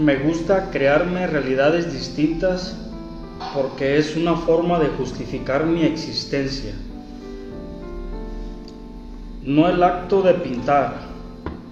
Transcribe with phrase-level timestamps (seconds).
[0.00, 2.74] me gusta crearme realidades distintas
[3.54, 6.72] porque es una forma de justificar mi existencia.
[9.44, 11.02] No el acto de pintar,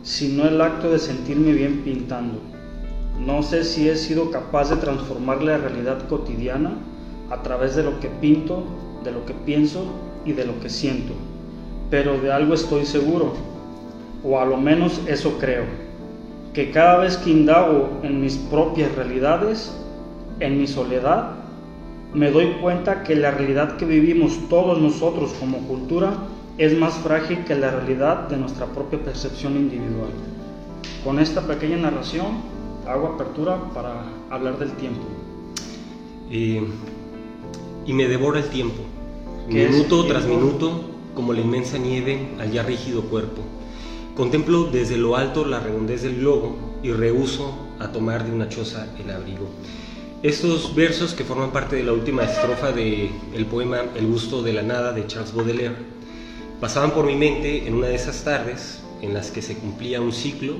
[0.03, 2.39] sino el acto de sentirme bien pintando.
[3.19, 6.73] No sé si he sido capaz de transformar la realidad cotidiana
[7.31, 8.63] a través de lo que pinto,
[9.05, 9.87] de lo que pienso
[10.27, 11.15] y de lo que siento,
[11.89, 13.33] pero de algo estoy seguro,
[14.23, 15.88] o a lo menos eso creo,
[16.59, 19.73] que cada vez que indago en mis propias realidades,
[20.41, 21.37] en mi soledad,
[22.13, 26.15] me doy cuenta que la realidad que vivimos todos nosotros como cultura
[26.57, 30.11] es más frágil que la realidad de nuestra propia percepción individual.
[31.05, 32.27] Con esta pequeña narración
[32.89, 35.07] hago apertura para hablar del tiempo.
[36.29, 38.83] y me devora el tiempo,
[39.47, 40.73] minuto tras minuto,
[41.15, 43.43] como la inmensa nieve al ya rígido cuerpo.
[44.19, 48.89] Contemplo desde lo alto la redondez del globo y rehuso a tomar de una choza
[48.99, 49.49] el abrigo.
[50.25, 54.53] Estos versos que forman parte de la última estrofa del el poema El gusto de
[54.55, 55.77] la nada de Charles Baudelaire
[56.61, 60.13] pasaban por mi mente en una de esas tardes en las que se cumplía un
[60.13, 60.55] ciclo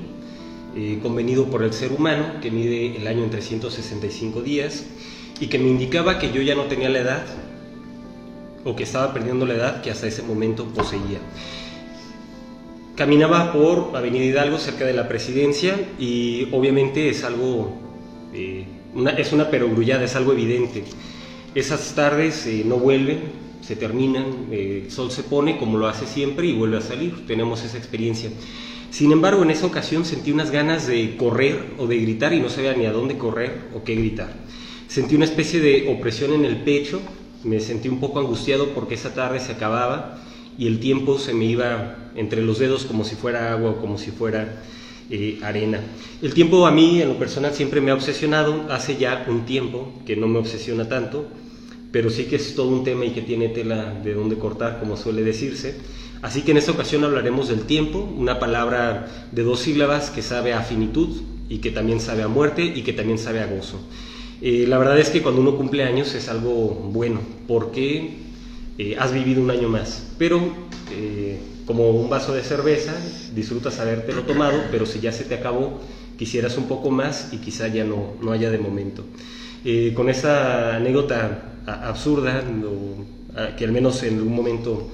[0.77, 4.85] eh, convenido por el ser humano que mide el año en 365 días
[5.41, 7.25] y que me indicaba que yo ya no tenía la edad
[8.63, 11.19] o que estaba perdiendo la edad que hasta ese momento poseía.
[12.99, 17.71] Caminaba por Avenida Hidalgo cerca de la presidencia y obviamente es algo...
[18.33, 18.65] Eh,
[19.17, 20.83] es una perogrullada, es algo evidente.
[21.55, 23.19] Esas tardes eh, no vuelven,
[23.61, 27.25] se terminan, eh, el sol se pone como lo hace siempre y vuelve a salir.
[27.25, 28.31] Tenemos esa experiencia.
[28.91, 32.49] Sin embargo, en esa ocasión sentí unas ganas de correr o de gritar y no
[32.49, 34.33] sabía ni a dónde correr o qué gritar.
[34.89, 36.99] Sentí una especie de opresión en el pecho,
[37.45, 40.19] me sentí un poco angustiado porque esa tarde se acababa
[40.59, 43.97] y el tiempo se me iba entre los dedos como si fuera agua o como
[43.97, 44.61] si fuera
[45.09, 45.79] eh, arena.
[46.21, 48.67] El tiempo a mí, en lo personal, siempre me ha obsesionado.
[48.69, 51.25] Hace ya un tiempo que no me obsesiona tanto,
[51.93, 54.97] pero sí que es todo un tema y que tiene tela de dónde cortar, como
[54.97, 55.77] suele decirse.
[56.21, 60.51] Así que en esta ocasión hablaremos del tiempo, una palabra de dos sílabas que sabe
[60.51, 63.79] a finitud y que también sabe a muerte y que también sabe a gozo.
[64.41, 68.28] Eh, la verdad es que cuando uno cumple años es algo bueno, porque
[68.79, 70.07] eh, has vivido un año más.
[70.17, 70.41] Pero
[71.69, 72.95] como un vaso de cerveza,
[73.35, 75.79] disfrutas habértelo tomado, pero si ya se te acabó,
[76.17, 79.03] quisieras un poco más y quizá ya no, no haya de momento.
[79.63, 82.43] Eh, con esa anécdota absurda,
[83.55, 84.89] que al menos en algún momento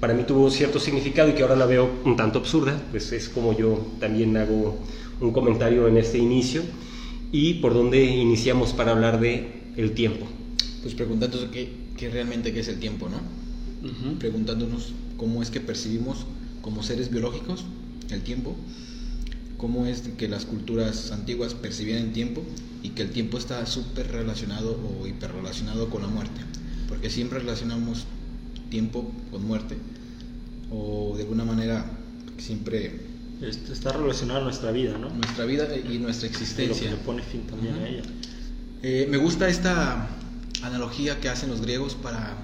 [0.00, 3.28] para mí tuvo cierto significado y que ahora la veo un tanto absurda, pues es
[3.28, 4.78] como yo también hago
[5.20, 6.62] un comentario en este inicio
[7.30, 10.26] y por dónde iniciamos para hablar de el tiempo.
[10.82, 13.20] Pues preguntándonos qué, qué realmente qué es el tiempo, ¿no?
[14.18, 16.26] Preguntándonos cómo es que percibimos
[16.60, 17.64] como seres biológicos
[18.10, 18.56] el tiempo,
[19.56, 22.42] cómo es que las culturas antiguas percibían el tiempo
[22.82, 26.40] y que el tiempo está súper relacionado o hiperrelacionado con la muerte,
[26.88, 28.04] porque siempre relacionamos
[28.70, 29.76] tiempo con muerte
[30.70, 31.86] o de alguna manera
[32.38, 33.00] siempre
[33.40, 35.10] está relacionado a nuestra vida, ¿no?
[35.10, 36.90] Nuestra vida y nuestra existencia.
[36.90, 38.02] lo que pone fin también a ella.
[38.82, 40.08] Eh, me gusta esta
[40.62, 42.36] analogía que hacen los griegos para,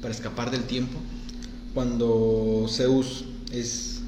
[0.00, 0.98] para escapar del tiempo.
[1.74, 4.00] Cuando Zeus es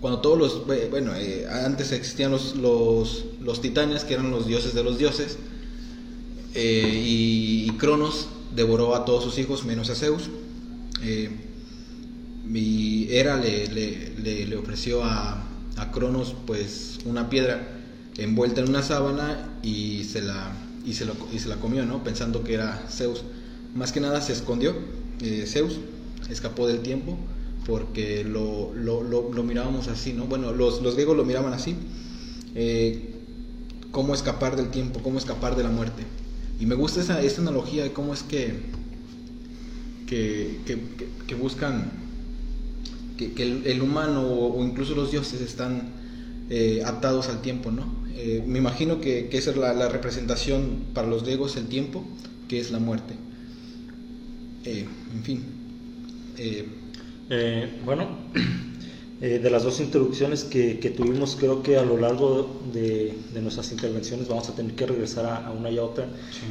[0.00, 4.74] cuando todos los bueno eh, antes existían los, los, los titanes que eran los dioses
[4.74, 5.38] de los dioses
[6.54, 10.28] eh, y, Cronos devoró a todos sus hijos menos a Zeus
[11.02, 11.30] eh,
[12.52, 15.42] y Hera le, le, le, ofreció a,
[15.76, 17.66] a, Cronos pues una piedra
[18.18, 20.52] envuelta en una sábana y se la
[20.84, 23.22] y se, lo, y se la comió no pensando que era Zeus
[23.74, 24.74] más que nada se escondió
[25.46, 25.78] Zeus
[26.30, 27.18] escapó del tiempo
[27.66, 30.26] porque lo, lo, lo, mirábamos así, ¿no?
[30.26, 31.74] Bueno, los, los griegos lo miraban así.
[32.54, 33.10] Eh,
[33.90, 36.02] cómo escapar del tiempo, cómo escapar de la muerte.
[36.60, 38.54] Y me gusta esa, esa analogía de cómo es que,
[40.06, 40.58] que,
[41.26, 41.90] que, buscan
[43.16, 43.32] que,
[43.64, 45.88] el, humano o, incluso los dioses están
[46.50, 48.03] eh, atados al tiempo, ¿no?
[48.16, 52.04] Eh, me imagino que, esa es la, la, representación para los griegos, el tiempo,
[52.48, 53.14] que es la muerte.
[54.64, 55.42] en fin,
[56.36, 56.66] eh,
[57.30, 58.08] eh, bueno,
[59.20, 64.28] eh, de las dos introducciones que, tuvimos, creo que a lo largo de, nuestras intervenciones
[64.28, 66.06] vamos a tener que regresar a, una y a otra.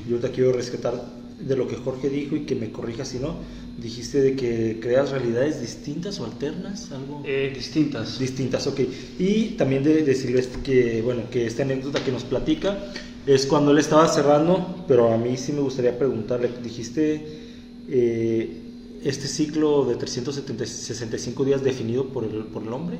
[0.07, 1.06] Yo ahorita quiero rescatar
[1.39, 3.38] de lo que Jorge dijo y que me corrija si no.
[3.77, 7.23] Dijiste de que creas realidades distintas o alternas, algo.
[7.55, 8.19] distintas.
[8.19, 8.81] Distintas, ok.
[9.17, 12.77] Y también de, de que, bueno, que esta anécdota que nos platica
[13.25, 17.25] es cuando él estaba cerrando, pero a mí sí me gustaría preguntarle, dijiste
[19.03, 22.97] este ciclo de 365 días definido por el, por el hombre?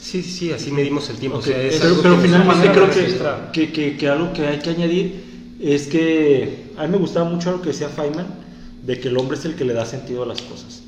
[0.00, 1.38] Sí, sí, así medimos el tiempo.
[1.38, 1.52] Okay.
[1.52, 2.90] O sea, es pero, pero que finalmente creo
[3.52, 5.12] que, que- que algo que hay que añadir
[5.60, 8.26] es que a mí me gustaba mucho lo que decía Feynman,
[8.88, 10.80] de que el hombre es el que le da sentido a las cosas.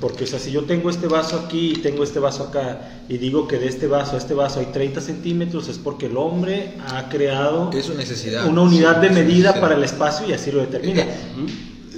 [0.00, 3.18] Porque, o sea, si yo tengo este vaso aquí y tengo este vaso acá y
[3.18, 6.74] digo que de este vaso a este vaso hay 30 centímetros, es porque el hombre
[6.86, 8.46] ha creado Es su necesidad.
[8.46, 11.04] una unidad Sí, de medida para el espacio y así lo determina.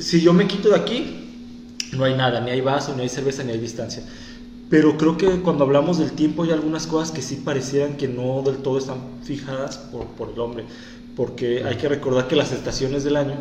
[0.01, 1.29] Si yo me quito de aquí,
[1.93, 4.03] no hay nada, ni hay vaso, ni hay cerveza, ni hay distancia.
[4.71, 8.41] Pero creo que cuando hablamos del tiempo hay algunas cosas que sí parecieran que no
[8.41, 10.65] del todo están fijadas por, por el hombre.
[11.17, 13.35] Porque hay que recordar que las estaciones del año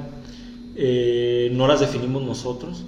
[0.81, 2.85] eh, no las definimos nosotros.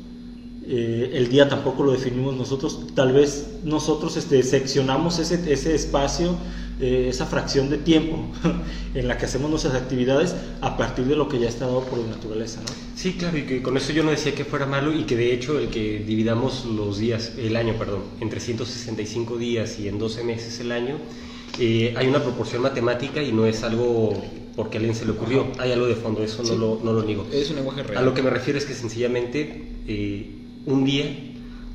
[0.66, 2.88] Eh, el día tampoco lo definimos nosotros.
[2.96, 6.38] Tal vez nosotros este, seccionamos ese, ese espacio,
[6.80, 8.18] eh, esa fracción de tiempo
[8.94, 12.00] en la que hacemos nuestras actividades a partir de lo que ya está dado por
[12.00, 12.62] la naturaleza.
[12.96, 15.34] Sí, claro, y que con eso yo no decía que fuera malo y que de
[15.34, 20.24] hecho el que dividamos los días, el año, perdón, en 365 días y en 12
[20.24, 20.96] meses el año,
[21.60, 24.14] hay una proporción matemática y no es algo
[24.56, 27.04] porque a alguien se le ocurrió, hay algo de fondo, eso no, lo, no lo
[27.04, 27.26] niego.
[27.32, 27.98] Es un lenguaje real.
[27.98, 30.30] A lo que me refiero es que sencillamente eh,
[30.66, 31.06] un día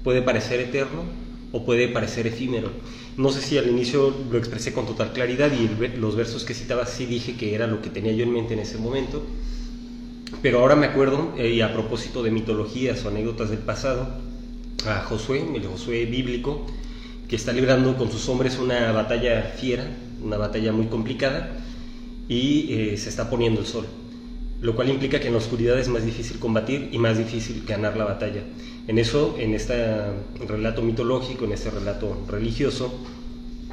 [0.04, 1.02] puede parecer eterno
[1.52, 2.70] o puede parecer efímero.
[3.16, 6.52] No sé si al inicio lo expresé con total claridad y el los versos que
[6.52, 9.22] citaba sí dije que era lo que tenía yo en mente en ese momento,
[10.42, 14.08] pero ahora me acuerdo, eh, y a propósito de mitologías o anécdotas del pasado,
[14.86, 16.66] a Josué, el Josué bíblico,
[17.28, 19.88] que está librando con sus hombres una batalla fiera,
[20.22, 21.64] una batalla muy complicada,
[22.28, 23.86] y eh, se está poniendo el sol,
[24.60, 27.96] lo cual implica que en la oscuridad es más difícil combatir y más difícil ganar
[27.96, 28.42] la batalla.
[28.88, 29.74] En eso, en este
[30.46, 32.92] relato mitológico, en este relato religioso,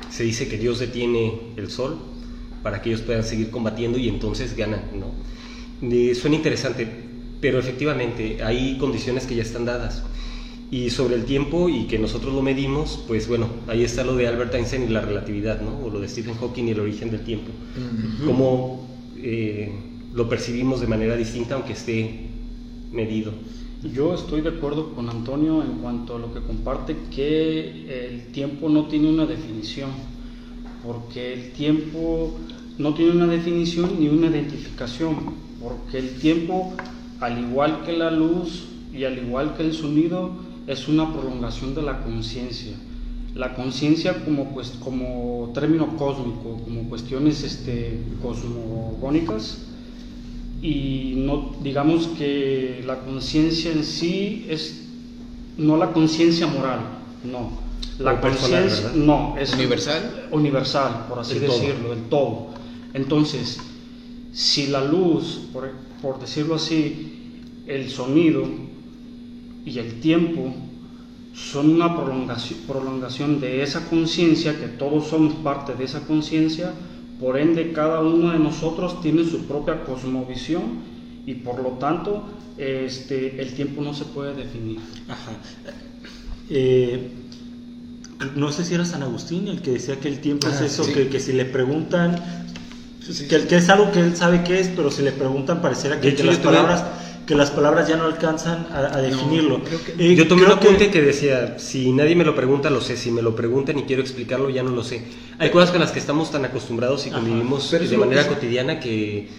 [0.09, 1.97] se dice que Dios detiene el sol
[2.61, 5.11] para que ellos puedan seguir combatiendo y entonces ganan, ¿no?
[5.91, 6.87] Eh, suena interesante,
[7.41, 10.03] pero efectivamente hay condiciones que ya están dadas.
[10.73, 14.27] Y sobre el tiempo y que nosotros lo medimos, pues bueno, ahí está lo de
[14.27, 15.85] Albert Einstein y la relatividad, ¿no?
[15.85, 17.51] O lo de Stephen Hawking y el origen del tiempo.
[18.25, 18.87] Cómo
[19.17, 19.71] eh,
[20.15, 22.21] lo percibimos de manera distinta aunque esté
[22.91, 23.33] medido.
[23.93, 28.67] Yo estoy de acuerdo con Antonio en cuanto a lo que comparte, que el tiempo
[28.67, 29.91] no tiene una definición,
[30.83, 32.33] porque el tiempo
[32.79, 35.17] no tiene una definición ni una identificación,
[35.61, 36.73] porque el tiempo,
[37.19, 41.81] al igual que la luz y al igual que el sonido, es una prolongación de
[41.81, 42.73] la conciencia.
[43.35, 49.57] La conciencia como, pues, como término cósmico, como cuestiones este, cosmogónicas,
[50.61, 54.85] y no digamos que la conciencia en sí es
[55.57, 56.79] no la conciencia moral,
[57.23, 57.51] no.
[57.99, 60.29] La conciencia no, es ¿Universal?
[60.31, 61.59] universal, por así El todo.
[61.59, 62.47] decirlo, el todo.
[62.93, 63.59] Entonces,
[64.31, 65.69] si la luz, por,
[66.01, 68.47] por decirlo así, el sonido
[69.65, 70.53] y el tiempo
[71.33, 76.73] son una prolongación, prolongación de esa conciencia, que todos somos parte de esa conciencia,
[77.19, 80.63] por ende cada uno de nosotros tiene su propia cosmovisión
[81.25, 82.23] y por lo tanto
[82.57, 84.79] este, el tiempo no se puede definir.
[85.07, 85.31] Ajá.
[86.49, 87.09] Eh,
[88.35, 90.83] no sé si era San Agustín el que decía que el tiempo es Ah, eso,
[90.83, 90.93] sí.
[90.93, 92.21] que, que si le preguntan,
[93.01, 93.47] Sí, que, sí.
[93.47, 96.13] que es algo que él sabe que es, pero si le preguntan pareciera que, De
[96.13, 96.85] hecho, que las, palabras,
[97.25, 99.61] que las palabras ya no alcanzan a, a definirlo.
[99.63, 102.97] que- Eh, Yo tomé un apunte que decía, si nadie me lo pregunta, lo sé,
[102.97, 105.03] si me lo preguntan y quiero explicarlo, ya no lo sé.
[105.39, 109.29] Hay cosas con las que estamos tan acostumbrados y convivimos de manera cotidiana que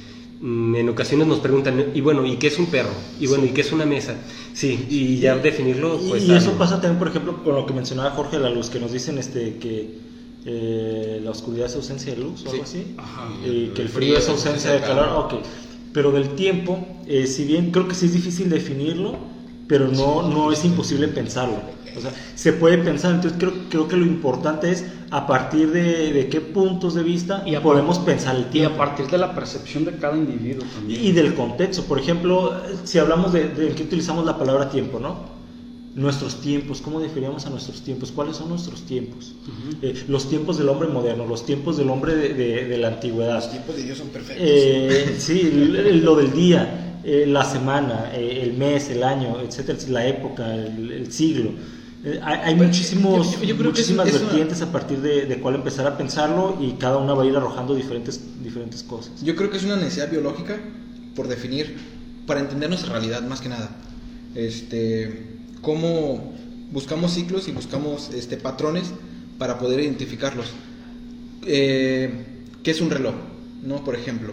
[0.40, 2.90] mm, en ocasiones nos preguntan, y bueno, ¿y qué es un perro?
[3.20, 4.14] Y bueno, ¿y qué es una mesa?
[4.52, 6.24] Sí, y ya definirlo, Y- pues...
[6.24, 8.80] y eso pasa también, por ejemplo, con lo que mencionaba Jorge de la Luz, que
[8.80, 10.02] nos dicen este que
[10.46, 12.48] eh, la oscuridad es ausencia de luz o Sí.
[12.50, 13.28] algo así, Ajá.
[13.46, 15.08] y que el frío es ausencia de calor.
[15.24, 15.34] Ok,
[15.94, 19.18] pero del tiempo, eh, si bien creo que sí es difícil definirlo,
[19.66, 21.62] pero no, no es imposible pensarlo.
[21.96, 26.12] O sea, se puede pensar, entonces creo, creo que lo importante es a partir de,
[26.12, 28.78] de qué puntos de vista Y podemos pensar el Y a tiempo.
[28.78, 31.04] partir de la percepción de cada individuo también.
[31.04, 32.52] Y del contexto, por ejemplo,
[32.84, 35.33] si hablamos de, de que utilizamos la palabra tiempo, ¿no?
[35.94, 38.10] Nuestros tiempos, ¿cómo definíamos a nuestros tiempos?
[38.10, 39.32] ¿Cuáles son nuestros tiempos?
[39.80, 43.36] Eh, los tiempos del hombre moderno, los tiempos del hombre de, de- de la antigüedad.
[43.36, 44.44] Los tiempos de Dios son perfectos.
[44.44, 45.50] Eh, sí,
[46.02, 50.90] lo del día, eh, la semana, eh, el mes, el año, etcétera, la época, el,
[50.90, 51.50] el siglo.
[52.04, 55.00] Eh, hay Bueno, muchísimos, yo- yo creo que es- muchísimas es una- vertientes a partir
[55.00, 58.82] de, de cuál empezar a pensarlo y cada una va a ir arrojando diferentes, diferentes
[58.82, 59.22] cosas.
[59.22, 60.58] Yo creo que es una necesidad biológica
[61.14, 61.76] por definir,
[62.26, 63.70] para entender nuestra realidad más que nada.
[64.34, 66.32] Este, cómo
[66.70, 68.92] buscamos ciclos y buscamos este, patrones
[69.38, 70.46] para poder identificarlos.
[71.46, 72.10] Eh,
[72.62, 73.14] ¿Qué es un reloj?
[73.64, 73.82] ¿No?
[73.82, 74.32] Por ejemplo,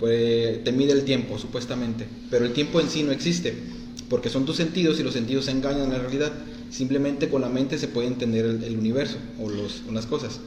[0.00, 3.54] pues, te mide el tiempo, supuestamente, pero el tiempo en sí no existe,
[4.08, 6.32] porque son tus sentidos y los sentidos engañan la realidad.
[6.70, 10.40] Simplemente con la mente se puede entender el, el universo o, los, o las cosas.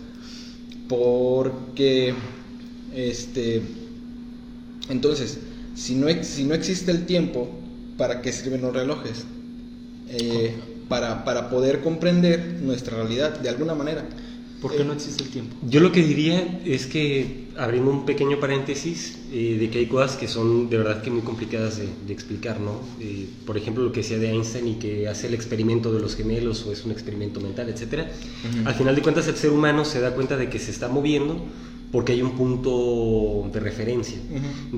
[0.88, 2.14] porque,
[2.94, 3.62] este,
[4.90, 5.40] entonces,
[5.76, 7.50] si no, si no existe el tiempo,
[7.98, 9.26] ¿para qué sirven los relojes?
[10.12, 10.54] Eh,
[10.90, 14.04] para, para poder comprender nuestra realidad de alguna manera.
[14.62, 15.56] ¿Por qué no existe el tiempo?
[15.68, 20.18] Yo lo que diría es que, abriendo un pequeño paréntesis, eh, de que hay cosas
[20.18, 22.82] que son de verdad que muy complicadas de, de explicar, ¿no?
[23.00, 26.16] Eh, por ejemplo, lo que decía de Einstein y que hace el experimento de los
[26.16, 28.12] gemelos o es un experimento mental, etcétera.
[28.66, 31.42] Al final de cuentas, el ser humano se da cuenta de que se está moviendo
[31.92, 34.18] porque hay un punto de referencia.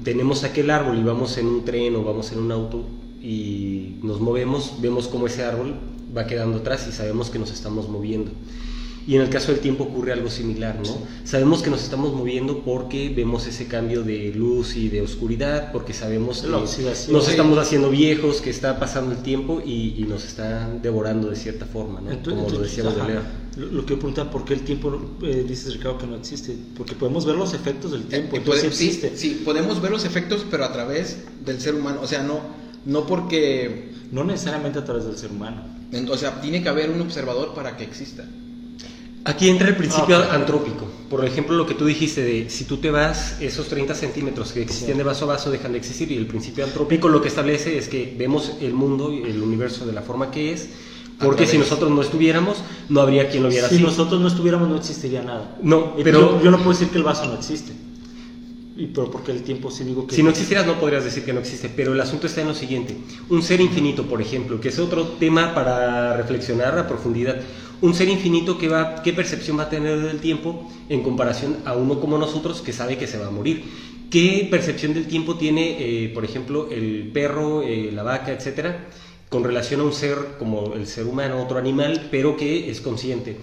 [0.03, 2.85] Tenemos aquel árbol y vamos en un tren o vamos en un auto
[3.23, 5.75] y nos movemos, vemos cómo ese árbol
[6.15, 8.31] va quedando atrás y sabemos que nos estamos moviendo.
[9.05, 10.97] Y en el caso del tiempo ocurre algo similar, ¿no?
[11.25, 15.93] Sabemos que nos estamos moviendo porque vemos ese cambio de luz y de oscuridad, porque
[15.93, 17.31] sabemos que nos Sí.
[17.31, 21.65] estamos haciendo viejos, que está pasando el tiempo y, y nos está devorando de cierta
[21.65, 22.11] forma, ¿no?
[22.11, 23.21] Entonces- Como lo decíamos de Leo.
[23.57, 26.55] Lo, lo que yo preguntaba, ¿por qué el tiempo, eh, dices Ricardo, que no existe?
[26.77, 29.17] Porque podemos ver los efectos del tiempo, Eh, entonces puede- sí, existe.
[29.17, 31.99] sí, podemos ver los efectos, pero a través del ser humano.
[32.01, 32.39] O sea, no,
[32.85, 33.91] no porque.
[34.11, 35.63] No necesariamente a través del ser humano.
[36.11, 38.23] O sea, tiene que haber un observador para que exista.
[39.25, 40.33] Aquí entra el principio Ah, ok.
[40.33, 40.85] antrópico.
[41.09, 44.61] Por ejemplo, lo que tú dijiste de si tú te vas, esos 30 centímetros que
[44.61, 47.77] existían de vaso a vaso dejan de existir y el principio antrópico lo que establece
[47.77, 50.67] es que vemos el mundo y el universo de la forma que es,
[51.19, 52.57] porque si nosotros no estuviéramos,
[52.89, 53.83] no habría quien lo viera Si así.
[53.83, 55.57] nosotros no estuviéramos, no existiría nada.
[55.63, 57.71] No, Y pero- yo, yo no puedo decir que el vaso no existe.
[58.75, 61.33] Y pero porque el tiempo sí digo que Si no existieras no podrías decir que
[61.33, 62.97] no existe, pero el asunto está en lo siguiente.
[63.29, 67.39] Un ser infinito, por ejemplo, que es otro tema para reflexionar a profundidad.
[67.81, 71.73] Un ser infinito, que va, ¿qué percepción va a tener del tiempo en comparación a
[71.75, 73.63] uno como nosotros que sabe que se va a morir?
[74.09, 78.87] ¿Qué percepción del tiempo tiene, eh, por ejemplo, el perro, eh, la vaca, etcétera,
[79.29, 83.37] con relación a un ser como el ser humano, otro animal, pero que es consciente?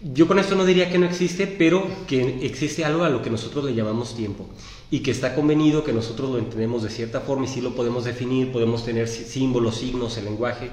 [0.00, 3.30] Yo con esto no diría que no existe, pero que existe algo a lo que
[3.30, 4.48] nosotros le llamamos tiempo
[4.90, 8.04] y que está convenido que nosotros lo entendemos de cierta forma y sí lo podemos
[8.04, 10.70] definir, podemos tener sí- símbolos, signos, el lenguaje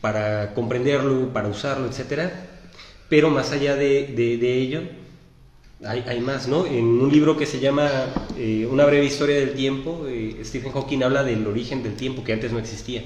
[0.00, 2.46] para comprenderlo, para usarlo, etcétera.
[3.08, 4.82] Pero más allá de, de- de ello,
[5.84, 6.64] hay, hay más, ¿no?
[6.66, 7.90] En un libro que se llama
[8.36, 12.32] eh, Una breve historia del tiempo, eh, Stephen Hawking habla del origen del tiempo que
[12.32, 13.02] antes no existía.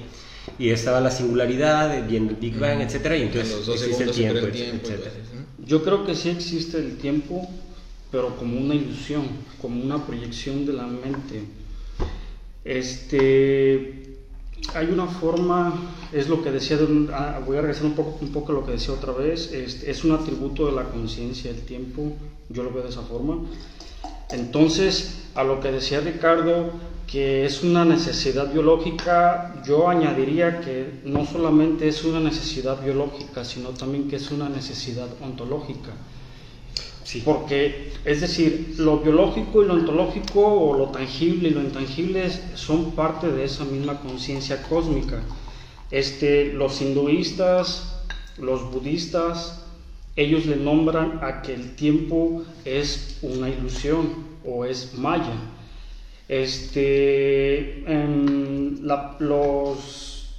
[0.58, 4.10] Y estaba la singularidad, viene el Big Bang, etcétera, y entonces los dos existe el
[4.10, 5.10] tiempo, supera el tiempo, etcétera.
[5.16, 5.41] entonces, ¿no?
[5.64, 7.48] Yo creo que sí existe el tiempo,
[8.10, 9.22] pero como una ilusión,
[9.60, 11.44] como una proyección de la mente.
[12.64, 14.02] Este,
[14.74, 18.18] hay una forma, es lo que decía, de un- ah, voy a regresar un poco,
[18.20, 21.50] un poco a lo que decía otra vez, este, es un atributo de la conciencia
[21.50, 22.12] el tiempo,
[22.48, 23.38] yo lo veo de esa forma.
[24.30, 26.72] Entonces, a lo que decía Ricardo,
[27.12, 33.68] que es una necesidad biológica, yo añadiría que no solamente es una necesidad biológica, sino
[33.68, 35.90] también que es una necesidad ontológica.
[37.04, 37.20] Sí.
[37.22, 42.92] Porque, es decir, lo biológico y lo ontológico, o lo tangible y lo intangible, son
[42.92, 45.20] parte de esa misma conciencia cósmica.
[45.90, 47.92] Este, los hinduistas,
[48.38, 49.62] los budistas,
[50.16, 55.51] ellos le nombran a que el tiempo es una ilusión o es maya.
[56.32, 57.84] Este,
[59.18, 60.30] los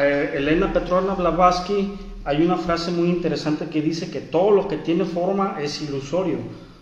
[0.00, 1.92] eh, Elena Petrovna Blavatsky,
[2.24, 6.38] hay una frase muy interesante que dice que todo lo que tiene forma es ilusorio,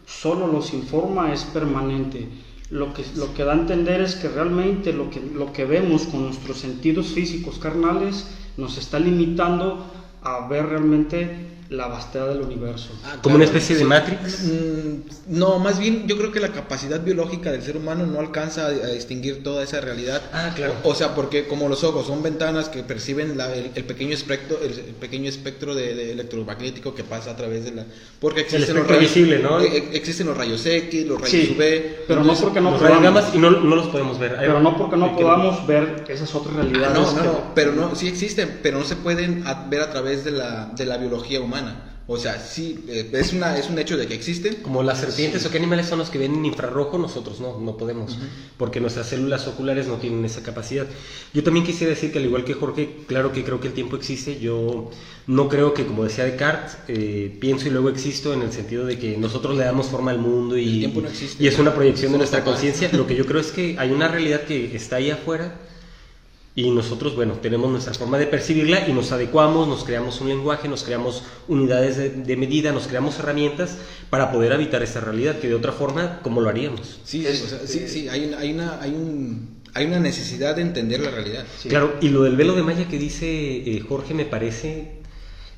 [0.07, 2.29] solo lo sin forma es permanente.
[2.71, 6.05] Lo que, lo que da a entender es que realmente lo que, lo que vemos
[6.05, 9.85] con nuestros sentidos físicos carnales nos está limitando
[10.23, 12.91] a ver realmente la vastedad del universo.
[13.05, 14.45] Ah, Como una especie de Matrix.
[14.45, 18.67] Mm, No, más bien yo creo que la capacidad biológica del ser humano no alcanza
[18.67, 20.21] a, distinguir toda esa realidad.
[20.33, 20.75] Ah, claro.
[20.83, 24.13] O, o sea, porque como los ojos son ventanas que perciben la- el, el pequeño
[24.15, 27.85] espectro, el, el pequeño espectro de, de electromagnético que pasa a través de la...
[28.21, 29.61] Porque existen los rayos visible, ¿no?
[29.61, 32.05] eh, eh, existen los rayos X, los rayos Sí, UV.
[32.07, 33.35] pero no porque no Los podamos.
[33.35, 34.37] y no, no los podemos ver.
[34.39, 36.95] Pero no porque no podamos ver esas otras Ah, realidades.
[36.99, 40.25] no, no, que- no, pero no, sí existen, pero no se pueden ver a través
[40.25, 41.62] de la, de la biología humana.
[42.09, 44.57] O sea, sí, eh, es, una, es un hecho de que existen.
[44.57, 47.77] Como las serpientes o qué animales son los que ven en infrarrojo, nosotros no, no
[47.77, 48.19] podemos,
[48.59, 50.87] porque nuestras células oculares no tienen esa capacidad.
[51.33, 53.97] Yo también quisiera decir que al igual que Jorge, claro que creo que el tiempo
[53.97, 54.91] existe, yo
[55.29, 58.99] no creo que, como decía Descartes, eh, pienso y luego existo en el sentido de
[58.99, 61.43] que nosotros le damos forma al mundo y, El tiempo no existe.
[61.43, 62.91] y es una proyección de nuestra conciencia.
[62.93, 65.55] Lo que yo creo es que hay una realidad que está ahí afuera
[66.55, 70.69] y nosotros, bueno, tenemos nuestra forma de percibirla y nos adecuamos, nos creamos un lenguaje,
[70.69, 73.79] nos creamos unidades de, de medida, nos creamos herramientas
[74.11, 77.01] para poder habitar esta realidad, que de otra forma, ¿cómo lo haríamos?
[77.05, 79.99] Sí, Es- sí, o sea, sí, sí, hay, una- hay, una, hay, un, hay una
[80.01, 81.45] necesidad de entender la realidad.
[81.59, 81.71] Sí.
[81.71, 85.01] Claro, y lo del velo de malla que dice eh, Jorge me parece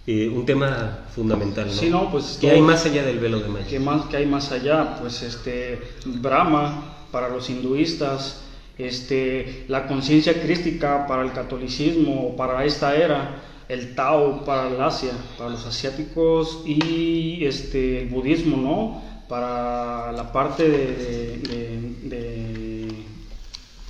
[0.07, 1.73] eh, un tema fundamental, ¿no?
[1.73, 3.67] Sí, no, pues, ¿Qué hay más allá del velo de Maya?
[3.67, 4.97] ¿Qué más que hay más allá?
[5.01, 8.43] Pues este Brahma para los hinduistas,
[8.79, 15.13] este la conciencia crística para el catolicismo para esta era, el Tao para el Asia,
[15.39, 19.03] para los asiáticos y este el budismo, ¿no?
[19.29, 22.89] Para la parte de, de- de- de,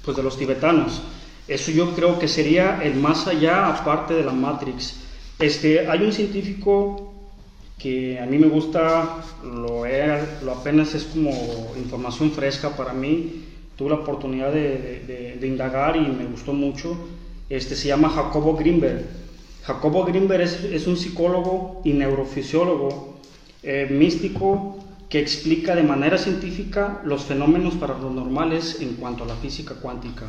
[0.05, 1.03] pues de los tibetanos.
[1.49, 4.97] Eso yo creo que sería el más allá aparte de la Matrix.
[5.39, 7.13] Este, hay un científico
[7.79, 11.33] que a mí me gusta, lo, he- lo apenas es como
[11.77, 13.45] información fresca para mí.
[13.77, 16.97] Tuve la oportunidad de, indagar y me gustó mucho.
[17.51, 19.05] Este se llama Jacobo Grimberg.
[19.65, 23.19] Jacobo Grimberg es, es un psicólogo y neurofisiólogo
[23.63, 24.79] eh, místico
[25.09, 30.27] que explica de manera científica los fenómenos paranormales en cuanto a la física cuántica.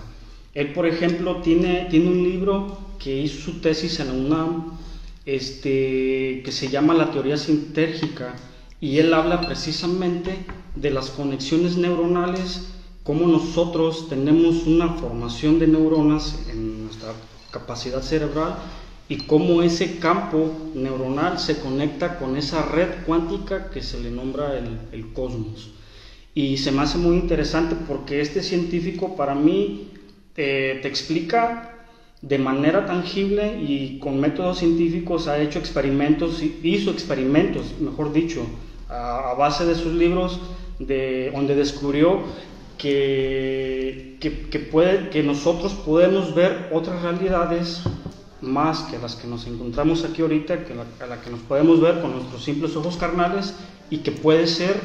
[0.53, 4.77] Él, por ejemplo, tiene, tiene un libro que hizo su tesis en la UNAM
[5.25, 8.35] este, que se llama La teoría sintérgica
[8.79, 12.69] y él habla precisamente de las conexiones neuronales,
[13.05, 17.13] cómo nosotros tenemos una formación de neuronas en nuestra
[17.51, 18.55] capacidad cerebral
[19.07, 24.57] y cómo ese campo neuronal se conecta con esa red cuántica que se le nombra
[24.57, 25.69] el, el cosmos.
[26.33, 29.91] Y se me hace muy interesante porque este científico para mí
[30.35, 31.85] eh, te explica
[32.23, 38.47] de manera tangible y con métodos científicos ha hecho experimentos, hizo experimentos, mejor dicho,
[38.89, 40.39] a, a base de sus libros,
[40.79, 42.23] de, donde descubrió
[42.85, 47.81] que, que, que puede, que nosotros podemos ver otras realidades
[48.41, 51.81] más que las que nos encontramos aquí ahorita, que la, a la que nos podemos
[51.81, 53.55] ver con nuestros simples ojos carnales
[53.89, 54.79] y que puede ser,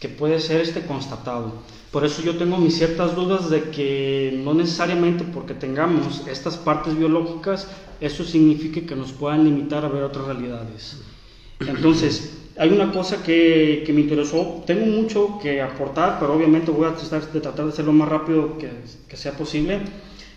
[0.00, 1.52] que puede ser este constatado.
[1.90, 6.96] Por eso yo tengo mis ciertas dudas de que no necesariamente porque tengamos estas partes
[6.96, 7.68] biológicas,
[8.00, 11.02] eso signifique que nos puedan limitar a ver otras realidades.
[11.60, 16.86] Entonces, hay una cosa que, que me interesó, tengo mucho que aportar, pero obviamente voy
[16.86, 18.70] a tratar de, tratar de hacerlo lo más rápido que,
[19.08, 19.80] que sea posible.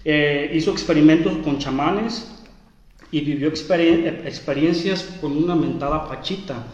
[0.03, 2.27] Eh, hizo experimentos con chamanes
[3.11, 6.65] y vivió experien experiencias con una mentada Pachita.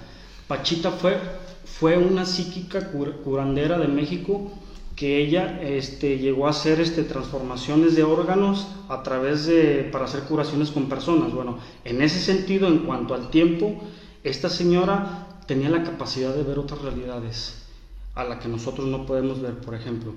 [0.48, 1.18] Pachita fue,
[1.64, 4.52] fue una psíquica cur curandera de México
[4.96, 10.22] que ella este, llegó a hacer este, transformaciones de órganos a través de, para hacer
[10.22, 11.34] curaciones con personas.
[11.34, 13.76] Bueno, en ese sentido, en cuanto al tiempo,
[14.24, 17.66] esta señora tenía la capacidad de ver otras realidades
[18.16, 20.14] a la que nosotros no podemos ver, por ejemplo.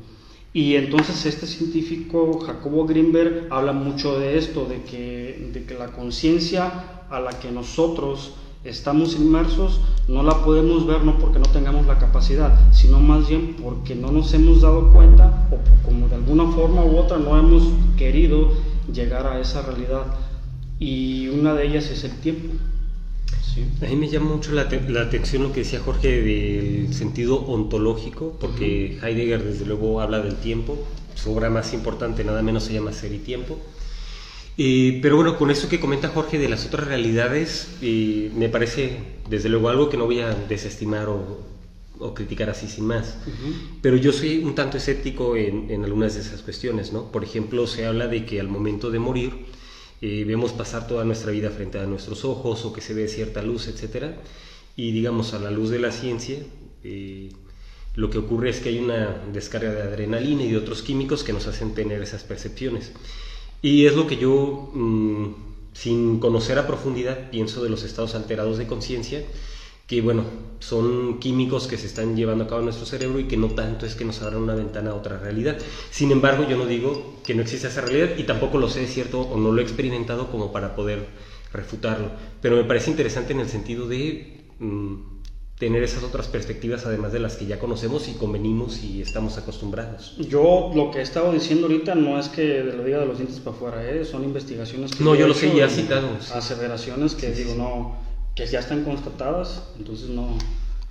[0.53, 5.89] Y entonces este científico, Jacobo Grimberg, habla mucho de esto, de que, de que la
[5.89, 8.33] conciencia a la que nosotros
[8.65, 13.57] estamos inmersos no la podemos ver no porque no tengamos la capacidad, sino más bien
[13.63, 17.65] porque no nos hemos dado cuenta o como de alguna forma u otra no hemos
[17.97, 18.51] querido
[18.93, 20.07] llegar a esa realidad.
[20.79, 22.55] Y una de ellas es el tiempo.
[23.55, 23.65] Sí.
[23.85, 28.37] A mí me llama mucho la, la, atención lo que decía Jorge del sentido ontológico,
[28.41, 29.09] porque uh -huh.
[29.09, 30.79] Heidegger desde luego habla del tiempo,
[31.15, 33.59] su obra más importante nada menos se llama Ser y Tiempo.
[34.57, 38.99] Eh, pero bueno, con eso que comenta Jorge de las otras realidades, eh, me parece
[39.31, 41.39] desde luego algo que no voy a desestimar o,
[42.01, 43.19] o criticar así sin más.
[43.27, 43.55] Uh -huh.
[43.83, 47.11] Pero yo soy un tanto escéptico en, en, algunas de esas cuestiones, ¿no?
[47.13, 49.31] Por ejemplo, se habla de que al momento de morir
[50.01, 53.43] eh, vemos pasar toda nuestra vida frente a nuestros ojos o que se ve cierta
[53.43, 54.17] luz, etcétera.
[54.77, 56.39] Y digamos, a la luz de la ciencia,
[56.85, 57.31] eh,
[57.97, 61.33] lo que ocurre es que hay una descarga de adrenalina y de otros químicos que
[61.33, 62.93] nos hacen tener esas percepciones.
[63.61, 65.33] Y es lo que yo, mmm,
[65.73, 69.25] sin conocer a profundidad, pienso de los estados alterados de conciencia,
[69.89, 70.23] que bueno,
[70.61, 73.87] son químicos que se están llevando a cabo en nuestro cerebro y que no tanto
[73.87, 75.57] es que nos abran una ventana a otra realidad.
[75.91, 78.87] Sin embargo, yo no digo que no exista esa realidad y tampoco lo sé de
[78.87, 81.07] cierto o no lo he experimentado como para poder
[81.55, 82.11] refutarlo.
[82.43, 84.97] Pero me parece interesante en el sentido de mmm,
[85.59, 90.19] tener esas otras perspectivas además de las que ya conocemos y convenimos y estamos acostumbrados.
[90.19, 93.41] Yo lo que he estado diciendo ahorita no es que lo diga de los dientes
[93.41, 94.05] para afuera, ¿eh?
[94.05, 96.11] son investigaciones que no, yo, lo sé, ya citado.
[96.21, 96.31] Sí.
[96.35, 97.59] Aseveraciones que sí, digo, sí.
[97.59, 98.08] no
[98.39, 100.39] que ya están constatadas, entonces no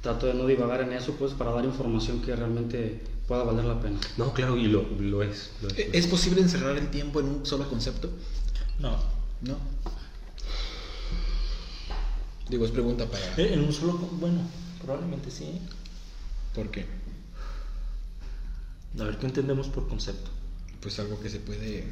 [0.01, 3.79] trato de no divagar en eso, pues para dar información que realmente pueda valer la
[3.79, 3.97] pena.
[4.17, 5.77] No, claro, y lo, lo, es, lo es.
[5.93, 8.09] ¿Es posible encerrar el tiempo en un solo concepto?
[8.79, 8.97] No.
[9.39, 9.57] No.
[12.49, 13.23] Digo, es pregunta para...
[13.37, 13.93] En un solo...
[13.93, 14.41] Bueno,
[14.83, 15.61] probablemente sí.
[16.53, 16.85] ¿Por qué?
[18.99, 20.31] A ver, ¿qué entendemos por concepto?
[20.81, 21.85] Pues algo que se puede,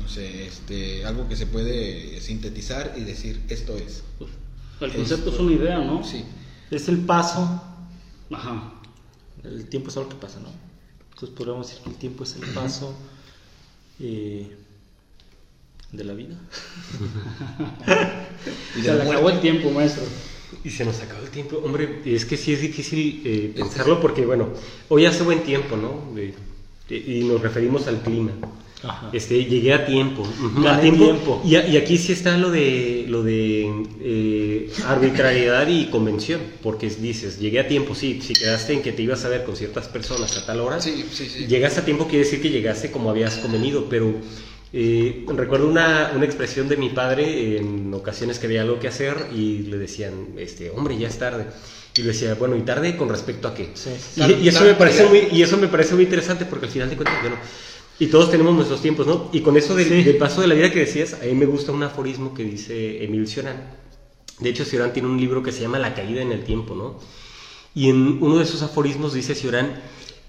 [0.00, 4.02] no sé, este, algo que se puede sintetizar y decir, esto es.
[4.18, 4.30] Pues,
[4.80, 6.04] el concepto es, es una idea, ¿no?
[6.04, 6.24] Sí.
[6.70, 7.62] Es el paso.
[8.30, 8.72] Ajá.
[9.44, 10.48] El tiempo es algo que pasa, ¿no?
[11.12, 12.94] Entonces podríamos decir que el tiempo es el paso
[14.00, 14.54] eh,
[15.92, 16.36] de la vida.
[18.78, 20.02] y Se le acabó el tiempo, maestro.
[20.64, 21.56] Y se nos acabó el tiempo.
[21.64, 24.48] Hombre, es que sí es difícil eh, pensarlo porque, bueno,
[24.88, 26.12] hoy hace buen tiempo, ¿no?
[26.14, 26.34] De-
[26.88, 28.32] de- y nos referimos al clima.
[28.82, 29.10] Ajá.
[29.12, 30.22] Este, llegué a tiempo.
[30.68, 31.04] a tiempo.
[31.04, 31.42] tiempo.
[31.44, 36.88] Y, a- y aquí sí está lo de, lo de eh, arbitrariedad y convención, porque
[36.90, 39.88] dices, llegué a tiempo, sí, si quedaste en que te ibas a ver con ciertas
[39.88, 41.46] personas a tal hora, Sí, sí, sí.
[41.46, 44.14] llegaste a tiempo quiere decir que llegaste como habías convenido, pero
[44.72, 49.16] eh, recuerdo una, una expresión de mi padre en ocasiones que había algo que hacer
[49.34, 51.46] y le decían, este, hombre, ya es tarde.
[51.96, 53.70] Y le decía, bueno, ¿y tarde con respecto a qué?
[53.72, 53.88] Sí.
[54.16, 56.72] Y, y eso Tarde, me parece muy, y eso me parece muy interesante porque al
[56.72, 57.36] final de cuentas, bueno,
[57.98, 59.28] y todos tenemos nuestros tiempos, ¿no?
[59.32, 60.02] Y con eso del, Sí.
[60.02, 63.02] del paso de la vida que decías, a mí me gusta un aforismo que dice
[63.04, 63.56] Emil Cioran.
[64.40, 66.98] De hecho, Cioran tiene un libro que se llama La caída en el tiempo, ¿no?
[67.74, 69.80] Y en uno de sus aforismos dice Cioran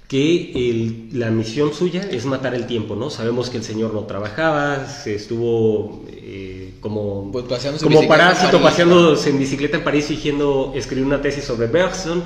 [0.07, 3.09] que el- la misión suya es matar el tiempo, ¿no?
[3.09, 7.45] Sabemos que el Señor no trabajaba, se estuvo eh, como, Pues
[7.81, 12.23] como parásito, paseándose en bicicleta en París fingiendo escribir una tesis sobre Bergson.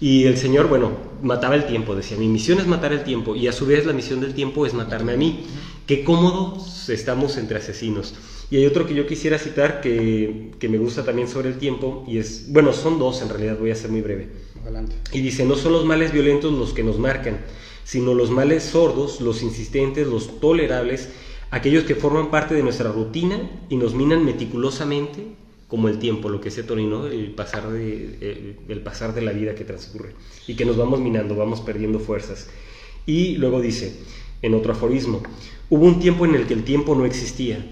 [0.00, 3.48] Y el Señor, bueno, mataba el tiempo, decía, mi misión es matar el tiempo y
[3.48, 5.44] a su vez la misión del tiempo es matarme a mí.
[5.86, 8.14] Qué cómodos estamos entre asesinos.
[8.50, 12.04] Y hay otro que yo quisiera citar que, que me gusta también sobre el tiempo
[12.06, 14.28] y es, bueno, son dos en realidad, voy a ser muy breve.
[14.62, 14.96] Adelante.
[15.12, 17.38] Y dice, no son los males violentos los que nos marcan,
[17.84, 21.08] sino los males sordos, los insistentes, los tolerables,
[21.50, 25.26] aquellos que forman parte de nuestra rutina y nos minan meticulosamente,
[25.68, 29.32] como el tiempo, lo que se Torino, el pasar de, eh, el pasar de la
[29.32, 30.14] vida que transcurre,
[30.46, 32.48] y que nos vamos minando, vamos perdiendo fuerzas.
[33.04, 33.96] Y luego dice,
[34.42, 35.22] en otro aforismo,
[35.70, 37.64] hubo un tiempo en el que el tiempo no existía.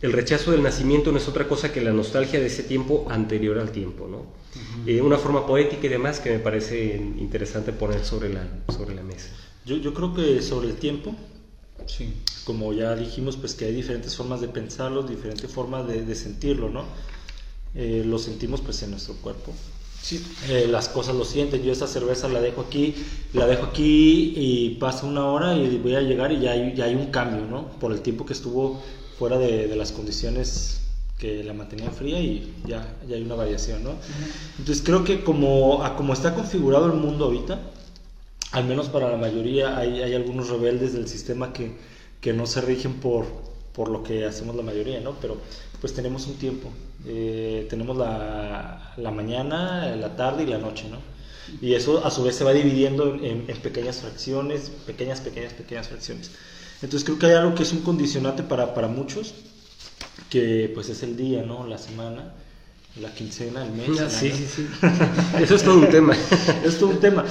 [0.00, 3.58] El rechazo del nacimiento no es otra cosa que la nostalgia de ese tiempo anterior
[3.58, 4.26] al tiempo, ¿no?
[4.86, 9.02] Eh, una forma poética y demás que me parece interesante poner sobre la, sobre la
[9.02, 9.28] mesa.
[9.64, 11.14] Yo, yo creo que sobre el tiempo,
[11.86, 12.12] Sí.
[12.44, 16.68] como ya dijimos, pues que hay diferentes formas de pensarlo, diferentes formas de, de sentirlo,
[16.68, 16.84] ¿no?
[17.74, 19.52] Eh, lo sentimos pues en nuestro cuerpo.
[20.02, 20.24] Sí.
[20.48, 21.62] Eh, las cosas lo sienten.
[21.62, 22.94] Yo esa cerveza la dejo aquí,
[23.32, 26.84] la dejo aquí y pasa una hora y voy a llegar y ya hay, ya
[26.84, 27.68] hay un cambio, ¿no?
[27.78, 28.82] Por el tiempo que estuvo
[29.18, 30.80] fuera de, de las condiciones
[31.22, 33.92] que la mantenían fría y ya, ya hay una variación, ¿no?
[34.58, 37.60] Entonces creo que como, a como está configurado el mundo ahorita,
[38.50, 41.76] al menos para la mayoría hay, hay algunos rebeldes del sistema que,
[42.20, 43.26] que no se rigen por,
[43.74, 45.12] por lo que hacemos la mayoría, ¿no?
[45.20, 45.38] Pero
[45.80, 46.70] pues tenemos un tiempo,
[47.06, 50.98] eh, tenemos la, la mañana, la tarde y la noche, ¿no?
[51.60, 55.88] Y eso a su vez se va dividiendo en, en- pequeñas fracciones, pequeñas, pequeñas, pequeñas
[55.88, 56.30] fracciones.
[56.82, 59.34] Entonces creo que hay algo que es un condicionante para, para muchos,
[60.30, 61.66] que pues es el día, ¿no?
[61.66, 62.32] La semana,
[63.00, 63.88] la quincena, el mes.
[64.00, 64.66] Ah, sí, sí, sí.
[65.42, 66.14] Eso es todo un tema.
[66.64, 67.24] Es todo un tema.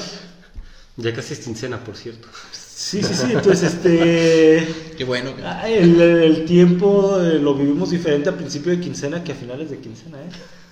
[0.97, 2.27] Ya casi es quincena, por cierto.
[2.51, 3.31] Sí, sí, sí.
[3.33, 4.67] Entonces, este.
[5.01, 5.35] Qué bueno.
[5.35, 9.35] que- ah, El, el tiempo eh, lo vivimos diferente a principio de quincena que a
[9.35, 10.29] finales de quincena, ¿eh?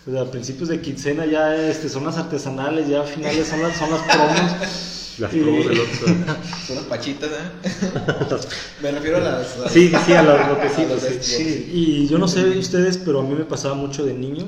[0.07, 3.63] O sea, a principios de quincena ya este, son las artesanales, ya a finales son
[3.63, 4.51] las, son las promos.
[5.17, 6.05] Las Y- promos del Oxxo.
[6.67, 8.37] Son las pachitas, ¿eh?
[8.83, 9.57] Me refiero a las.
[9.65, 11.33] a- Sí, sí, a botecitos, los sí.
[11.43, 14.45] Sí, y yo no sé ustedes, pero a mí me pasaba mucho de niño.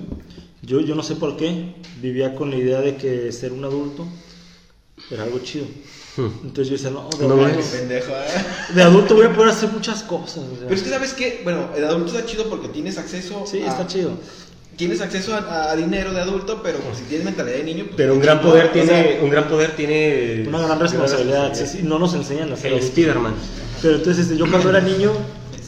[0.62, 1.74] Yo, yo no sé por qué.
[2.00, 4.06] Vivía con la idea de que ser un adulto
[5.10, 5.66] era algo chido.
[6.18, 7.66] Entonces yo decía, no, de, No adulto.
[7.72, 8.74] Pendejo, ¿eh?
[8.76, 10.40] de adulto voy a poder hacer muchas cosas.
[10.40, 10.64] o sea.
[10.64, 13.46] Pero es que sabes que, bueno, el adulto está chido porque tienes acceso.
[13.50, 14.12] Sí, a- está chido.
[14.76, 17.84] Tienes acceso a, a dinero de adulto, pero pues, si tienes mentalidad de niño.
[17.86, 21.54] Pues, Pero un gran poder o tiene, sea, un gran poder tiene Una gran responsabilidad.
[21.54, 22.82] sí, sí, no nos enseñan a hacer El.
[22.82, 23.36] Spiderman.
[23.82, 25.12] Pero entonces este, yo cuando era niño,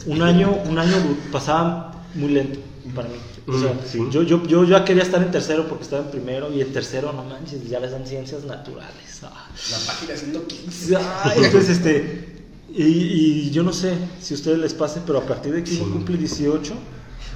[0.06, 0.96] un año, un año
[1.30, 2.58] pasaba muy lento
[2.94, 3.14] para mí.
[3.46, 3.98] O sea, Mm, sí.
[4.10, 7.12] yo, yo, yo ya quería estar en tercero porque estaba en primero y en tercero,
[7.12, 9.20] no manches, ya les dan ciencias naturales.
[9.22, 9.46] Ah.
[9.70, 10.96] La página 115.
[10.96, 12.28] Ah, entonces, este,
[12.74, 15.70] y, y yo no sé si a ustedes les pase, pero a partir de que
[15.70, 15.80] Sí.
[15.82, 16.72] uno cumple 18,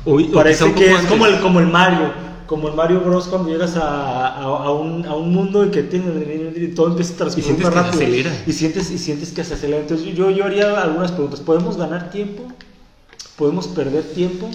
[0.07, 2.11] O- o quizá parece que es como el, como el Mario,
[2.47, 5.83] como el Mario Bros cuando llegas a, a, a un, a un mundo y que
[5.83, 8.03] tiene, todo empieza a transcurrir más rápido.
[8.03, 8.44] acelera.
[8.47, 9.81] Y sientes, y sientes que se acelera.
[9.83, 11.40] Entonces yo, yo haría algunas preguntas.
[11.40, 12.44] ¿Podemos ganar tiempo?
[13.37, 14.49] ¿Podemos perder tiempo?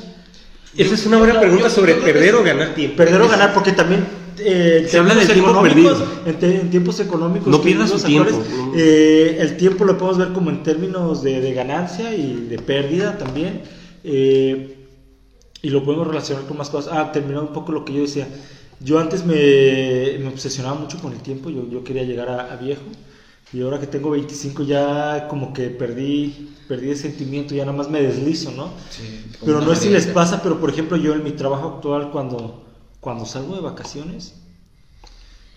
[0.78, 2.98] Esa es una buena pregunta sobre perder o ganar tiempo.
[2.98, 4.06] Perder o ganar, porque también
[4.40, 5.96] eh, Se habla del tiempo perdido.
[6.26, 8.72] En, te- en tiempos económicos, No pierdas tu tiempo, actuales, no.
[8.76, 13.18] eh, el tiempo lo podemos ver como en términos de, de ganancia y de pérdida
[13.18, 13.62] también.
[14.04, 14.78] eh,
[15.62, 16.92] y lo podemos relacionar con más cosas.
[16.94, 18.28] Ah, terminando un poco lo que yo decía.
[18.82, 22.58] Yo antes me, me obsesionaba mucho con el tiempo, yo, yo quería llegar a, a
[22.58, 22.82] viejo.
[23.54, 27.89] Y ahora que tengo 25 ya como que perdí, perdí el sentimiento, ya nada más
[27.89, 28.72] me deslizo, ¿no?
[28.89, 32.10] Sí, Pero no sé si les pasa, pero por ejemplo yo en mi trabajo actual
[32.12, 32.66] cuando,
[33.00, 34.34] cuando salgo de vacaciones,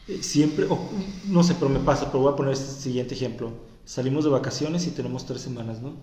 [0.09, 0.67] eh, siempre,
[1.27, 3.53] no sé, pero me pasa, pero voy a poner este siguiente ejemplo.
[3.87, 5.95] Salimos de vacaciones y tenemos tres semanas, ¿no?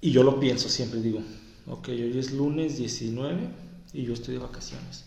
[0.00, 1.20] Y yo lo pienso siempre, digo,
[1.66, 3.48] ok, hoy es lunes 19,
[3.94, 5.04] y yo estoy de vacaciones.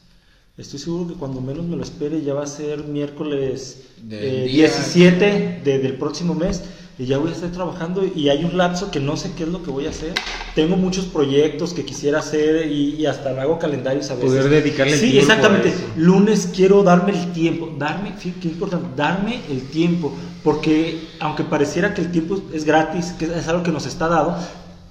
[0.58, 4.68] Estoy seguro que cuando menos me lo espere ya va a ser miércoles eh, día-
[4.68, 6.64] 17 de- del próximo mes
[6.98, 9.50] y ya voy a estar trabajando y hay un lapso que no sé qué es
[9.50, 10.14] lo que voy a hacer.
[10.56, 14.30] Tengo muchos proyectos que quisiera hacer y, y hasta me hago calendarios a veces.
[14.30, 15.68] Poder dedicarle el sí, tiempo a exactamente.
[15.70, 15.84] eso.
[15.98, 21.94] Lunes quiero darme el tiempo, darme, fíjate qué importante, darme el tiempo, porque aunque pareciera
[21.94, 24.38] que el tiempo es gratis, que es algo que nos está dado,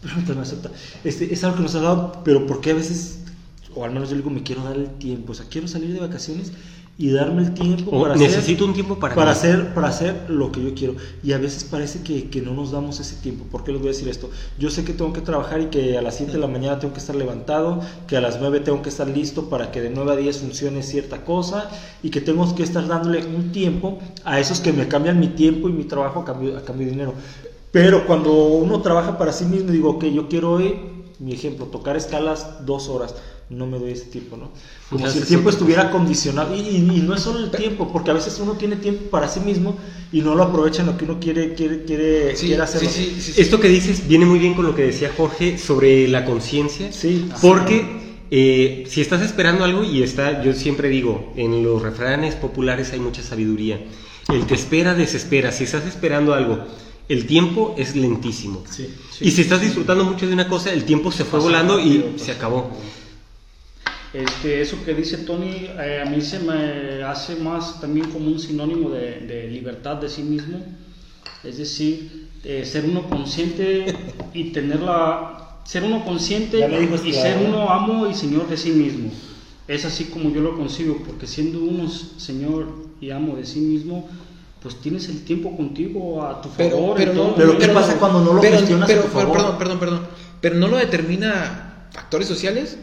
[0.03, 0.71] permítame acepta,
[1.05, 3.21] este, es algo que nos ha dado, pero porque a veces,
[3.75, 6.01] o al menos yo digo, me quiero dar el tiempo, o sea, quiero salir de
[6.01, 6.53] vacaciones
[6.97, 9.37] y darme el tiempo O para necesito hacer, un tiempo para para mí.
[9.37, 12.71] hacer para hacer lo que yo quiero y a veces parece que, que no nos
[12.71, 14.31] damos ese tiempo ¿por qué les voy a decir esto?
[14.61, 16.95] yo sé que tengo que trabajar y que a las 7 de la mañana tengo
[16.95, 20.13] que estar levantado que a las 9 tengo que estar listo para que de 9
[20.13, 21.69] a 10 funcione cierta cosa
[22.03, 25.69] y que tengo que estar dándole un tiempo a esos que me cambian mi tiempo
[25.69, 27.15] y mi trabajo a cambio, a cambio de dinero
[27.73, 31.97] pero cuando uno trabaja para sí mismo digo que yo quiero hoy mi ejemplo, tocar
[31.97, 33.15] escalas dos horas,
[33.51, 34.51] no me doy ese tiempo, ¿no?
[34.91, 36.55] Como Ya si el tiempo estuviera condicionado.
[36.57, 39.29] Y, y- y no es solo el tiempo, porque a veces uno tiene tiempo para
[39.29, 39.77] sí mismo
[40.13, 42.81] y no lo aprovecha en lo que uno quiere, quiere, quiere, Sí, quiere hacer.
[42.81, 43.41] sí, sí, sí, sí.
[43.41, 46.91] Esto que dices viene muy bien con lo que decía Jorge sobre la conciencia.
[46.93, 47.29] Sí.
[47.43, 52.93] Porque eh, si estás esperando algo y está, yo siempre digo, en los refranes populares
[52.93, 53.81] hay mucha sabiduría.
[54.33, 55.53] El que espera desespera.
[55.53, 56.65] Si estás esperando algo,
[57.11, 58.65] el tiempo es lentísimo.
[58.71, 58.89] Sí,
[59.21, 62.33] y si estás disfrutando mucho de una cosa, el tiempo se fue volando y se
[62.33, 62.71] acabó.
[64.15, 68.39] Este, eso que dice Tony, eh, a mí se me hace más también como un
[68.39, 70.65] sinónimo de, de libertad de sí mismo.
[71.43, 73.87] Es decir, eh, ser uno consciente
[74.33, 75.59] y tener la...
[75.65, 77.47] Ser uno consciente me dijo y ser ¿eh?
[77.49, 79.11] uno amo y señor de sí mismo.
[79.67, 82.67] Es así como yo lo concibo, porque siendo uno señor
[83.01, 84.09] y amo de sí mismo,
[84.63, 86.97] pues tienes el tiempo contigo a tu Pero, favor.
[86.97, 89.21] pero no, todo Pero ¿qué pasa cuando no lo pero, gestionas a pero, tu pero,
[89.21, 89.37] favor?
[89.37, 90.01] perdón, perdón, perdón.
[90.41, 92.79] Pero no lo determina factores sociales.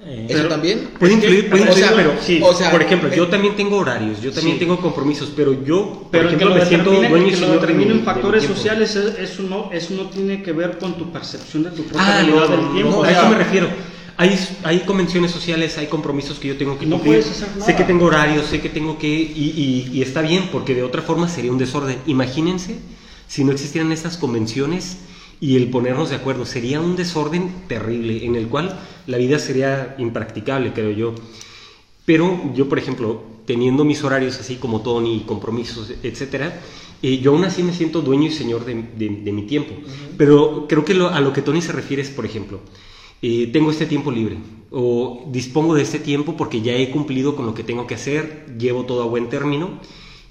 [0.00, 0.90] Eh, ¿Eso Pero también?
[0.98, 3.56] Puede influir, puede o influir, sea, pero sí, o sea, por ejemplo, eh, yo también
[3.56, 4.60] tengo horarios, yo también sí.
[4.60, 7.98] tengo compromisos, pero yo, por Pero que ejemplo, lo me siento dueño y de mi
[8.04, 11.82] factores sociales, es- eso no, eso no tiene que ver con tu percepción de tu
[11.82, 12.90] propia Ah, no, realidad no, del no, tiempo.
[12.92, 13.68] no, o a sea, eso me refiero.
[14.16, 17.20] Hay, hay convenciones sociales, hay compromisos que yo tengo que No cumplir.
[17.20, 17.66] puedes hacer nada.
[17.66, 19.08] Sé que tengo horarios, sé que tengo que...
[19.08, 21.98] Y, y- y está bien, porque de otra forma sería un desorden.
[22.06, 22.76] Imagínense
[23.26, 24.98] si no existieran estas convenciones
[25.40, 26.44] y el ponernos de acuerdo.
[26.44, 31.14] Sería un desorden terrible, en el cual la vida sería impracticable, creo yo.
[32.04, 36.60] Pero yo, por ejemplo, teniendo mis horarios así como Tony, compromisos, etcétera,
[37.02, 39.74] eh, yo aún así me siento dueño y señor de, de- de mi tiempo.
[40.16, 42.60] Pero creo que lo- a lo que Tony se refiere es, por ejemplo,
[43.20, 44.38] eh, tengo este tiempo libre
[44.70, 48.46] o dispongo de este tiempo porque ya he cumplido con lo que tengo que hacer,
[48.58, 49.80] llevo todo a buen término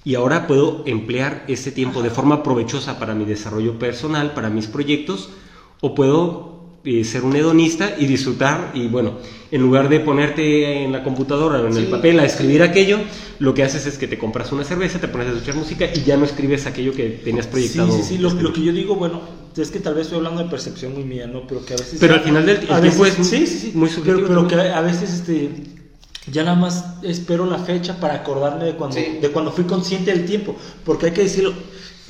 [0.04, 4.66] y ahora puedo emplear ese tiempo de forma provechosa para mi desarrollo personal, para mis
[4.66, 5.30] proyectos,
[5.80, 9.14] o puedo eh, ser un hedonista y disfrutar y bueno,
[9.50, 11.90] en lugar de ponerte en la computadora o en el Sí.
[11.90, 12.98] papel a escribir aquello,
[13.40, 16.04] lo que haces es que te compras una cerveza, te pones a escuchar música y
[16.04, 17.92] ya no escribes aquello que tenías proyectado.
[17.92, 18.18] Sí, sí, sí.
[18.18, 19.20] Lo, lo que yo digo, bueno,
[19.56, 21.46] es que tal vez estoy hablando de percepción muy mía, ¿no?
[21.46, 21.98] Pero que a veces.
[21.98, 23.72] Pero al final del- el tiempo es sí, sí, sí.
[23.74, 24.74] muy Pero, subjetivo pero que también.
[24.76, 25.50] a veces, este.
[26.32, 29.18] Ya nada más espero la fecha para acordarme de cuando, Sí.
[29.20, 30.56] de cuando fui consciente del tiempo.
[30.84, 31.52] Porque hay que decirlo,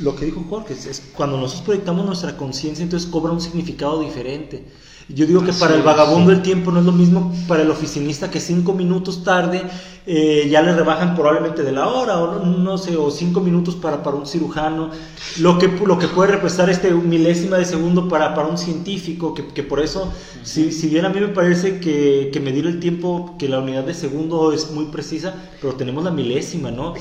[0.01, 4.01] lo que dijo Jorge, es, es cuando nosotros proyectamos nuestra conciencia, entonces cobra un significado
[4.01, 4.65] diferente.
[5.09, 8.31] Yo digo que para el vagabundo el tiempo no es lo mismo para el oficinista
[8.31, 9.63] que cinco minutos tarde
[10.11, 13.75] eh, ya le rebajan probablemente de la hora o no, no sé, o cinco minutos
[13.75, 14.91] para, para un cirujano,
[15.39, 19.47] lo que, lo que puede representar este milésima de segundo para, para un científico, que,
[19.49, 23.37] que por eso, si, si bien a mí me parece que, que medir el tiempo,
[23.39, 26.95] que la unidad de segundo es muy precisa, pero tenemos la milésima, ¿no?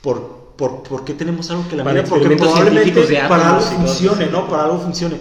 [0.00, 2.04] Por, por, ¿Por qué tenemos algo que la mida?
[2.04, 4.48] Porque probablemente para algo funcione, ¿no?
[4.48, 5.16] Para algo funcione.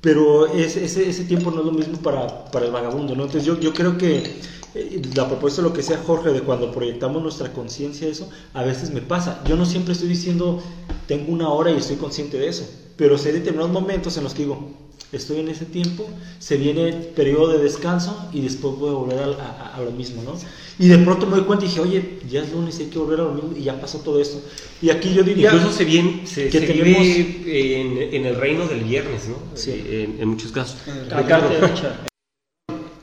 [0.00, 3.24] Pero ese, ese, ese tiempo no es lo mismo para, para el vagabundo, ¿no?
[3.24, 4.40] Entonces yo, yo creo que
[4.74, 8.62] eh, la propuesta de lo que sea Jorge, de cuando proyectamos nuestra conciencia, eso, a
[8.62, 9.42] veces me pasa.
[9.44, 10.62] Yo no siempre estoy diciendo,
[11.06, 14.42] tengo una hora y estoy consciente de eso, pero sé determinados momentos en los que
[14.42, 18.92] digo, estoy en ese tiempo, se viene el periodo de descanso y después voy a
[18.92, 20.34] volver a, a- a lo mismo, ¿no?
[20.78, 23.20] Y de pronto me doy cuenta y dije, oye, ya es lunes, hay que volver
[23.20, 24.40] a lo mismo y ya pasó todo esto.
[24.80, 25.52] Y aquí yo diría...
[25.52, 29.36] Incluso se, bien, se, que se tenemos- vive en, en el reino del viernes, ¿no?
[29.54, 29.72] Sí.
[29.88, 30.76] En, en muchos casos.
[31.10, 31.48] Ricardo.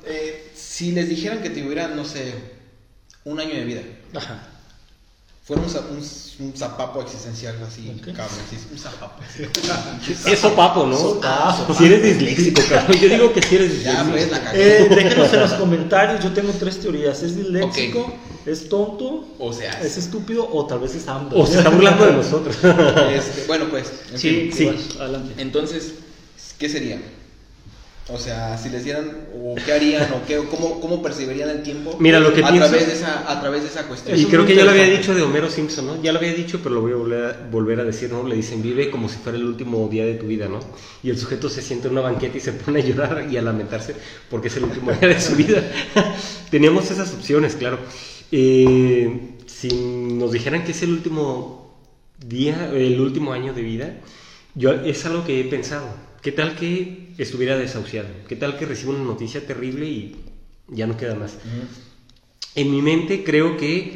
[0.07, 2.33] Eh, si les dijeran que tuvieran, no sé,
[3.23, 3.81] un año de vida,
[4.13, 4.54] Ajá.
[5.45, 9.21] Fuera un, un, un zapapo existencial así, cabrón, sí, un zapapo.
[10.31, 10.97] Eso papo, ¿no?
[10.97, 11.73] Sopapo.
[11.75, 12.97] Si eres disléxico, cabrón.
[12.99, 14.11] Yo digo que si eres Ya, disléxico.
[14.11, 14.77] pues, la cagué.
[14.85, 17.21] Eh, déjenos en los comentarios, yo tengo tres teorías.
[17.21, 18.11] ¿Es disléxico?
[18.45, 19.27] ¿Es tonto?
[19.39, 20.47] O sea, ¿Es estúpido?
[20.51, 21.39] ¿O tal vez es hambre?
[21.39, 22.55] O se está burlando de nosotros.
[23.13, 24.53] este, bueno, pues, en Sí, fin.
[24.53, 24.65] sí.
[24.65, 25.33] pues, adelante.
[25.41, 25.93] Entonces,
[26.57, 26.99] ¿qué sería?
[28.07, 31.63] O sea, si les dieran, o qué harían, o qué, o cómo, cómo percibirían el
[31.63, 31.97] tiempo.
[31.99, 34.19] Mira, lo que a pienso- Través de esa, a través de esa cuestión.
[34.19, 36.03] Y creo que ya lo había dicho de Homero Simpson, ¿no?
[36.03, 38.21] Ya lo había dicho, pero lo voy a volver a, volver a decir, ¿no?
[38.27, 40.59] Le dicen, vive como si fuera el último día de tu vida, ¿no?
[41.01, 43.41] Y el sujeto se siente en una banqueta y se pone a llorar y a
[43.41, 43.95] lamentarse
[44.29, 45.63] porque es el último día de su vida.
[46.51, 47.79] Teníamos esas opciones, claro.
[48.31, 51.75] Eh, si nos dijeran que es el último
[52.19, 53.93] día, el último año de vida,
[54.53, 56.04] yo es algo que he pensado.
[56.25, 58.09] ¿Qué tal que estuviera desahuciado?
[58.27, 60.11] ¿Qué tal que recibo una noticia terrible y
[60.69, 61.37] ya no queda más?
[62.55, 63.93] En mi mente creo que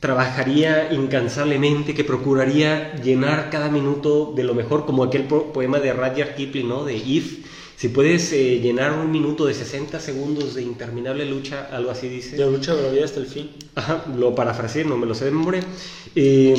[0.00, 5.92] trabajaría incansablemente, que procuraría llenar cada minuto de lo mejor, como aquel po- poema de
[5.92, 6.84] Rudyard Kipling, ¿no?
[6.84, 7.44] De If.
[7.76, 12.34] Si puedes eh, llenar un minuto de 60 segundos de interminable lucha, algo así dice.
[12.36, 13.52] De lucha bravía hasta el fin.
[13.76, 15.64] Ajá, lo parafraseé, no me lo sé de memoria.
[16.16, 16.54] Eh,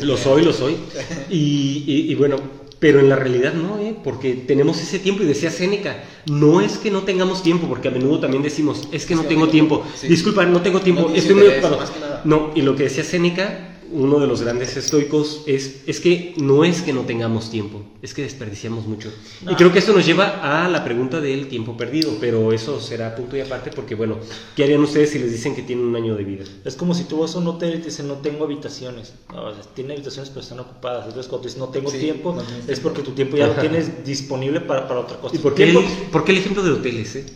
[0.00, 0.78] lo soy, lo soy.
[1.28, 2.36] Y, y- y bueno,
[2.84, 3.96] pero en la realidad no, ¿eh?
[4.04, 7.90] porque tenemos ese tiempo y decía Séneca, no es que no tengamos tiempo, porque a
[7.90, 9.82] menudo también decimos, es que no Sí, tengo tiempo.
[9.98, 10.06] sí.
[10.06, 11.78] Disculpa, no tengo tiempo, No estoy muy ocupado.
[12.24, 16.64] No, y lo que decía Séneca, uno de los grandes estoicos, es, es que no
[16.64, 19.12] es que no tengamos tiempo, es que desperdiciamos mucho.
[19.42, 19.56] Y No.
[19.56, 23.36] creo que esto nos lleva a la pregunta del tiempo perdido, pero eso será punto
[23.36, 24.16] y aparte, porque bueno,
[24.56, 26.44] ¿qué harían ustedes si les dicen que tienen un año de vida?
[26.64, 29.12] Es como si tú vas a un hotel y te dicen no tengo habitaciones.
[29.32, 31.06] No, o sea, tiene habitaciones pero están ocupadas.
[31.06, 32.82] Entonces cuando dices no tengo Sí, tiempo, no es tiempo.
[32.82, 35.36] porque tu tiempo ya lo tienes disponible para, para otra cosa.
[35.36, 35.78] ¿Y por qué, el,
[36.10, 37.16] por qué el ejemplo de hoteles?
[37.16, 37.26] Eh?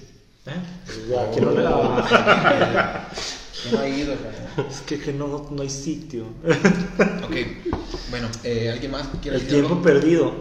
[0.47, 0.51] ¿Eh?
[0.87, 1.41] Pues ya, que
[3.65, 4.13] no le- Que no ha ido,
[4.71, 6.25] es que, que no, no hay sitio.
[7.25, 7.37] Ok,
[8.11, 9.83] bueno, eh, ¿alguien más quiere El decir tiempo algo?
[9.83, 10.35] perdido.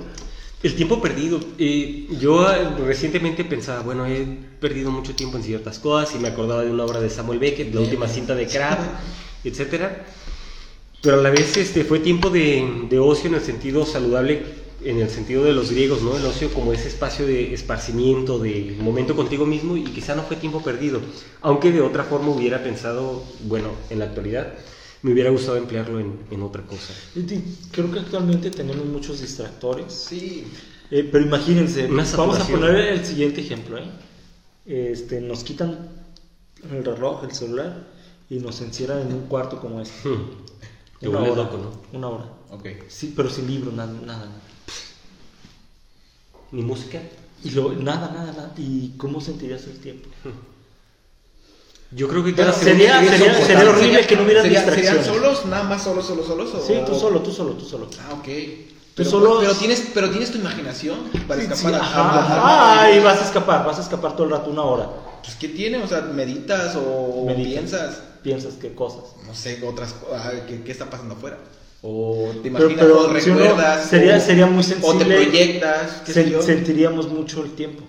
[0.64, 1.40] El tiempo perdido.
[1.60, 4.26] Eh, yo eh, recientemente pensaba, bueno, he
[4.60, 7.74] perdido mucho tiempo en ciertas cosas y me acordaba de una obra de Samuel Beckett,
[7.74, 8.80] la última cinta de Crab,
[9.44, 10.06] etcétera.
[11.02, 14.42] Pero a la vez este, fue tiempo de, de ocio en el sentido saludable,
[14.82, 16.16] en el sentido de los griegos, ¿no?
[16.18, 20.36] El ocio como ese espacio de esparcimiento, de momento contigo mismo y quizá no fue
[20.38, 21.02] tiempo perdido.
[21.42, 24.54] Aunque de otra forma hubiera pensado, bueno, en la actualidad
[25.02, 26.94] me hubiera gustado emplearlo en, en otra cosa.
[27.72, 29.94] Creo que actualmente tenemos muchos distractores.
[29.94, 30.44] Sí,
[30.90, 33.78] Eh, pero imagínense, vamos a poner el siguiente ejemplo.
[33.78, 33.90] ¿eh?
[34.66, 35.90] Este, nos quitan
[36.72, 37.88] el reloj, el celular
[38.30, 40.08] y nos encierran en un cuarto como este.
[40.08, 40.32] Hmm.
[41.02, 41.72] Una hora, loco, ¿no?
[41.92, 42.26] Una hora.
[42.50, 42.68] ok.
[42.88, 44.47] Sí, pero sin libro, nada, nada.
[46.52, 47.00] Ni música.
[47.44, 48.54] Y lo, nada, nada, nada.
[48.58, 50.10] ¿Y cómo sentirías el tiempo?
[51.92, 55.06] Yo creo que Pero sería- sería- sería horrible que no hubiera sería- distracciones.
[55.06, 55.46] ¿Serían solos?
[55.46, 56.54] ¿Nada más solos, solos, solos?
[56.54, 56.66] O...
[56.66, 57.88] Sí, tú solo, tú solo, tú solo.
[58.02, 58.26] Ah, ok.
[58.26, 62.02] Tú Pero, solo- pero, tienes, pero tienes tu imaginación para Sí, escapar sí, a- ajá,
[62.02, 62.42] a- ajá.
[62.42, 64.90] a- Ay, vas a escapar, vas a escapar todo el rato, una hora.
[65.24, 65.78] Pues, ¿qué tiene?
[65.82, 67.52] O sea, ¿meditas o Meditas.
[67.54, 68.02] piensas?
[68.24, 69.04] Piensas qué cosas.
[69.26, 70.34] No sé, otras cosas.
[70.48, 71.38] ¿qué, ¿Qué está pasando afuera?
[71.84, 73.90] O te Pero- imaginas pero o si uno- recuerdas.
[73.90, 75.16] sería- o- sería muy O te sensible.
[75.24, 76.02] proyectas.
[76.06, 76.42] qué sé Sen- yo.
[76.42, 77.84] sentiríamos mucho el tiempo.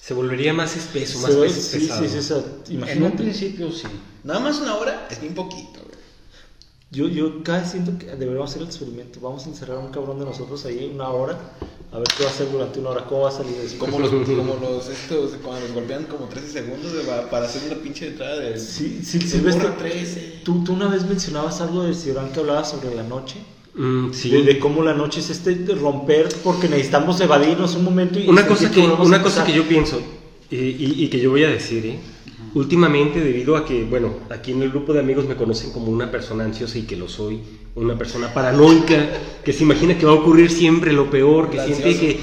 [0.00, 2.02] Se volvería más espeso, más Se- pes- sí, pesado.
[2.02, 3.16] sí, sí, o sea, En un imagínate.
[3.18, 3.86] principio sí.
[4.24, 5.77] Nada más una hora es bien poquito.
[6.90, 9.20] Yo, yo cada vez siento que deberíamos hacer el experimento.
[9.20, 11.38] Vamos a encerrar a un cabrón de nosotros ahí una hora.
[11.92, 13.04] A ver qué va a hacer durante una hora.
[13.04, 13.90] ¿Cómo va a salir después?
[13.90, 17.82] Como los, como los estos, cuando los golpean como 13 segundos de- para- hacer una
[17.82, 18.58] pinche entrada de.
[18.58, 20.40] Sí, sí, de Silvestre, borra 13.
[20.44, 23.36] Tú, tú una vez mencionabas algo del Ciudad que hablaba sobre la noche.
[23.74, 24.30] Mm, sí.
[24.30, 28.26] De, de cómo la noche es este de romper porque necesitamos evadirnos un momento y
[28.28, 29.98] Una cosa que, una cosa que yo pienso
[30.50, 31.98] eh, y, y que yo voy a decir, ¿eh?
[32.54, 36.10] Últimamente debido a que, bueno, aquí en el grupo de amigos me conocen como una
[36.10, 37.40] persona ansiosa y que lo soy,
[37.74, 39.08] una persona paranoica,
[39.44, 42.20] que se imagina que va a ocurrir siempre lo peor, que siente que...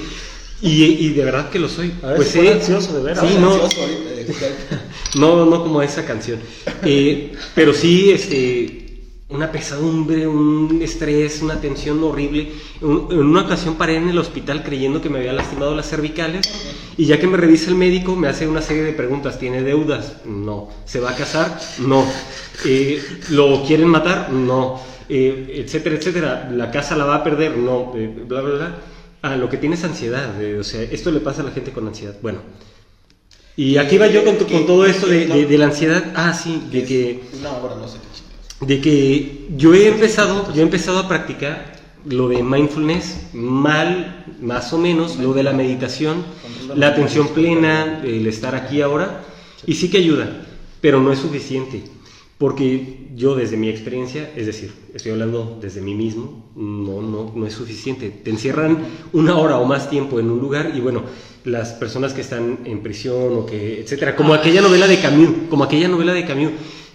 [0.62, 1.92] Y, y de verdad que lo soy.
[2.02, 3.20] A ver, Pues eh, ansioso, de veras.
[3.20, 4.26] Sí, no, eh,
[5.16, 6.40] No, no como esa canción.
[6.82, 8.85] Eh, pero sí, este,
[9.28, 12.52] una pesadumbre, un estrés, una tensión horrible.
[12.80, 16.48] Un- En una ocasión paré en el hospital creyendo que me había lastimado las cervicales
[16.96, 19.38] y ya que me revisa el médico me hace una serie de preguntas.
[19.38, 20.18] ¿Tiene deudas?
[20.24, 20.68] No.
[20.84, 21.58] ¿Se va a casar?
[21.80, 22.04] No.
[22.64, 24.30] Eh, ¿Lo quieren matar?
[24.30, 24.80] No.
[25.08, 26.48] Eh, etcétera, etcétera.
[26.52, 27.56] ¿La casa la va a perder?
[27.58, 27.92] No.
[27.96, 28.78] Eh, bla, bla, bla.
[29.22, 30.34] Ah, lo que tiene es ansiedad.
[30.60, 32.14] o sea, esto le pasa a la gente con ansiedad.
[32.22, 32.38] Bueno.
[33.56, 36.12] Y aquí va yo con, tu- con todo esto de, de- de la ansiedad.
[36.14, 37.98] Ah, sí, de que, Una hora, no sé.
[38.60, 44.72] De que yo he empezado, yo he empezado a practicar lo de mindfulness mal, más
[44.72, 46.24] o menos, lo de la meditación,
[46.74, 49.24] la atención plena, el estar aquí ahora,
[49.66, 50.46] y sí que ayuda,
[50.80, 51.82] pero no es suficiente,
[52.38, 57.46] porque yo desde mi experiencia, es decir, estoy hablando desde mí mismo, no, no, no
[57.46, 58.10] es suficiente.
[58.10, 58.78] Te encierran
[59.12, 61.02] una hora o más tiempo en un lugar y bueno,
[61.44, 65.64] las personas que están en prisión o que, etcétera, como aquella novela de Camus, como
[65.64, 66.50] aquella novela de Camus,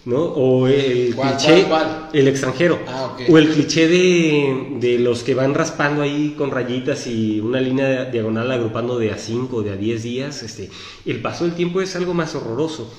[0.06, 0.24] ¿no?
[0.24, 2.10] O el ¿Cuál, cliché, cuál, cuál?
[2.14, 2.80] el extranjero.
[2.88, 3.22] Ah, ok.
[3.30, 8.06] O el cliché de, de los que van raspando ahí con rayitas y una línea
[8.06, 10.44] diagonal agrupando de a 5 de a 10 días.
[10.44, 10.70] Este,
[11.06, 12.92] el paso del tiempo es algo más horroroso.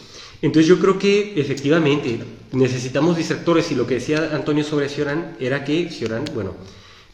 [0.42, 2.18] Entonces yo creo que efectivamente
[2.52, 6.54] necesitamos distractores y lo que decía Antonio sobre Cioran era que Cioran, bueno,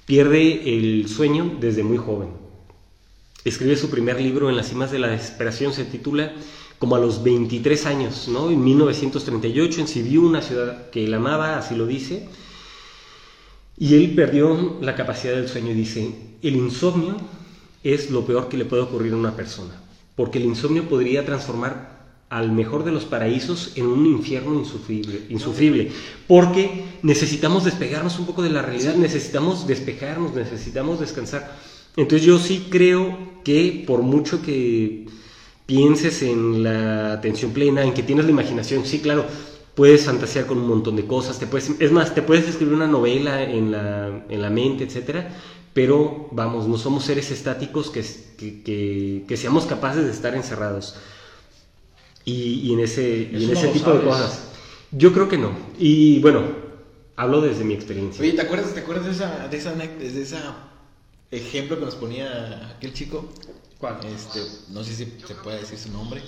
[0.07, 2.30] pierde el sueño desde muy joven.
[3.45, 6.32] Escribe su primer libro en las cimas de la desesperación, se titula
[6.79, 8.51] como a los 23 años, ¿no?
[8.51, 12.29] En 1938 en Sibiu, una ciudad que él amaba, así lo dice.
[13.76, 16.12] Y él perdió la capacidad del sueño y dice,
[16.43, 17.16] el insomnio
[17.83, 19.81] es lo peor que le puede ocurrir a una persona,
[20.16, 21.99] porque el insomnio podría transformar
[22.29, 25.91] al mejor de los paraísos en un infierno insufrible, insufrible,
[26.26, 31.57] porque necesitamos despegarnos un poco de la realidad, necesitamos despejarnos, necesitamos descansar.
[31.97, 35.07] Entonces yo sí creo que por mucho que
[35.68, 39.26] pienses en la atención plena, en que tienes la imaginación, sí, claro,
[39.74, 42.86] puedes fantasear con un montón de cosas, te puedes, es más, te puedes escribir una
[42.86, 45.28] novela en la, en la mente, etcétera,
[45.74, 48.02] pero vamos, no somos seres estáticos que,
[48.38, 50.96] que, que, que seamos capaces de estar encerrados.
[52.24, 54.48] Y, y en ese, y en ese tipo de cosas.
[54.90, 55.50] Yo creo que no.
[55.78, 56.44] Y bueno,
[57.14, 58.22] hablo desde mi experiencia.
[58.22, 60.56] Oye, ¿te acuerdas, ¿te acuerdas de esa, de esa, de esa
[61.30, 63.28] ejemplo que nos ponía aquel chico?
[63.79, 63.99] ¿Cuál?
[64.14, 66.20] Este, no sé si se puede decir su nombre.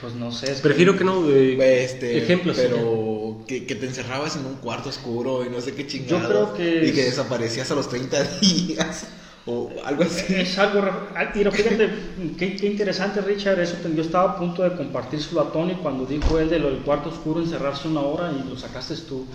[0.00, 0.50] Pues no sé.
[0.52, 1.28] es Prefiero que no.
[1.30, 2.56] eh, Este, ejemplos.
[2.56, 6.28] pero que, que te encerrabas en un cuarto oscuro y no sé qué chingado.
[6.28, 9.06] creo que Y que es- desaparecías a los 30 días
[9.46, 10.34] o algo así.
[10.34, 10.80] Es algo.
[10.80, 11.90] re- ah, fíjate,
[12.36, 13.60] qué, qué interesante, Richard.
[13.60, 16.70] Eso te- yo estaba a punto de compartírselo a Tony cuando dijo él de lo
[16.70, 19.26] del cuarto oscuro, encerrarse una hora y lo sacaste tú.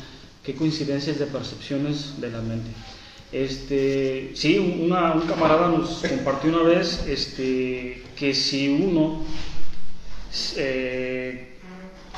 [0.44, 2.70] Qué coincidencias de percepciones de la mente.
[3.34, 9.23] Este, sí, una- un camarada nos compartió una vez este, que si uno
[10.55, 11.47] eh,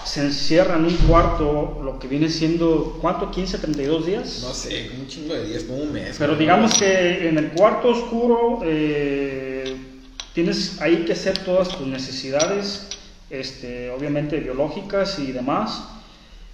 [0.04, 3.32] se encierra en un cuarto, lo que viene siendo, ¿cuánto?
[3.32, 4.40] ¿15, 32 días?
[4.46, 6.16] No sé, un chingo de días, como un mes.
[6.20, 9.76] Pero digamos que en el cuarto oscuro eh,
[10.34, 12.90] tienes ahí que hacer todas tus necesidades,
[13.30, 15.82] este, obviamente biológicas y demás,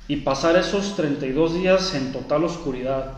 [0.07, 3.14] y pasar esos 32 días en total oscuridad.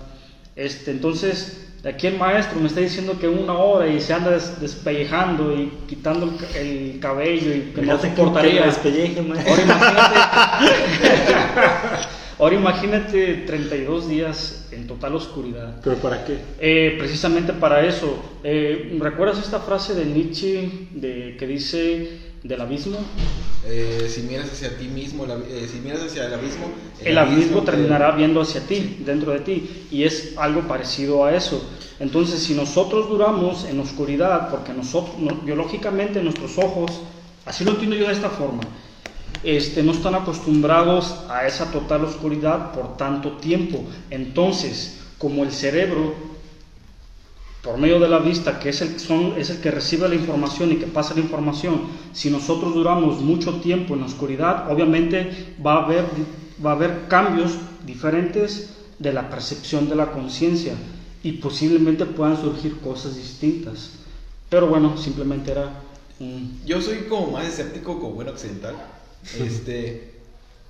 [0.56, 4.60] Este, entonces, aquí el maestro me está diciendo que una hora y se anda des-
[4.62, 7.93] despellejando y quitando el, el cabello y que no
[8.26, 8.62] soportaría.
[9.47, 11.34] Ahora imagínate,
[12.39, 15.76] ahora imagínate 32 días en total oscuridad.
[15.84, 16.38] ¿Pero para qué?
[16.60, 18.24] Eh, precisamente para eso.
[18.43, 22.97] Eh, ¿Recuerdas esta frase de Nietzsche de, que dice del abismo?
[23.65, 26.65] Eh, si miras hacia ti mismo, la- eh, si miras hacia el abismo,
[27.03, 31.33] El abismo te- terminará viendo hacia ti, dentro de ti, y es algo parecido a
[31.33, 31.63] eso.
[31.99, 36.91] Entonces, si nosotros duramos en oscuridad, porque nosotros, no- biológicamente nuestros ojos,
[37.45, 38.61] así lo entiendo yo de esta forma,
[39.43, 43.83] este, no están acostumbrados a esa total oscuridad por tanto tiempo.
[44.09, 46.32] Entonces, como el cerebro
[47.64, 50.74] por medio de la vista, que es el, son, es el que recibe la información
[50.74, 55.76] y que pasa la información, si nosotros duramos mucho tiempo en la oscuridad, obviamente va
[55.76, 56.05] a haber,
[56.64, 57.53] va a haber cambios
[57.86, 60.74] diferentes de la percepción de la conciencia
[61.24, 63.91] y posiblemente puedan surgir cosas distintas.
[64.49, 65.72] Pero bueno, simplemente era
[66.20, 66.59] un...
[66.66, 68.76] Yo soy como más escéptico como buen occidental.
[69.39, 70.16] Este,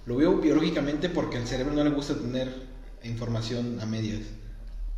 [0.05, 2.53] lo veo biológicamente porque al cerebro no le gusta tener
[3.03, 4.21] información a medias.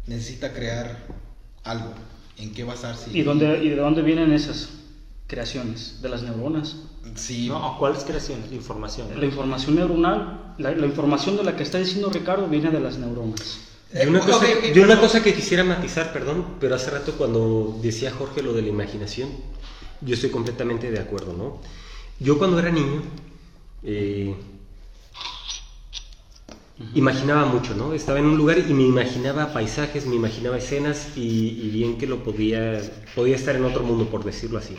[0.07, 1.05] Necesita crear
[1.65, 1.89] algo
[2.37, 3.09] en qué basarse.
[3.13, 4.69] ¿Y, dónde, ¿Y de dónde vienen esas
[5.27, 6.01] creaciones?
[6.01, 6.77] De las neuronas.
[7.15, 7.47] Sí.
[7.47, 8.39] No, ¿cuál es creación?
[8.51, 9.07] Información.
[9.19, 12.97] La información neuronal, la, la información de la que está diciendo Ricardo viene de las
[12.97, 13.59] neuronas.
[14.07, 17.13] Una, Eh, cosa, ok, ok, de una cosa que quisiera matizar, perdón, pero hace rato
[17.17, 19.29] cuando decía Jorge lo de la imaginación,
[20.01, 21.61] yo estoy completamente de acuerdo, ¿no?
[22.19, 23.03] Yo cuando era niño,
[23.83, 24.35] eh,
[26.93, 27.93] imaginaba mucho, ¿no?
[27.93, 32.23] Estaba en un lugar y me imaginaba paisajes, me imaginaba escenas y, bien que lo
[32.23, 32.81] podía,
[33.15, 34.75] podía estar en otro mundo, por decirlo así.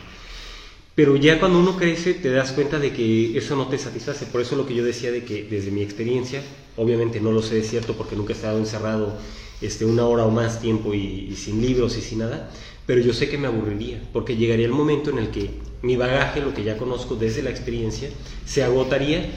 [0.93, 4.25] Pero ya cuando uno crece te das cuenta de que eso no te satisface.
[4.25, 6.41] Por eso lo que yo decía de que desde mi experiencia,
[6.75, 9.15] obviamente no lo sé de cierto porque nunca he estado encerrado
[9.61, 12.49] este, una hora o más tiempo y sin libros y sin nada,
[12.87, 16.41] pero yo sé que me aburriría porque llegaría el momento en el que mi bagaje,
[16.41, 18.09] lo que ya conozco desde la experiencia,
[18.45, 19.29] se agotaría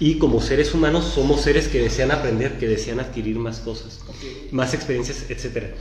[0.00, 4.00] y como seres humanos somos seres que desean aprender, que desean adquirir más cosas,
[4.52, 5.74] más experiencias, etcétera.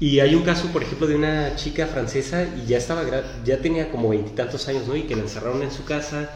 [0.00, 3.04] Y hay un caso, por ejemplo, de una chica francesa y ya estaba,
[3.44, 4.96] ya tenía como veintitantos años, ¿no?
[4.96, 6.30] Y que la encerraron en su casa,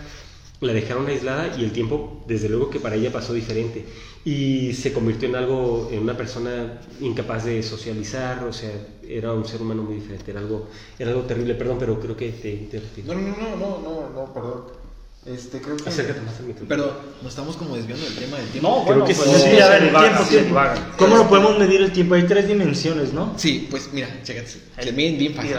[0.61, 3.85] la dejaron aislada y el tiempo, desde luego que para ella pasó diferente.
[4.25, 8.71] Y se convirtió en algo, en una persona incapaz de socializar, o sea,
[9.09, 12.31] era un ser humano muy diferente, era algo, era algo terrible, perdón, pero creo que
[12.31, 13.03] te interrumpí.
[13.03, 14.86] No, no, no, no, no, no, perdón.
[15.27, 15.89] Este, creo que...
[15.89, 16.69] Acércate más al micrófono.
[16.69, 16.91] Perdón,
[17.23, 18.69] nos estamos como desviando del tema del tiempo.
[18.69, 19.35] No, Creo bueno, que pues sí.
[19.35, 20.61] es Sí, que a ver, divaga, tiempo, se tiempo.
[20.99, 22.15] ¿Cómo lo podemos medir el tiempo?
[22.15, 23.35] Hay tres dimensiones, ¿no?
[23.37, 24.51] Sí, pues mira, chécate.
[24.83, 25.57] Se miden bien fácil.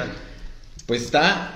[0.86, 1.54] Pues está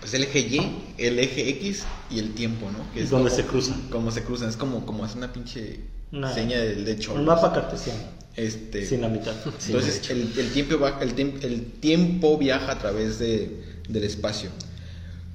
[0.00, 2.90] pues el eje Y, el eje X y el tiempo, ¿no?
[2.94, 3.88] Que es Donde como- se cruzan.
[3.90, 5.80] Como se cruzan, es como, como hacer una pinche
[6.12, 7.18] Una- seña de, de cholo.
[7.20, 8.00] Un mapa cartesiano.
[8.36, 9.34] Este, Sin la mitad.
[9.58, 14.50] Sí, entonces el, el tiempo va- el, el tiempo viaja a través de, del espacio.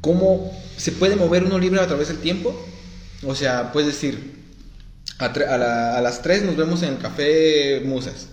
[0.06, 2.56] ¿Cómo se puede mover uno libre a través del tiempo?
[3.26, 4.36] O sea, puedes decir,
[5.18, 8.28] a, tre- a la- a las 3 nos vemos en el café Musas.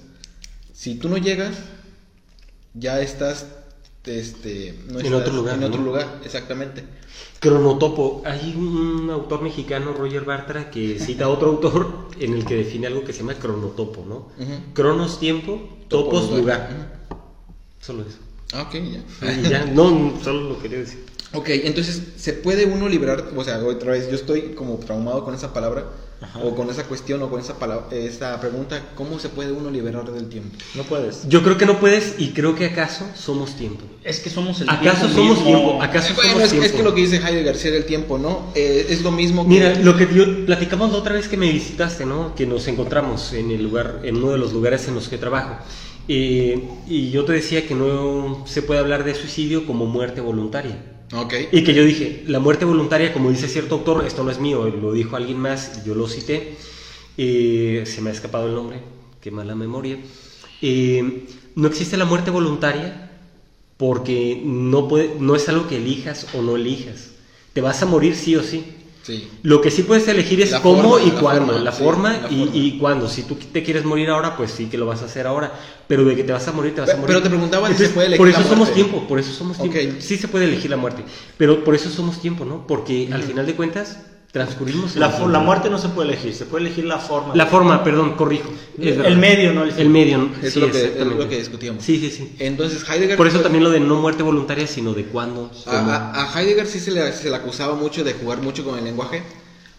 [0.75, 1.55] Si tú no llegas,
[2.75, 3.47] ya estás
[4.05, 5.87] este, no En otro lugar, En otro ¿no?
[5.87, 6.85] lugar, exactamente.
[7.41, 8.21] Cronotopo.
[8.27, 12.89] Hay un autor mexicano, Roger Bartra, que cita a otro autor en el que define
[12.89, 14.17] algo que se llama cronotopo, ¿no?
[14.45, 14.61] Ujú.
[14.75, 15.53] Cronos, tiempo,
[15.89, 16.69] Topo, topos, lugar.
[16.71, 17.01] lugar.
[17.81, 18.19] Solo eso.
[18.53, 18.75] Ah, ok,
[19.49, 21.03] ya, no, solo lo quería decir.
[21.35, 23.25] Ok, entonces, ¿se puede uno liberar?
[23.37, 25.85] O sea, otra vez, yo estoy como traumado con esa palabra,
[26.21, 26.41] Ajá.
[26.41, 30.11] o con esa cuestión, o con esa, palabra, esa pregunta, ¿cómo se puede uno liberar
[30.13, 30.57] del tiempo?
[30.75, 31.27] No puedes.
[31.29, 33.83] Yo creo que no puedes y creo que acaso somos tiempo.
[34.05, 35.45] Es que somos el ¿Acaso tiempo somos mismo.
[35.47, 35.83] tiempo?
[35.83, 36.67] ¿Acaso bueno, somos es, tiempo?
[36.67, 38.53] es que lo que dice Heidegger García del tiempo, ¿no?
[38.55, 39.49] Eh, es lo mismo que...
[39.49, 42.35] Mira, lo que yo platicamos la otra vez que me visitaste, ¿no?
[42.35, 45.57] Que nos encontramos en el lugar, en uno de los lugares en los que trabajo.
[46.09, 50.92] Eh, y yo te decía que no se puede hablar de suicidio como muerte voluntaria.
[51.53, 54.67] Y que yo dije, la muerte voluntaria, como dice cierto autor, esto no es mío,
[54.69, 56.55] lo dijo alguien más, yo lo cité,
[57.19, 58.81] eh, se me ha escapado el nombre,
[59.21, 59.99] qué mala memoria.
[61.55, 63.11] No existe la muerte voluntaria
[63.77, 67.11] porque no, puede, no es algo que elijas o no elijas.
[67.53, 68.65] Te vas a morir sí o sí.
[69.03, 69.29] Sí.
[69.43, 71.83] Lo que sí puedes elegir es La cómo forma, y la cuándo, forma, la sí,
[71.83, 72.51] forma, la y, forma.
[72.57, 73.09] y cuándo.
[73.09, 75.53] Si tú te quieres morir ahora, pues sí que lo vas a hacer ahora.
[75.89, 77.07] Pero de que te vas a morir, te vas a morir.
[77.09, 78.75] pero te preguntaba si se puede elegir Por la eso somos muerte.
[78.75, 79.97] tiempo, por eso somos tiempo.
[80.01, 81.03] Sí se puede elegir la muerte,
[81.37, 82.67] pero por eso somos tiempo, ¿no?
[82.67, 83.99] Porque al final de cuentas
[84.33, 84.97] transcurrimos.
[84.97, 87.37] La, la muerte no se puede elegir, se puede elegir la forma.
[87.37, 88.51] La forma, perdón, corrijo.
[88.81, 89.81] El medio, no el fin.
[89.83, 91.23] El medio, es sí, lo que- es exactamente.
[91.23, 91.85] lo que discutíamos.
[91.85, 92.35] Sí, sí, sí.
[92.39, 93.17] Entonces, Heidegger...
[93.19, 95.51] Por eso pues, también lo de no muerte voluntaria, sino de cuándo.
[95.67, 95.77] A,
[96.13, 98.85] a- a Heidegger sí se le, se le acusaba mucho de jugar mucho con el
[98.85, 99.23] lenguaje,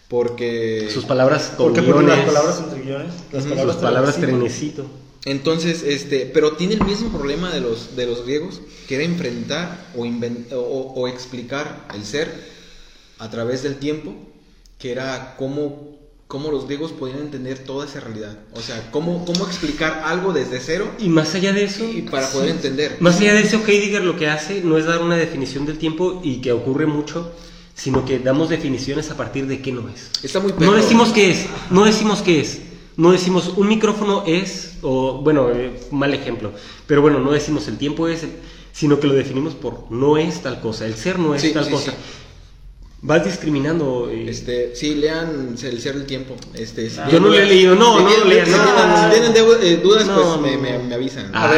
[0.08, 0.88] porque...
[0.92, 1.90] Sus palabras con ¿Por qué?
[1.92, 3.12] Porque las palabras entre guiones.
[3.32, 4.86] Las palabras sus palabras trenecito.
[5.24, 9.86] Entonces, este, pero tiene el mismo problema de los, de los griegos, que era enfrentar
[9.96, 12.30] o, o, o explicar el ser
[13.18, 14.14] a través del tiempo,
[14.78, 15.96] que era cómo,
[16.26, 18.38] cómo los griegos podían entender toda esa realidad.
[18.54, 22.28] O sea, cómo, cómo explicar algo desde cero Y más allá de eso, y para
[22.30, 22.96] poder entender.
[23.00, 26.20] Más allá de eso, Heidegger lo que hace no es dar una definición del tiempo
[26.24, 27.32] y que ocurre mucho,
[27.74, 30.10] sino que damos definiciones a partir de qué no es.
[30.22, 30.72] Está muy No perro.
[30.74, 32.60] decimos qué es, no decimos qué es.
[32.96, 36.52] No decimos un micrófono es, o bueno, eh, mal ejemplo,
[36.86, 38.24] pero bueno, no decimos el tiempo es,
[38.72, 41.64] sino que lo definimos por no es tal cosa, el ser no es Sí, tal
[41.64, 41.92] sí, cosa.
[43.06, 44.08] Vas discriminando.
[44.10, 46.34] eh, Este, sí, lean el ser del tiempo.
[46.54, 47.08] Este, si Ah.
[47.12, 48.58] Yo no lo he leído, no, no lo lean, Si, no.
[48.64, 50.60] tienen, si tienen eh, dudas, No, pues no, me, no.
[50.62, 51.30] me- me avisan.
[51.34, 51.52] Ah,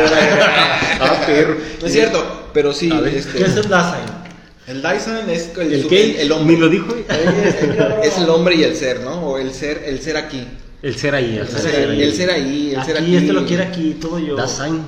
[1.01, 1.57] ah, perro.
[1.80, 2.90] No es cierto, pero sí.
[2.90, 4.05] A ver, este, ¿Qué es el Dasein?
[4.66, 6.11] el Dyson es el, ¿El su- qué?
[6.11, 6.55] el- el hombre.
[6.55, 6.86] Ni lo dijo.
[8.03, 9.12] Es el hombre y el ser, ¿no?
[9.30, 10.44] O el ser, el ser aquí.
[10.82, 12.03] El ser ahí, el El ser ser, ahí.
[12.03, 13.16] el ser ahí, el ser Aquí, aquí.
[13.16, 14.34] este lo quiere aquí, todo yo.
[14.34, 14.82] Dasein.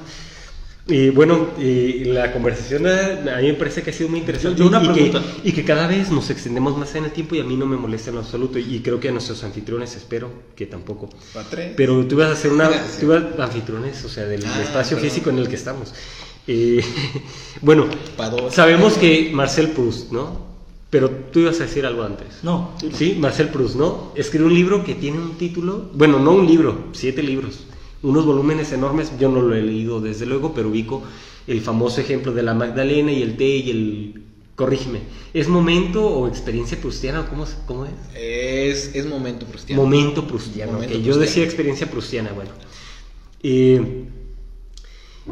[0.90, 4.64] Y bueno, eh, la conversación a mí me parece que ha sido muy interesante Yo-
[4.64, 5.22] yo una y, que, pregunta.
[5.44, 7.76] y que cada vez nos extendemos más en el tiempo y a mí no me
[7.76, 11.10] molesta en lo absoluto y creo que a nuestros anfitriones espero que tampoco.
[11.76, 12.70] Pero tú ibas a hacer una...
[12.70, 13.00] Gracias.
[13.00, 15.10] Tú ibas, anfitriones, o sea, del Ah, espacio perdón.
[15.10, 15.92] físico en el que estamos.
[16.46, 16.82] Eh,
[17.60, 17.86] bueno,
[18.50, 20.48] sabemos que Marcel Proust, ¿no?
[20.88, 22.28] Pero tú ibas a decir algo antes.
[22.42, 22.88] No, sí.
[22.94, 24.12] Sí, Marcel Proust, ¿no?
[24.16, 27.66] Escribe un libro que tiene un título, bueno, no un libro, siete libros,
[28.02, 31.02] unos volúmenes enormes, yo no lo he leído desde luego, pero ubico
[31.46, 34.22] el famoso ejemplo de la Magdalena y el té y el...
[34.54, 35.00] Corrígeme,
[35.34, 37.92] ¿es momento o experiencia prustiana o cómo, es- cómo es?
[38.16, 39.80] Es, es momento prustiano.
[39.82, 42.50] Momento prustiano, Momento yo decía experiencia prustiana, bueno.
[43.42, 44.04] Eh,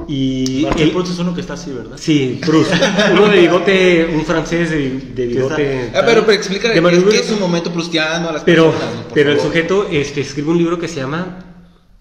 [0.09, 0.67] y...
[0.77, 1.97] El- Proust es uno que está así, ¿verdad?
[1.99, 2.71] Sí, Proust,
[3.13, 5.91] uno de bigote, un francés de, de bigote...
[5.95, 8.95] Ah, pero, pero explícale qué es, es un momento prustiano a las Pero, personas.
[9.13, 11.46] pero el sujeto este, escribe un libro que se llama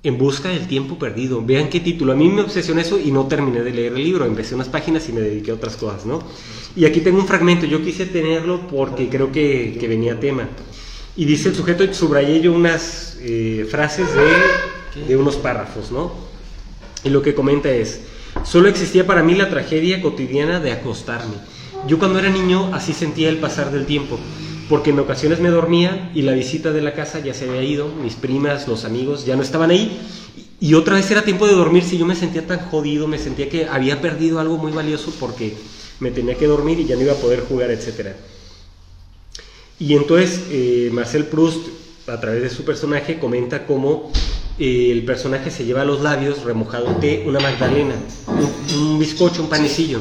[0.05, 1.43] En busca del tiempo perdido.
[1.43, 2.11] Vean qué título.
[2.11, 4.23] A mí me obsesionó eso y no terminé de leer el libro.
[4.25, 6.21] Empecé unas páginas y me dediqué a otras cosas, ¿no?
[6.75, 7.65] Y aquí tengo un fragmento.
[7.65, 10.47] Yo quise tenerlo porque creo que, que venía tema.
[11.17, 16.13] Y dice el sujeto, subrayé yo unas eh, frases de, de unos párrafos, ¿no?
[17.03, 18.01] Y lo que comenta es,
[18.43, 21.33] solo existía para mí la tragedia cotidiana de acostarme.
[21.87, 24.19] Yo cuando era niño así sentía el pasar del tiempo,
[24.69, 27.87] porque en ocasiones me dormía y la visita de la casa ya se había ido,
[27.87, 29.99] mis primas, los amigos ya no estaban ahí,
[30.59, 33.49] y otra vez era tiempo de dormirse y yo me sentía tan jodido, me sentía
[33.49, 35.55] que había perdido algo muy valioso porque
[35.99, 38.15] me tenía que dormir y ya no iba a poder jugar, etcétera.
[39.79, 41.67] Y entonces eh, Marcel Proust,
[42.07, 44.11] a través de su personaje, comenta cómo
[44.57, 47.95] eh, el personaje se lleva a los labios remojado té una magdalena,
[48.27, 49.99] un, un bizcocho, un panecillo.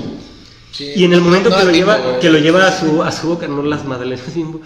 [0.74, 0.92] Sí.
[0.96, 3.28] Y en el momento No que, lo lleva, que lo lleva a su, a su
[3.28, 4.60] boca, no las magdalenas, Bimbo,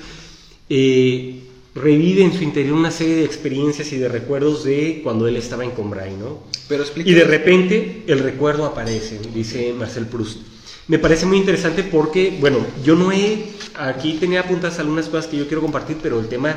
[0.70, 1.42] eh,
[1.74, 5.64] revive en su interior una serie de experiencias y de recuerdos de cuando él estaba
[5.64, 6.44] en Combray, ¿no?
[6.66, 6.84] Pero.
[6.96, 10.38] Y de repente el recuerdo aparece, dice Marcel Proust.
[10.86, 15.36] Me parece muy interesante porque, bueno, yo no he, aquí tenía apuntadas algunas cosas que
[15.36, 16.56] yo quiero compartir, pero el tema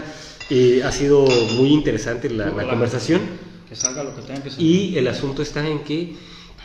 [0.50, 1.26] eh, ha sido
[1.58, 3.20] muy interesante la, la conversación.
[3.68, 4.66] Que salga lo que tenga que salir.
[4.66, 6.16] Y el asunto está en que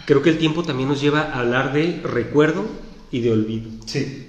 [0.06, 2.64] creo que el tiempo también nos lleva a hablar de recuerdo
[3.10, 3.68] y de olvido.
[3.84, 4.22] Sí.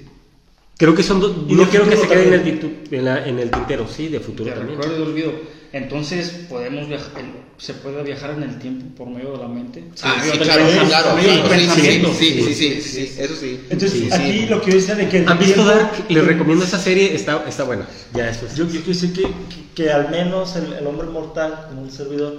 [0.78, 3.50] Creo que son dos, no quiero que se futuro quede en en, la- en el
[3.50, 4.78] tintero, sí, de futuro De también.
[4.78, 5.32] recuerdo y de olvido.
[5.74, 7.12] Entonces, podemos viajar,
[7.58, 9.84] se puede viajar en el tiempo por medio de la mente.
[10.04, 12.14] Ah, sí, claro, claro, claro, sí, sí, pensamiento.
[12.14, 13.60] sí, sí, eso sí.
[13.70, 14.14] Entonces, Sí, sí.
[14.14, 15.92] aquí lo que yo decía de que ¿Han visto Dark?
[16.10, 17.86] Les recomiendo esa serie, está, está buena.
[18.14, 18.56] Ya, eso es.
[18.56, 19.32] Yo, yo quiero decir que, que,
[19.76, 22.38] que al menos el, el hombre mortal, como un servidor,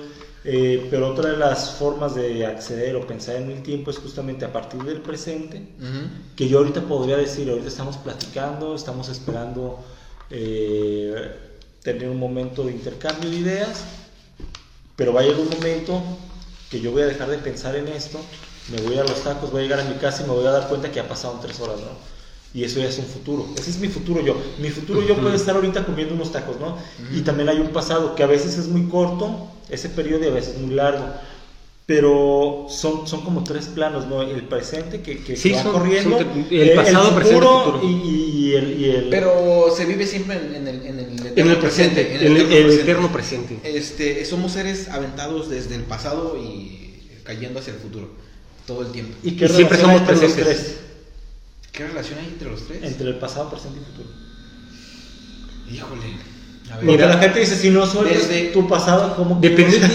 [0.50, 4.46] eh, pero otra de las formas de acceder o pensar en el tiempo es justamente
[4.46, 5.62] a partir del presente,
[6.34, 9.84] que yo ahorita podría decir, ahorita estamos platicando, estamos esperando
[10.30, 11.12] eh,
[11.82, 13.84] tener un momento de intercambio de ideas,
[14.96, 16.02] pero va a llegar un momento
[16.70, 18.18] que yo voy a dejar de pensar en esto,
[18.68, 20.50] me voy a los tacos, voy a llegar a mi casa y me voy a
[20.50, 22.17] dar cuenta que ha pasado tres horas, ¿no?
[22.54, 23.46] Y eso ya es un futuro.
[23.58, 24.34] Ese es mi futuro yo.
[24.58, 26.78] Mi futuro yo puede estar ahorita comiendo unos tacos, ¿no?
[27.14, 30.32] Y también hay un pasado que a veces es muy corto, ese periodo, y a
[30.32, 31.04] veces muy largo.
[31.86, 34.20] Pero son, son como tres planos, ¿no?
[34.22, 37.80] El presente que, que, Sí, que va son- corriendo, son el pasado, presente, futuro.
[37.82, 41.26] Y, y el, y el- Pero se vive siempre en, en el, en el En
[41.26, 42.82] eterno el presente, en en el, eterno el presente.
[42.82, 43.58] eterno presente.
[43.64, 48.08] Este, somos seres aventados desde el pasado y cayendo hacia el futuro
[48.66, 49.14] todo el tiempo.
[49.22, 50.80] ¿Y Y siempre somos presentes.
[51.78, 52.82] ¿Qué relación hay entre los tres?
[52.82, 54.08] Entre el pasado, presente y futuro.
[55.72, 56.02] Híjole.
[56.72, 56.86] A ver.
[56.86, 59.76] Porque la gente dice, si no sueltas Desde- tu pasado, ¿cómo Depende.
[59.76, 59.86] eso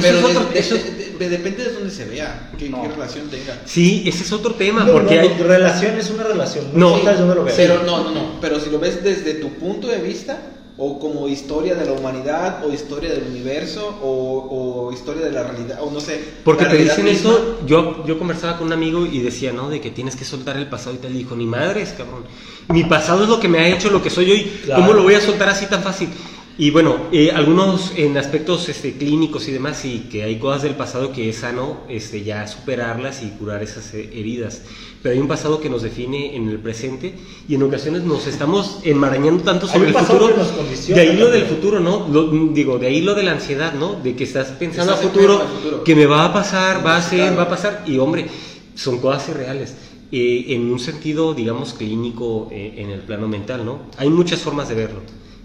[0.00, 0.44] Pero es otro.
[0.46, 2.82] de- de- eso es- de- de- depende de dónde se vea, qué, No.
[2.82, 3.60] qué relación tenga.
[3.66, 5.28] sí, ese es otro tema, No, porque no, hay.
[5.42, 6.64] relación es una relación.
[6.72, 7.56] No, de dónde lo veas.
[7.56, 8.40] Pero no, no, no.
[8.40, 10.40] Pero si lo ves desde tu punto de vista,
[10.82, 15.44] o como historia de la humanidad, o historia del universo, o, o historia de la
[15.44, 16.18] realidad, o no sé.
[16.42, 17.30] Porque te dicen misma.
[17.32, 19.68] eso, yo, yo conversaba con un amigo y decía, ¿no?
[19.68, 21.14] De que tienes que soltar el pasado y tal.
[21.14, 22.24] Y dijo, ni madres, cabrón.
[22.68, 24.42] Mi pasado es lo que me ha hecho lo que soy hoy.
[24.64, 24.80] Claro.
[24.80, 26.08] ¿Cómo lo voy a soltar así tan fácil?
[26.56, 30.74] Y bueno, eh, algunos en aspectos este, clínicos y demás, sí, que hay cosas del
[30.74, 34.62] pasado que es sano este, ya superarlas y curar esas heridas.
[35.02, 37.14] Pero hay un pasado que nos define en el presente
[37.48, 40.28] y en ocasiones nos estamos enmarañando tanto Hay sobre un el futuro.
[40.28, 42.06] que nos condiciona De ahí lo del futuro, ¿no?
[42.08, 43.94] Lo- digo, de ahí lo de la ansiedad, ¿no?
[43.94, 45.84] De que estás pensando Estás a futuro, futuro.
[45.84, 47.84] que me va a pasar, va a ser, va a pasar.
[47.86, 48.26] Y hombre,
[48.74, 49.74] son cosas irreales.
[50.12, 53.82] Eh, en un sentido, digamos, clínico eh, en el plano mental, ¿no?
[53.96, 55.00] Hay muchas formas de verlo.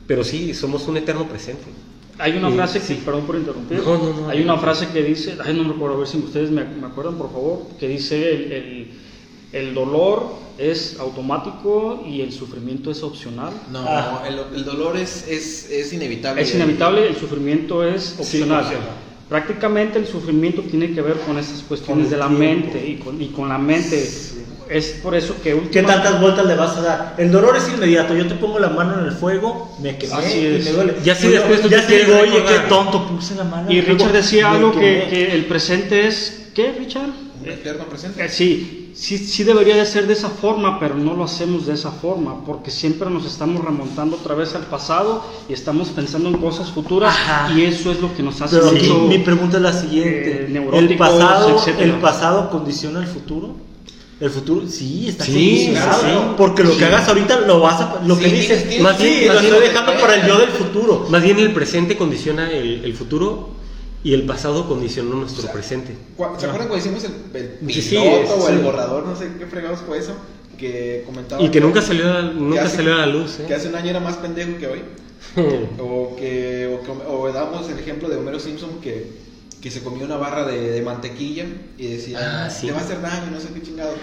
[0.05, 1.63] Pero sí, somos un eterno presente.
[2.17, 3.01] Hay una Eh, frase que, sí.
[3.05, 5.95] perdón por interrumpir, No, no, no, hay una frase que dice, ay, no me recuerdo,
[5.95, 9.04] a ver si ustedes me, me acuerdan, por favor, que dice el, el-
[9.55, 13.51] el dolor es automático y el sufrimiento es opcional.
[13.71, 14.23] No, Ah.
[14.27, 16.41] el, el dolor es, es, es inevitable.
[16.41, 18.63] Es inevitable, el sufrimiento es opcional.
[18.63, 18.87] opcional.
[19.29, 22.43] Prácticamente el sufrimiento tiene que ver con esas cuestiones Con de la tiempo.
[22.73, 24.07] mente y con, y con la mente.
[24.69, 27.15] Es por eso que ¿Qué tantas vueltas le vas a dar?
[27.17, 28.15] El dolor es inmediato.
[28.15, 30.95] Yo te pongo la mano en el fuego, me quemé Así y me duele.
[31.03, 32.63] Ya si después tú ya te digo, oye, recordar".
[32.63, 33.69] qué tonto, puse la mano.
[33.69, 36.47] en Y el fuego, Richard decía algo que el presente es...
[36.55, 37.09] ¿Qué, Richard?
[37.43, 38.23] Un eterno presente.
[38.25, 41.73] Eh, Sí, sí, sí debería de ser de esa forma, pero no lo hacemos de
[41.73, 46.37] esa forma, porque siempre nos estamos remontando otra vez al pasado y estamos pensando en
[46.37, 47.53] cosas futuras Ajá.
[47.53, 48.71] y eso es lo que nos hace Pero
[49.01, 51.85] mi pregunta es la siguiente: eh, ¿El pasado, etcétera.
[51.85, 53.55] ¿El pasado condiciona el futuro?
[54.17, 55.99] El futuro, sí, está Sí, condicionado.
[55.99, 56.35] claro.
[56.37, 56.77] Porque lo Sí.
[56.79, 58.01] que hagas ahorita lo vas a.
[58.05, 60.37] Lo Sí, que dices, Más sí, bien- lo más estoy bien- dejando para el yo
[60.39, 61.05] del futuro.
[61.09, 63.49] Más bien el presente condiciona el, el futuro
[64.05, 65.93] y el pasado condicionó nuestro O sea, presente.
[66.37, 68.63] ¿Se acuerdan cuando hicimos el, el piloto Sí, sí, o el sí.
[68.63, 69.05] borrador?
[69.05, 70.13] No sé qué fregados fue eso.
[70.59, 71.41] Que comentaba.
[71.41, 73.39] Y que nunca salió a, nunca hace- salió a la luz.
[73.47, 73.55] Que ¿eh?
[73.55, 74.81] hace un año era más pendejo que hoy.
[75.79, 79.11] O que, o, que- o damos el ejemplo de Homero Simpson que,
[79.59, 81.45] que se comió una barra de, de mantequilla
[81.77, 82.67] y decía, Ah, sí.
[82.67, 83.93] te va a hacer daño, no sé qué chingado.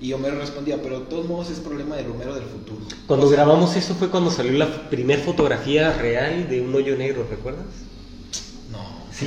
[0.00, 2.80] Y Homero respondía, pero de todos modos es problema del Homero del futuro.
[3.06, 6.96] Cuando O sea, grabamos eso fue cuando salió la primer fotografía real de un hoyo
[6.96, 7.64] negro, ¿recuerdas?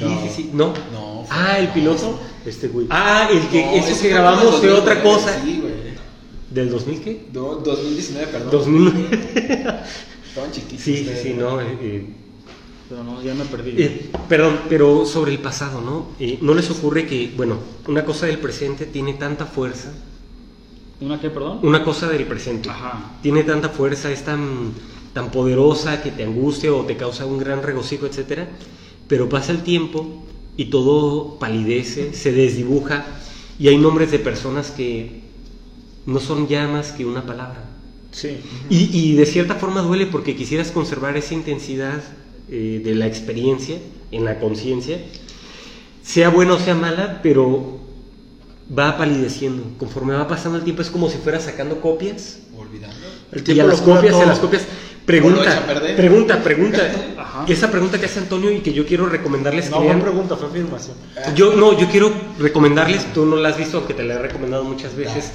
[0.01, 0.07] No.
[0.09, 0.21] Sí, no.
[0.21, 0.49] sí, sí.
[0.53, 0.67] ¿No?
[0.91, 1.73] No, fue- Ah, el no.
[1.73, 2.19] piloto.
[2.45, 2.87] Este güey.
[2.89, 5.41] Ah, el que ese que grabamos fue otra 2009, cosa.
[5.43, 5.73] Sí, güey.
[6.51, 7.25] ¿Del 2000 qué?
[7.33, 8.51] Do- 2019, perdón.
[8.51, 9.19] 2009.
[10.29, 10.83] Estaban chiquitos.
[10.83, 11.59] Sí, sí, sí, no.
[11.61, 12.05] eh, eh,
[12.89, 13.71] Pero no, ya me perdí.
[13.81, 16.09] eh, perdón, pero sobre el pasado, ¿no?
[16.19, 19.91] Eh, ¿No les ocurre que, bueno, una cosa del presente tiene tanta fuerza?
[21.01, 21.59] ¿Una qué, perdón?
[21.63, 23.17] Una cosa del presente Ajá.
[23.21, 24.71] tiene tanta fuerza, es tan,
[25.13, 28.47] tan poderosa que te angustia o te causa un gran regocijo, etcétera,
[29.07, 30.23] pero pasa el tiempo
[30.57, 33.05] y todo palidece, se desdibuja
[33.59, 35.21] y hay nombres de personas que
[36.05, 37.63] no son ya más que una palabra.
[38.11, 38.37] Sí.
[38.69, 42.01] Y, y de cierta forma duele porque quisieras conservar esa intensidad
[42.47, 43.77] eh, de la experiencia
[44.11, 44.99] en la conciencia,
[46.03, 47.79] sea buena o sea mala, pero
[48.77, 49.63] va palideciendo.
[49.77, 52.95] Conforme va pasando el tiempo es como si fuera sacando copias Olvidando.
[53.31, 54.25] El y a las copias, a todo.
[54.27, 54.65] las copias.
[55.05, 56.81] Pregunta, a pregunta, pregunta.
[57.36, 57.45] Ajá.
[57.51, 60.01] Esa pregunta que hace Antonio y que yo quiero recomendarles No que vean.
[60.01, 60.95] pregunta, fue afirmación.
[61.36, 64.63] Yo no, yo quiero recomendarles, tú no la has visto, aunque te la he recomendado
[64.63, 65.31] muchas veces.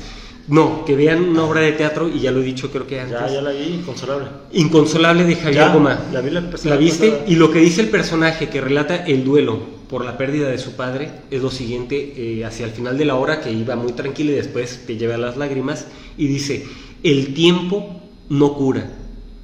[0.49, 3.19] No, que vean una obra de teatro y ya lo he dicho creo que antes.
[3.21, 4.27] Ya, ya la vi, inconsolable.
[4.53, 6.01] Inconsolable de Javier Ya, Goma.
[6.13, 7.09] la vi la ¿La viste?
[7.11, 7.25] pasada.
[7.29, 10.73] Y lo que dice el personaje que relata el duelo por la pérdida de su
[10.73, 14.33] padre es lo siguiente, eh, hacia el final de la obra, que iba muy tranquilo
[14.33, 15.87] y después te lleva las lágrimas,
[16.17, 16.67] y dice,
[17.03, 18.89] el tiempo no cura,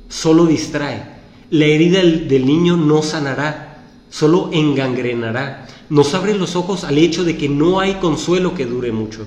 [0.09, 1.16] solo distrae.
[1.51, 5.67] La herida del, del niño no sanará, solo engangrenará.
[5.89, 9.27] Nos abre los ojos al hecho de que no hay consuelo que dure mucho.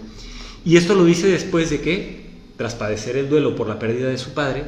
[0.66, 4.18] Y esto lo dice después de que, tras padecer el duelo por la pérdida de
[4.18, 4.66] su padre,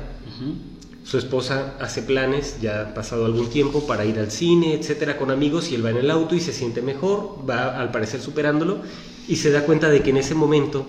[1.03, 5.31] su esposa hace planes, ya ha pasado algún tiempo, para ir al cine, etcétera, con
[5.31, 8.79] amigos, y él va en el auto y se siente mejor, va al parecer superándolo,
[9.27, 10.85] y se da cuenta de que en ese momento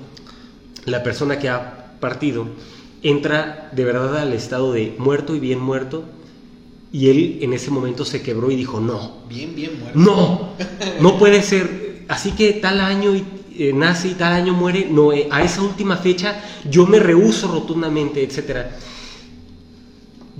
[0.84, 2.46] la persona que ha partido
[3.02, 6.04] entra de verdad al estado de muerto y bien muerto,
[6.92, 9.98] y él en ese momento se quebró y dijo, no, Bien, bien muerto.
[9.98, 10.48] no,
[11.00, 12.04] no puede ser.
[12.08, 13.24] Así que tal año y,
[13.56, 14.86] eh, nace y tal año muere.
[14.90, 18.76] No, eh, a esa última fecha yo me rehuso rotundamente, etcétera.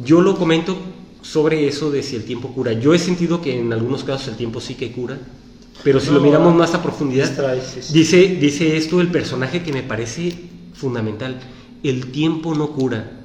[0.04, 0.76] Yo lo comento
[1.22, 2.72] sobre eso de si el tiempo cura.
[2.72, 5.18] Yo he sentido que en algunos casos el tiempo sí que cura,
[5.84, 7.30] pero si No, lo miramos más a profundidad,
[7.92, 10.34] dice, dice esto el personaje que me parece
[10.74, 11.40] fundamental.
[11.82, 13.21] El tiempo no cura,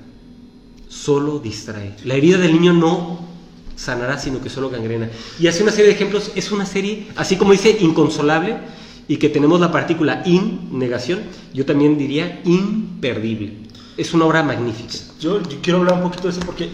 [0.98, 1.96] solo distrae.
[2.04, 3.28] La herida del niño no
[3.76, 5.10] sanará, sino que solo gangrena.
[5.40, 6.32] Y hace una serie de ejemplos.
[6.36, 8.58] Es una serie, así como dice, inconsolable
[9.08, 11.22] y que tenemos la partícula in, negación,
[11.54, 13.54] yo también diría imperdible.
[13.96, 14.94] Es una obra magnífica.
[15.20, 16.70] Yo, quiero hablar un poquito de eso porque,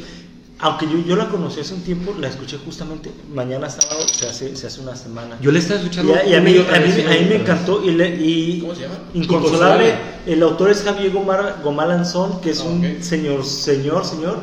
[0.59, 4.55] aunque yo, yo la conocí hace un tiempo, la escuché justamente mañana sábado, se hace,
[4.55, 5.37] se hace una semana.
[5.41, 7.35] Yo le estaba Y escuchando a, y a mí, y a mí- a mí me
[7.35, 7.83] encantó.
[7.83, 8.95] Y, le- y ¿Cómo se llama?
[9.13, 9.85] Inconsolable.
[9.87, 9.93] Inconsolable.
[10.25, 13.01] El autor es Javier Gomar, Gomalanzón, que es Ah, un ok.
[13.01, 14.37] señor, señor, señor,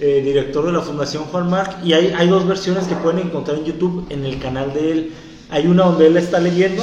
[0.00, 1.84] eh, director de la Fundación Juan Marc.
[1.84, 5.12] Y hay, hay dos versiones que pueden encontrar en YouTube en el canal de él.
[5.50, 6.82] Hay una donde él está leyendo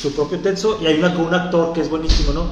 [0.00, 2.46] su propio texto y hay una con un actor que es buenísimo, ¿no?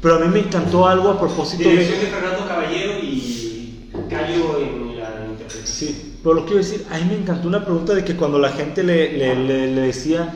[0.00, 1.76] Pero a mí me encantó algo a propósito de...
[1.76, 5.66] de Fernando Caballero y Cayo en la interpretación.
[5.66, 8.38] Sí, pero lo que quiero decir, a mí me encantó una pregunta de que cuando
[8.40, 10.32] la gente le, le- le- le decía,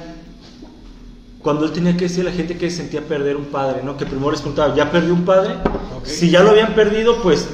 [1.42, 3.96] cuando él tenía que decir a la gente que sentía perder un padre, ¿no?
[3.96, 5.54] Que primero les preguntaba, ¿ya perdió un padre?
[5.96, 6.04] Ok.
[6.06, 7.48] Si ya lo habían perdido, pues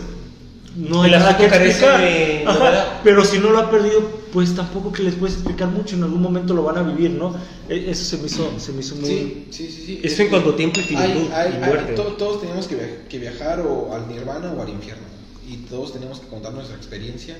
[0.77, 2.01] no hay nada que explicar.
[2.01, 4.01] de Ajá, pero si no lo ha perdido,
[4.33, 7.37] pues tampoco que les puedes explicar mucho, en algún momento lo van a vivir, ¿no?
[7.69, 9.07] E- Eso se me hizo, se me hizo muy...
[9.07, 9.83] Sí, sí, sí.
[9.87, 10.01] sí.
[10.03, 11.93] Eso en cuanto a tiempo y finitud Hay- hay- y hay- muerte.
[11.93, 15.05] to- todos tenemos que, via- que viajar o al nirvana o al infierno.
[15.49, 17.37] Y todos tenemos que contar nuestra experiencia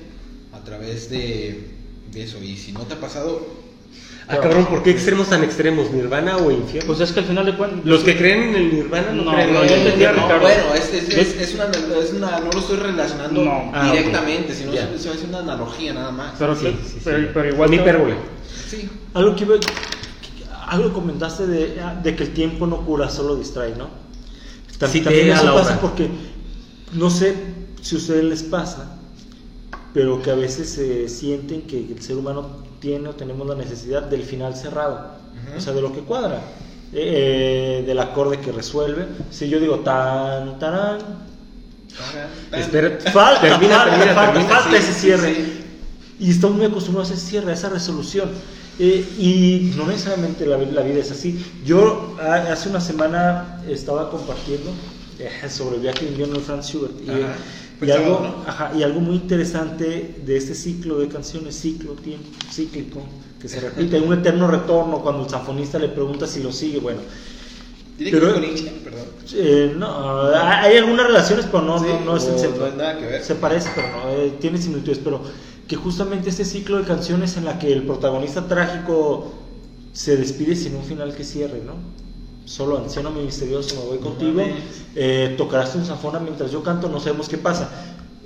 [0.55, 1.69] a través de,
[2.11, 2.41] de eso.
[2.41, 3.65] Y si no te ha pasado,
[4.27, 5.91] Ah, cabrón, ¿por qué extremos tan extremos?
[5.91, 6.87] ¿Nirvana o infierno?
[6.87, 7.85] Pues es que al final de cuentas.
[7.85, 10.21] Los que creen en el nirvana no, No, creen no, en yo el entendía, infierno.
[10.21, 10.41] No, Ricardo.
[10.41, 13.71] bueno, es, es, es, Es- una, es una, no lo estoy relacionando No.
[13.71, 14.57] Ah, directamente, ok.
[14.57, 14.89] sino Ya.
[14.89, 16.33] es, es una analogía nada más.
[16.39, 17.01] Pero, Sí, sí, sí.
[17.03, 17.69] pero, pero igual.
[17.69, 18.15] Una hipérbole.
[18.67, 19.55] Sí, Algo que iba-
[20.69, 23.89] algo comentaste de, de que el tiempo no cura, solo distrae, ¿no?
[24.79, 26.09] Tam- Sí, también eso pasa porque
[26.93, 27.35] no sé
[27.81, 28.94] si a ustedes les pasa,
[29.95, 32.47] pero que a veces se sienten que el ser humano
[32.79, 34.95] tiene o tenemos la necesidad del final cerrado,
[35.47, 35.57] Ujú.
[35.57, 36.41] o sea, de lo que cuadra,
[36.93, 39.07] eh, eh, del acorde que resuelve.
[39.31, 40.99] Si yo digo tan, tarán,
[42.51, 44.49] Espera, falta, termina, falta, termina, falta, termina.
[44.55, 45.35] falta sí, ese sí, cierre.
[45.35, 45.61] sí.
[46.19, 48.29] Y estamos muy acostumbrados a ese cierre, a esa resolución.
[48.77, 51.43] Eh, y no necesariamente la, la vida es así.
[51.65, 54.71] Yo a- hace una semana estaba compartiendo
[55.19, 56.93] eh, sobre el viaje de invierno de Franz Schubert.
[57.01, 57.09] Y.
[57.75, 58.49] y Fue el algo, sábado, ¿no?
[58.49, 63.01] ajá, y algo muy interesante de este ciclo de canciones, ciclo, tiempo, cíclico,
[63.41, 66.79] que se repite, un eterno retorno cuando el sanfonista le pregunta si lo sigue.
[66.79, 66.99] Bueno,
[67.97, 69.05] Tiene Pero- que ver con Nietzsche, perdón.
[69.35, 72.59] eh, no, hay algunas relaciones, pero no, Sí, no, no es el centro.
[72.65, 73.23] no hay nada que ver.
[73.23, 75.21] Se parece, pero no, eh, tiene similitudes, pero
[75.67, 79.33] que justamente este ciclo de canciones en la que el protagonista trágico
[79.93, 81.73] se despide sin un final que cierre, ¿no?
[82.45, 84.41] Solo anciano mi misterioso, me voy contigo,
[84.95, 87.69] eh, tocarás tu zanfona mientras yo canto, no sabemos qué pasa.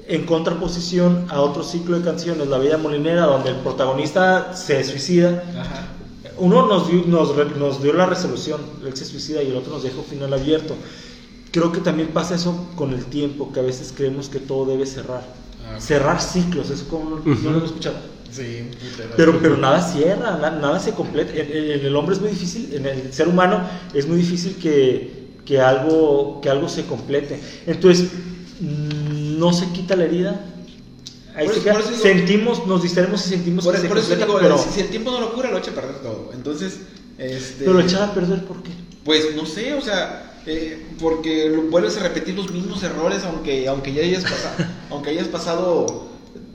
[0.08, 5.44] En contraposición a otro ciclo de canciones, La Vida Molinera, donde el protagonista se suicida,
[5.58, 5.88] Ajá.
[6.38, 9.84] uno nos dio, nos, nos dio la resolución, él se suicida y el otro nos
[9.84, 10.76] deja un final abierto.
[11.52, 14.86] Creo que también pasa eso con el tiempo, que a veces creemos que todo debe
[14.86, 15.24] cerrar.
[15.66, 17.96] Ah, cerrar ciclos, eso como no, no lo he escuchado.
[18.32, 18.70] Sí,
[19.18, 21.34] Pero, pero nada cierra, na- nada, se completa.
[21.34, 25.60] En, el hombre es muy difícil, en el ser humano es muy difícil que, que,
[25.60, 27.40] algo, que algo se complete.
[27.66, 28.10] Entonces,
[28.62, 30.40] mm, no se quita la herida.
[31.36, 31.74] Ahí Por se eso- queda.
[31.74, 34.40] por eso digo- sentimos, nos distraemos y sentimos Por, que se por eso completa, digo,
[34.42, 36.32] pero, si, si el tiempo no lo cura, lo echa a perder todo.
[36.34, 36.80] Entonces,
[37.18, 37.66] este.
[37.66, 38.72] pero echar a perder, ¿por qué?
[39.04, 43.68] Pues no sé, o sea, eh, porque lo- vuelves a repetir los mismos errores aunque,
[43.68, 44.56] aunque ya hayas pasado,
[44.92, 46.09] aunque hayas pasado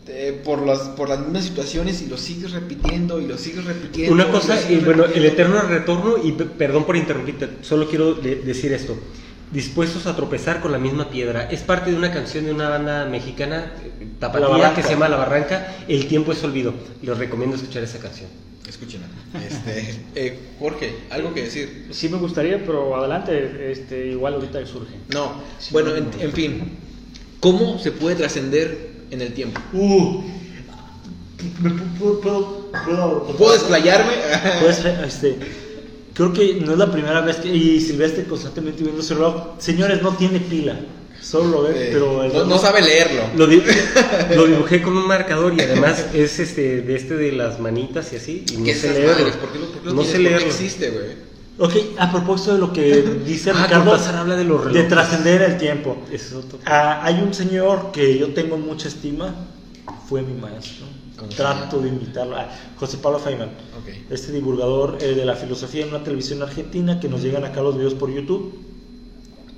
[0.07, 4.12] eh, por, las, por las mismas situaciones y lo sigues repitiendo y lo sigues repitiendo.
[4.12, 8.36] Una cosa, y bueno, el eterno retorno, y pe- perdón por interrumpirte, solo quiero de-
[8.36, 8.96] decir esto.
[9.50, 11.48] Dispuestos a tropezar con la misma piedra.
[11.50, 15.16] Es parte de una canción de una banda mexicana, eh, tapatía, que se llama La
[15.16, 15.76] Barranca.
[15.86, 16.74] El tiempo es olvido.
[17.02, 18.28] Les recomiendo escuchar esa canción.
[18.68, 19.07] Escúchenla.
[19.46, 21.86] Este, eh, Jorge, algo que decir.
[21.92, 24.94] Sí me gustaría, pero adelante, este, igual ahorita surge.
[25.12, 25.32] No,
[25.70, 26.72] bueno, en, en fin,
[27.38, 29.61] ¿cómo se puede trascender en el tiempo?
[29.72, 30.22] Uh,
[31.62, 34.12] ¿me pu- puedo, puedo, puedo, ¿Puedo desplayarme?
[35.07, 35.36] Este,
[36.14, 37.48] creo que no es la primera vez que.
[37.55, 39.55] Y Silvestre constantemente viendo su reloj.
[39.59, 40.78] Señores, no tiene pila.
[41.20, 42.22] Solo lo ve, Eh, pero.
[42.22, 43.22] el no, no sabe leerlo.
[43.36, 43.62] Lo, di-
[44.36, 48.16] lo dibujé con un marcador y además es este de este de las manitas y
[48.16, 48.44] así.
[48.52, 49.18] Y no ¿Qué sé esas leerlo.
[49.18, 49.36] madres?
[49.36, 50.07] ¿Por qué lo, por qué lo no tienes?
[50.12, 50.46] sé ¿Por qué leerlo.
[50.48, 51.07] existe, güey?
[51.59, 53.90] Ok, a propósito de lo que dice Ah, Ricardo.
[53.90, 55.96] Cortázar habla de los De trascender el tiempo.
[56.11, 56.59] Ese es otro.
[56.66, 59.34] Ah, hay un señor que yo tengo mucha estima.
[60.09, 60.86] Fue mi maestro.
[61.16, 62.36] ¿Cómo se Trato de imitarlo.
[62.36, 63.48] Ah, José Pablo Feynman.
[63.48, 64.11] Ok.
[64.11, 67.76] Este divulgador eh, de la filosofía en una televisión argentina que nos llegan acá los
[67.76, 68.52] videos por YouTube.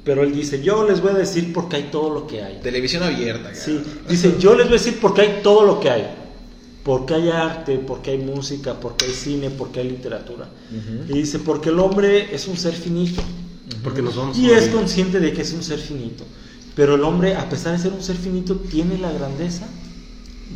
[0.05, 2.61] Pero él dice, yo les voy a decir por qué hay todo lo que hay.
[2.61, 3.55] Televisión abierta.
[3.55, 4.03] Sí, cabrón.
[4.09, 6.07] dice, yo les voy a decir por qué hay todo lo que hay.
[6.87, 10.49] Porque hay arte, porque hay música, porque hay cine, porque hay literatura.
[10.71, 11.13] Ujú.
[11.13, 13.21] Y dice, porque el hombre es un ser finito.
[13.83, 16.23] Porque nos vamos Y es consciente de que es un ser finito.
[16.77, 19.67] Pero el hombre, a pesar de ser un ser finito, tiene la grandeza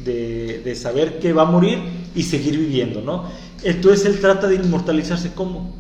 [0.05, 1.81] de, de saber que va a morir
[2.15, 3.25] y seguir viviendo, ¿no?
[3.65, 5.75] Entonces él trata de inmortalizarse ¿cómo?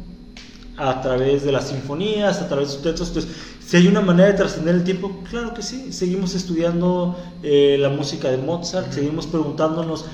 [0.77, 3.09] A través de las sinfonías, a través de sus textos.
[3.09, 3.31] Entonces,
[3.65, 5.93] si hay una manera de trascender el tiempo, claro que sí.
[5.93, 10.07] Seguimos estudiando eh, la música de Mozart, seguimos preguntándonos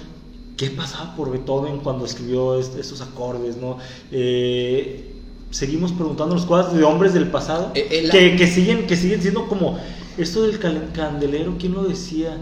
[0.57, 3.79] qué pasaba por Beethoven cuando escribió est- estos acordes, ¿no?
[4.11, 5.13] Eh,
[5.51, 9.47] seguimos preguntándonos cosas de hombres del pasado Eh, el- que, que siguen, que siguen siendo
[9.49, 9.79] como
[10.19, 12.37] esto del candelero, ¿quién lo decía?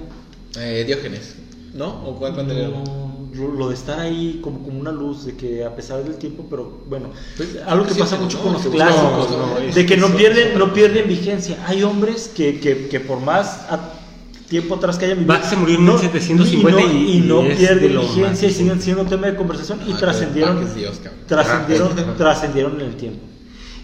[0.59, 1.35] Eh, Diógenes,
[1.75, 1.89] ¿no?
[2.07, 2.71] ¿O cuál candelero?
[2.71, 3.15] No,
[3.59, 6.83] lo, de estar ahí como, como una luz, de que a pesar del tiempo, pero
[6.89, 11.09] bueno, Pues, algo que pasa mucho con los clásicos, de que no pierden, no pierden
[11.09, 11.59] vigencia.
[11.67, 13.91] Hay hombres que, que, que por más a-
[14.55, 17.21] tiempo atrás que hayan vivido, Bach se murió en no- 1750 y, no, y- y
[17.21, 19.97] no y es de pierden lo vigencia y siguen siendo tema de conversación y Ah,
[19.99, 21.21] trascendieron, Dios, cabrón.
[21.27, 22.15] trascendieron, Ah.
[22.17, 23.21] trascendieron en el tiempo.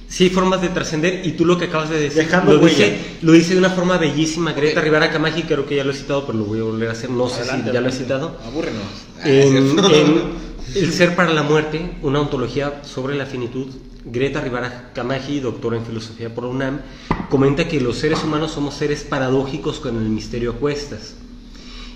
[0.08, 2.84] Sí, hay formas de trascender y tú lo que acabas de decir Dejando lo huella.
[2.84, 4.80] dice, lo dice de una forma bellísima Greta.
[4.80, 7.10] Rivera Camaji, creo que ya lo he citado, pero lo voy a volver a hacer,
[7.10, 8.36] no sé Adelante, si ya lo he citado.
[8.46, 8.82] Abúrrenos.
[9.22, 13.66] Ah, En, en El ser para la muerte, una ontología sobre la finitud,
[14.04, 16.80] Greta Rivera Camaji, doctora en filosofía por UNAM,
[17.28, 21.14] comenta que los seres humanos somos seres paradójicos con el misterio a cuestas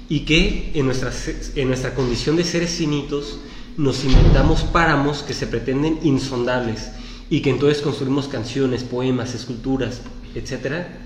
[0.09, 1.11] y que en nuestra,
[1.55, 3.39] en nuestra condición de seres finitos
[3.77, 6.93] nos inventamos páramos que se pretenden insondables
[7.31, 10.03] y que entonces construimos canciones, poemas, esculturas,
[10.35, 10.99] etcétera,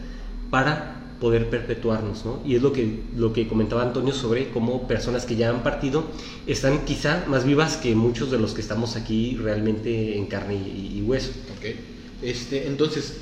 [0.51, 2.41] para poder perpetuarnos, ¿no?
[2.45, 6.05] Y es lo que, lo que comentaba Antonio sobre cómo personas que ya han partido
[6.47, 10.99] están quizá más vivas que muchos de los que estamos aquí realmente en carne y,
[10.99, 11.31] y hueso.
[11.59, 11.75] Ok.
[12.23, 13.15] Este, entonces,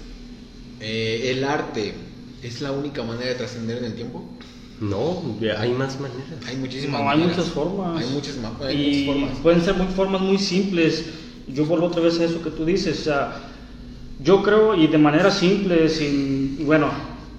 [0.80, 1.94] eh, ¿el arte
[2.42, 4.24] es la única manera de trascender en el tiempo?
[4.80, 5.22] No,
[5.59, 6.47] hay más maneras.
[6.47, 7.38] Hay muchísimas No, hay maneras.
[7.38, 8.03] muchas formas.
[8.05, 9.38] Hay muchas, ma- hay y muchas formas.
[9.42, 11.07] pueden ser muy formas muy simples.
[11.49, 13.01] Yo vuelvo otra vez a eso que tú dices.
[13.01, 13.40] O sea,
[14.22, 16.90] yo creo, y de manera simple, sin, bueno,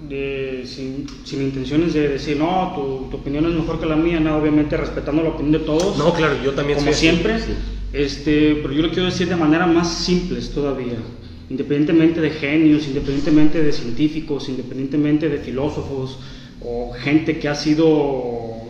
[0.08, 4.20] de- sin, sin intenciones de decir, no, tu, tu opinión es mejor que la mía,
[4.20, 5.96] no, obviamente respetando la opinión de todos.
[5.98, 7.38] No, claro, yo también como soy así, siempre.
[7.40, 7.52] sí.
[7.92, 10.96] Este, pero yo lo quiero decir de manera más simples todavía.
[11.50, 16.18] Independientemente de genios, independientemente de científicos, independientemente de filósofos
[16.62, 17.86] o gente que ha sido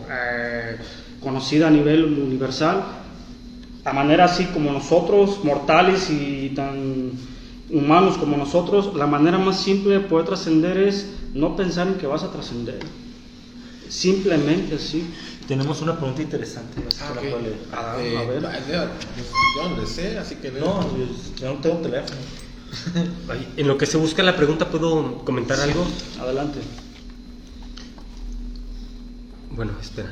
[0.09, 0.77] eh,
[1.21, 2.83] conocida a nivel universal,
[3.83, 7.11] a manera así como nosotros, mortales y tan
[7.69, 12.07] humanos como nosotros, la manera más simple de poder trascender es no pensar en que
[12.07, 12.79] vas a trascender.
[13.89, 15.03] Simplemente así.
[15.47, 16.79] Tenemos una pregunta interesante.
[16.83, 17.55] no sé si Ah, leer.
[17.73, 18.45] Ah, Eh, a ver.
[18.45, 20.63] ah, pues, yo no le sé, así que leo.
[20.65, 20.81] No,
[21.39, 22.19] yo, no tengo teléfono.
[23.57, 25.85] En lo que se busca la pregunta, ¿puedo comentar algo?
[26.19, 26.59] Adelante.
[29.55, 30.09] Bueno, espera.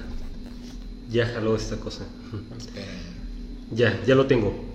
[1.12, 2.04] Ya jaló esta cosa.
[3.72, 4.66] Ya, ya lo tengo.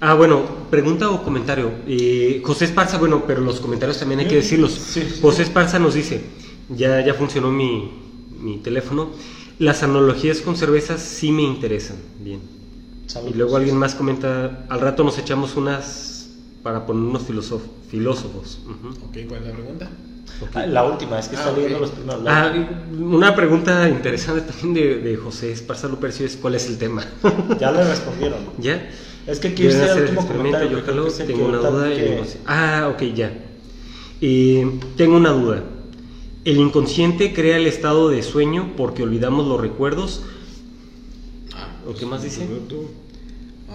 [0.00, 1.72] Ah, bueno, pregunta o comentario.
[1.86, 4.72] Eh, José Esparza, bueno, pero los comentarios también hay que decirlos.
[4.72, 5.18] Sí, sí.
[5.20, 6.22] José Esparza nos dice,
[6.68, 7.90] Ya, ya funcionó mi,
[8.40, 9.10] mi teléfono.
[9.58, 11.96] Las analogías con cervezas sí me interesan.
[12.20, 12.40] Bien.
[13.06, 13.30] Salud.
[13.30, 16.28] Y luego alguien más comenta, al rato nos echamos unas
[16.62, 18.60] para ponernos filosof- filósofos.
[18.66, 19.06] Ujú.
[19.06, 19.90] Ok, ¿cuál es la pregunta?
[20.54, 22.22] Ah, La última, es que Ah, está leyendo los primeros.
[22.26, 22.52] Ah,
[23.00, 27.02] una pregunta interesante también de, de José Esparza Lupercio es ¿cuál es el tema?
[27.58, 28.38] Ya le respondieron.
[28.58, 28.88] ¿Ya?
[29.28, 30.70] Es que aquí está el hacer último comentario.
[30.70, 31.88] yo que creo que tengo una duda.
[31.90, 32.22] que-.
[32.46, 33.32] Ah, ok, ya.
[34.20, 34.66] Eh,
[34.96, 35.62] tengo una duda.
[36.44, 40.22] ¿El inconsciente crea el estado de sueño porque olvidamos los recuerdos?
[41.54, 42.46] Ah, ¿O qué más dice?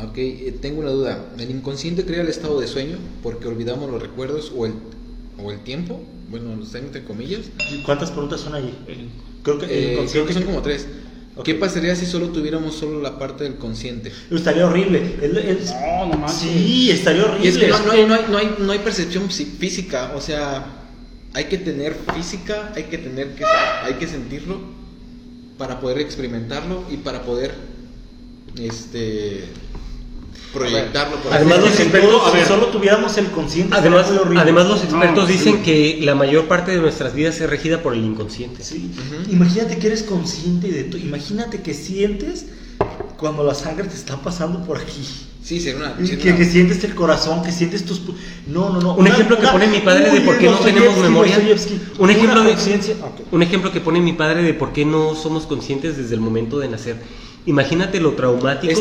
[0.04, 1.34] Ok, eh, tengo una duda.
[1.38, 4.74] ¿El inconsciente crea el estado de sueño porque olvidamos los recuerdos o el,
[5.38, 6.02] o el tiempo?
[6.32, 7.42] Bueno, entre comillas.
[7.86, 8.74] ¿Cuántas preguntas son allí?
[9.44, 10.88] Creo que el Eh, creo que son como tres.
[11.44, 14.12] ¿Qué pasaría si solo tuviéramos solo la parte del consciente?
[14.30, 15.16] Estaría horrible.
[15.22, 16.38] El- el- No, no manches.
[16.42, 17.46] Sí, estaría horrible.
[17.46, 20.22] Y es que no, no hay, no, hay, no, hay, no hay percepción física, o
[20.22, 20.66] sea,
[21.34, 24.60] hay que tener física, hay que tener que, hay que sentirlo
[25.58, 27.56] para poder experimentarlo y para poder
[28.60, 29.46] este
[30.54, 31.18] proyectarlo.
[31.18, 33.76] por Además, los expertos- a ver, solo tuviéramos el consciente.
[33.76, 34.40] Además, horrible.
[34.40, 35.62] además los expertos No, dicen sí.
[35.64, 38.64] que la mayor parte de nuestras vidas es regida por el inconsciente.
[38.64, 38.92] Sí.
[38.94, 39.32] Ujú.
[39.32, 41.00] Imagínate que eres consciente de todo.
[41.02, 42.46] Imagínate que sientes
[43.18, 45.08] cuando la sangre te está pasando por aquí.
[45.44, 48.02] Sí, sería una, sería Que, una- que sientes el corazón, que sientes tus...
[48.48, 48.94] No, no, no.
[48.96, 51.36] Un ejemplo que pone mi padre de por qué no tenemos memoria.
[52.00, 52.96] Un ejemplo, de, conciencia.
[53.32, 56.60] un ejemplo que pone mi padre de por qué no somos conscientes desde el momento
[56.60, 56.96] de nacer.
[57.46, 58.74] Imagínate lo traumático,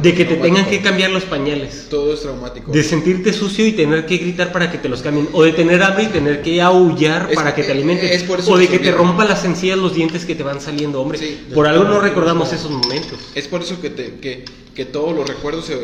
[0.00, 1.88] de que te tengan que cambiar los pañales.
[1.90, 2.70] todo es traumático.
[2.70, 5.28] De sentirte sucio y tener que gritar para que te los cambien.
[5.32, 8.08] O de tener hambre y tener que aullar Es- para que te eh, alimenten.
[8.12, 10.60] es por eso o de que te rompa las encías los dientes que te van
[10.60, 11.18] saliendo, hombre.
[11.18, 11.40] Sí.
[11.52, 13.18] Por algo no recordamos esos momentos.
[13.34, 14.44] Es por eso que, te- que,
[14.74, 15.76] que todos los recuerdos se,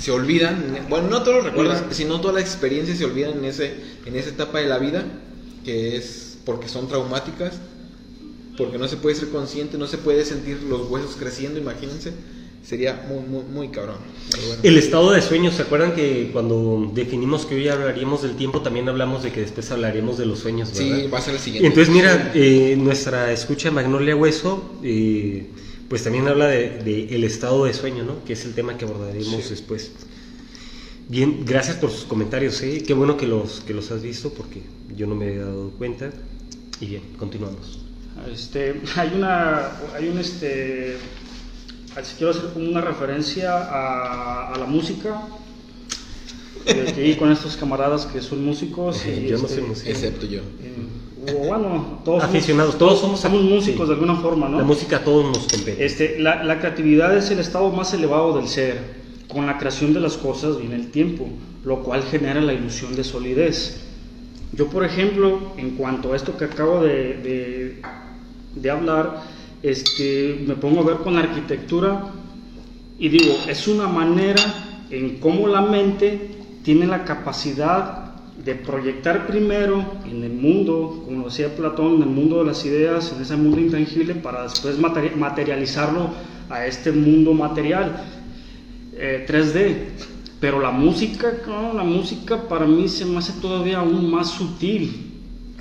[0.00, 0.78] se olvidan.
[0.88, 3.74] Bueno, no todos los recuerdos, sino todas las experiencias se olvidan en, ese,
[4.04, 5.04] en esa etapa de la vida,
[5.64, 7.52] que es porque son traumáticas,
[8.58, 12.12] porque no se puede ser consciente, no se puede sentir los huesos creciendo, imagínense.
[12.62, 13.96] Sería muy, muy, muy cabrón.
[14.46, 14.60] Bueno.
[14.62, 18.86] El estado de sueño, ¿se acuerdan que cuando definimos que hoy hablaríamos del tiempo, también
[18.88, 20.98] hablamos de que después hablaríamos de los sueños, ¿verdad?
[20.98, 21.66] Sí, va a ser el siguiente.
[21.68, 25.46] entonces, mira, eh, nuestra escucha Magnolia Hueso, eh,
[25.88, 28.22] pues también habla de, de el estado de sueño, ¿no?
[28.26, 29.50] Que es el tema que abordaremos Sí.
[29.50, 29.92] después.
[31.08, 32.82] Bien, gracias por sus comentarios, ¿eh?
[32.86, 34.60] Qué bueno que los, que los has visto porque
[34.94, 36.10] yo no me había dado cuenta.
[36.82, 37.78] Y bien, continuamos.
[38.32, 40.96] Este, hay una, hay un este,
[42.02, 45.22] si quiero hacer como una referencia a, a la música,
[46.64, 49.04] que con estos camaradas que son músicos.
[49.06, 49.90] y, Yo no este, soy músico.
[49.90, 50.40] Excepto yo.
[50.40, 53.88] eh, o bueno, todos somos- Aficionados, todos somos- somos músicos sí.
[53.88, 54.58] de alguna forma, ¿no?
[54.58, 55.84] La música a todos nos compete.
[55.84, 58.98] Este, la, la creatividad es el estado más elevado del ser.
[59.28, 61.28] Con la creación de las cosas viene el tiempo,
[61.64, 63.80] lo cual genera la ilusión de solidez.
[64.52, 67.82] Yo, por ejemplo, en cuanto a esto que acabo de, de-
[68.62, 69.22] de hablar,
[69.62, 72.12] este, me pongo a ver con la arquitectura
[72.98, 74.42] y digo, es una manera
[74.90, 76.30] en cómo la mente
[76.62, 78.04] tiene la capacidad
[78.44, 83.12] de proyectar primero en el mundo, como decía Platón, en el mundo de las ideas,
[83.14, 86.10] en ese mundo intangible, para después materi- materializarlo
[86.48, 88.04] a este mundo material,
[88.94, 89.76] eh, 3D.
[90.40, 91.32] Pero la música,
[91.74, 95.07] la música para mí se me hace todavía aún más sutil,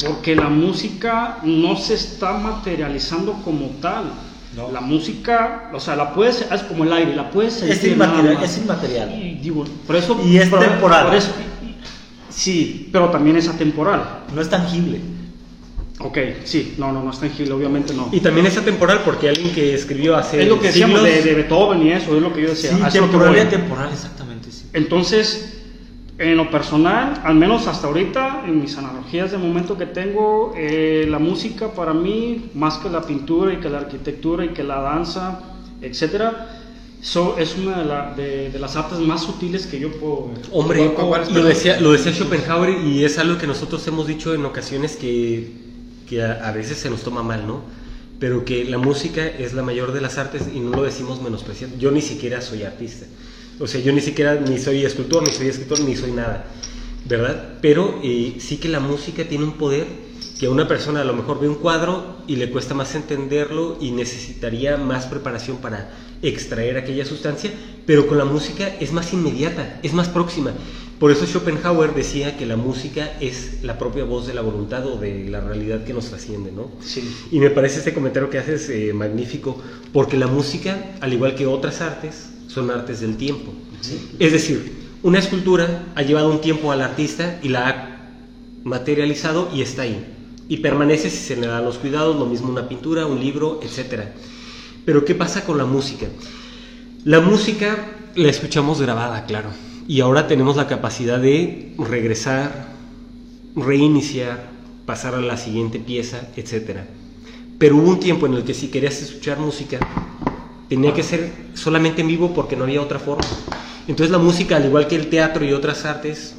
[0.03, 4.05] porque la música no se está materializando como tal.
[4.55, 4.71] No.
[4.71, 8.11] La música, o sea, la puedes, es como el aire, la puedes Es sentir nada
[8.13, 8.51] inmaterial, más.
[8.51, 9.13] es inmaterial.
[9.13, 11.05] Y digo, por eso, Y es por- temporal.
[11.07, 11.31] por eso-
[12.29, 14.21] sí, pero también es atemporal.
[14.33, 14.99] No es tangible.
[15.99, 18.09] Ok, sí, no, no, no es tangible, obviamente no.
[18.11, 21.29] Y también es atemporal porque alguien que escribió hace es lo que decíamos siglos- de,
[21.29, 22.71] de Beethoven y eso, es lo que yo decía.
[22.71, 24.51] Sí, es temporal y atemporal, exactamente.
[24.51, 24.65] Sí.
[24.73, 25.56] Entonces,
[26.19, 31.05] en lo personal, al menos hasta ahorita, en mis analogías de momento que tengo, eh,
[31.07, 34.81] la música para mí, más que la pintura y que la arquitectura y que la
[34.81, 35.39] danza,
[35.81, 36.47] etcétera,
[37.01, 40.37] so- es una de, la- de- de las artes más sutiles que yo puedo ver.
[40.51, 43.85] Hombre, ¿Cuál- cuál- cuál es, lo decía, lo decía Schopenhauer y es algo que nosotros
[43.87, 45.51] hemos dicho en ocasiones que,
[46.09, 47.61] que a, a veces se nos toma mal, ¿no?
[48.19, 51.77] Pero que la música es la mayor de las artes y no lo decimos menospreciando.
[51.77, 53.05] Yo ni siquiera soy artista.
[53.59, 56.45] O sea, yo ni siquiera ni soy escultor, ni soy escritor, ni soy nada,
[57.05, 57.57] ¿verdad?
[57.61, 59.87] Pero eh, sí que la música tiene un poder
[60.39, 63.77] que a una persona a lo mejor ve un cuadro y le cuesta más entenderlo
[63.81, 65.89] y necesitaría más preparación para
[66.21, 67.51] extraer aquella sustancia,
[67.85, 70.51] pero con la música es más inmediata, es más próxima.
[70.99, 74.97] Por eso Schopenhauer decía que la música es la propia voz de la voluntad o
[74.97, 76.71] de la realidad que nos trasciende, ¿no?
[76.81, 77.07] Sí.
[77.31, 79.61] Y me parece este comentario que haces eh, magnífico,
[79.93, 83.53] porque la música, al igual que otras artes, son artes del tiempo.
[84.17, 87.97] Es decir, una escultura ha llevado un tiempo al artista y la ha
[88.63, 90.13] materializado y está ahí.
[90.49, 94.05] y permanece si se le dan los cuidados, lo mismo una pintura, un libro, etc.
[94.85, 96.07] Pero ¿qué pasa con la música?
[97.03, 99.49] La música la escuchamos grabada, claro,
[99.89, 102.69] y ahora tenemos la capacidad de regresar,
[103.57, 104.49] reiniciar,
[104.85, 106.79] pasar a la siguiente pieza, etc.
[107.59, 109.79] Pero hubo un tiempo en el que si querías escuchar música,
[110.69, 113.25] tenía que ser solamente en vivo porque no había otra forma.
[113.87, 116.35] Entonces la música, al igual que el teatro y otras artes,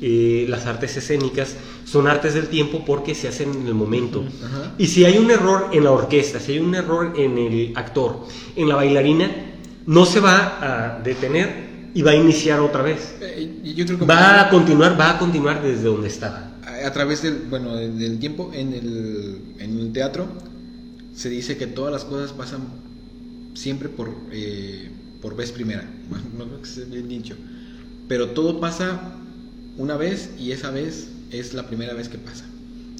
[0.00, 4.24] eh, las artes escénicas, son artes del tiempo porque se hacen en el momento.
[4.78, 8.26] Y si hay un error en la orquesta, si hay un error en el actor,
[8.56, 9.30] en la bailarina,
[9.86, 10.58] no se va
[10.96, 13.14] a detener y va a iniciar otra vez.
[13.20, 16.50] Eh, yo creo que Va a continuar, va a continuar desde donde estaba.
[16.66, 20.26] a, a través del, bueno, del del tiempo en el, en el teatro
[21.14, 22.62] se dice que todas las cosas pasan
[23.54, 24.90] siempre por, eh,
[25.22, 25.88] por vez primera.
[26.38, 27.34] No creo que sea bien dicho.
[28.08, 29.14] Pero todo pasa
[29.78, 32.44] una vez y esa vez es la primera vez que pasa.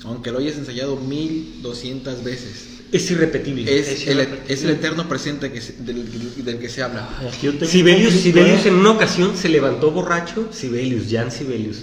[0.05, 2.69] Aunque lo hayas ensayado mil doscientas veces.
[2.93, 3.63] Es irrepetible.
[3.79, 4.55] Es, Es el, irrepetible.
[4.55, 7.09] es el eterno presente que se- del, del que se habla.
[7.23, 8.69] Un Sibelius, Sibelius ¿eh?
[8.69, 11.83] en una ocasión se levantó borracho, Sibelius, Jan Sibelius,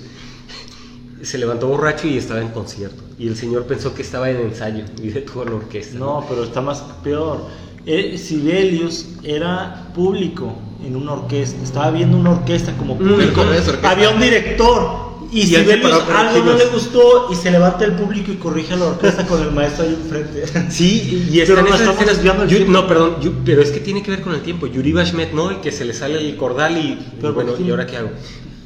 [1.21, 3.03] se levantó borracho y estaba en concierto.
[3.19, 5.97] Y el señor pensó que estaba en ensayo y detuvo la orquesta.
[5.99, 7.47] No, pero está más peor.
[7.85, 10.53] Eh, Sibelius era público
[10.85, 11.61] en una orquesta.
[11.63, 13.31] Estaba viendo una orquesta como público.
[13.41, 13.91] pero es orquesta.
[13.91, 15.11] Había un director.
[15.33, 18.77] Y, Y Sibelius algo no le gustó y se levanta el público y corrige a
[18.77, 20.43] la orquesta con el maestro ahí enfrente.
[20.69, 22.71] Sí, y Pero están no estamos escenas- desviando el Yu- tiempo.
[22.73, 23.15] No, perdón,
[23.45, 24.67] pero es que tiene que ver con el tiempo.
[24.67, 25.49] Yuri Bashmet, ¿no?
[25.49, 27.53] El que se le sale el cordal y, Pero bueno.
[27.65, 28.09] ¿y ahora qué hago?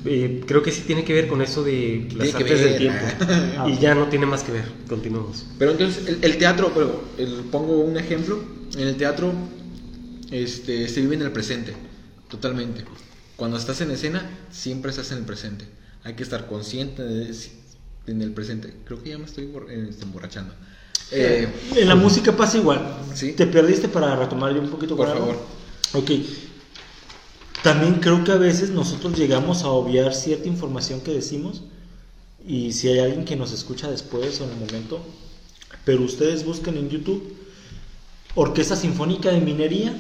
[0.06, 3.06] Eh, creo que sí tiene que ver con eso de las Tiene artes del tiempo.
[3.68, 4.66] y ya no tiene más que ver.
[4.88, 5.46] Continuamos.
[5.58, 8.40] Pero entonces el, el teatro, pero el- pongo un ejemplo,
[8.78, 9.34] en el teatro
[10.32, 11.74] este, se vive en el presente,
[12.30, 12.84] totalmente.
[13.36, 15.66] Cuando estás en escena, siempre estás en el presente.
[16.04, 17.34] Hay que estar consciente de-
[18.08, 18.74] en el presente.
[18.86, 19.50] Creo que ya me estoy
[19.90, 20.54] este, emborrachando.
[21.12, 22.98] Eh, En la música pasa igual.
[23.14, 23.34] Sí.
[23.34, 25.28] Te perdiste para retomar yo un poquito Por con algo?
[25.28, 25.46] favor.
[25.94, 26.12] Ok.
[27.66, 31.64] También creo que a veces nosotros llegamos a obviar cierta información que decimos
[32.48, 35.04] y si hay alguien que nos escucha después o en el momento,
[35.84, 37.36] pero ustedes busquen en YouTube
[38.36, 40.00] Orquesta Sinfónica de Minería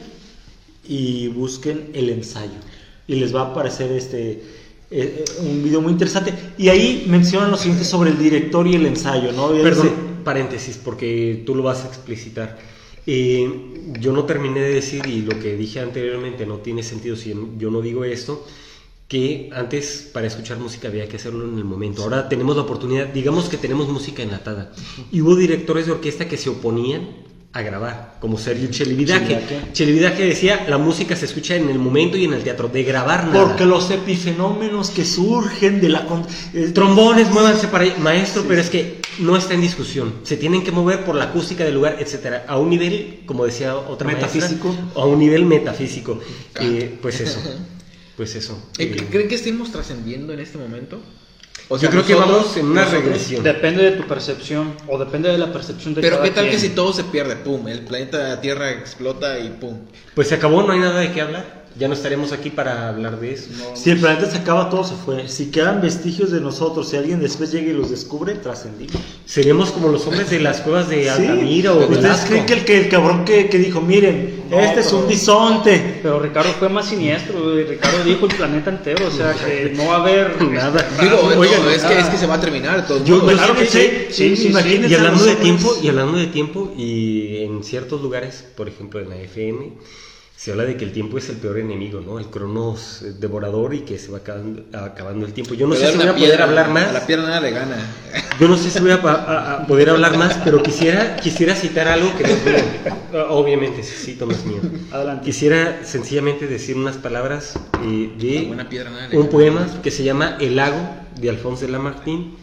[0.88, 2.59] y busquen el ensayo
[3.07, 4.43] y les va a aparecer este eh,
[4.91, 8.86] eh, un video muy interesante y ahí mencionan lo siguiente sobre el director y el
[8.86, 9.49] ensayo, ¿no?
[9.49, 9.89] Perdón,
[10.24, 12.59] paréntesis, porque tú lo vas a explicitar.
[13.07, 17.33] Eh, yo no terminé de decir, y lo que dije anteriormente no tiene sentido si
[17.57, 18.45] yo no digo esto,
[19.07, 22.03] que antes para escuchar música había que hacerlo en el momento.
[22.03, 24.71] Ahora tenemos la oportunidad, digamos que tenemos música enlatada.
[25.11, 28.67] Y hubo directores de orquesta que se oponían a grabar, como Sergio.
[28.69, 29.39] Chelividache.
[29.71, 33.27] Chelividache decía, la música se escucha en el momento y en el teatro, de grabar
[33.27, 33.45] nada.
[33.45, 36.05] Porque los epifenómenos que surgen de la...
[36.53, 37.95] eh, Trombones, muévanse para ahí.
[37.99, 40.13] Maestro, pero es que no está en discusión.
[40.24, 42.45] Se tienen que mover por la acústica del lugar, etcétera.
[42.47, 44.76] A un nivel, como decía otra maestra, Metafísico.
[44.95, 46.20] a un nivel metafísico.
[46.59, 47.39] Eh, pues eso.
[48.18, 48.57] Pues eso.
[48.76, 50.99] ¿Creen que estemos trascendiendo en este momento?
[51.68, 53.43] O yo creo que vamos en una regresión.
[53.43, 56.59] Depende de tu percepción o depende de la percepción de Pero cada qué tal que
[56.59, 59.80] si todo se pierde, pum, el planeta Tierra explota y pum.
[60.13, 61.54] Pues se acabó, no hay nada de qué hablar.
[61.77, 63.49] Ya no estaremos aquí para hablar de eso.
[63.73, 65.27] Si el planeta se acaba, todo se fue.
[65.27, 68.95] Si quedan vestigios de nosotros, si alguien después llega y los descubre, trascendimos.
[69.25, 72.63] Seremos como los hombres de las cuevas de Altamira o de ¿Ustedes creen que el,
[72.63, 75.99] que el cabrón que, que dijo, miren, No, este es un bisonte?
[76.01, 77.55] Pero Ricardo fue más siniestro.
[77.55, 80.87] Ricardo dijo el planeta entero, o sea que no va a haber Nada.
[81.01, 83.25] Digo, no, Oigan, es, que, es que se va a terminar Yo-.
[83.25, 87.65] Claro que sí, sí, sí, Y hablando de tiempo, y hablando de tiempo, y en
[87.65, 89.73] ciertos lugares, por ejemplo en la FM,
[90.37, 92.20] se habla de que el tiempo es el peor enemigo, ¿no?
[92.20, 95.53] El cronos eh, devorador y que se va acabando, acabando el tiempo.
[95.53, 97.03] Yo no Pero sé si voy a poder hablar A la más.
[97.03, 97.78] piedra nada le gana.
[98.39, 101.87] Yo no sé si voy a, a- a poder hablar más, pero quisiera, quisiera citar
[101.87, 103.25] algo que no es mío.
[103.29, 104.59] Obviamente, sí, cito no es mío.
[104.91, 105.24] Adelante.
[105.25, 109.29] Quisiera sencillamente decir unas palabras eh, de piedra nada un gana.
[109.29, 110.78] poema que se llama El lago
[111.20, 112.33] de Alphonse de Lamartine.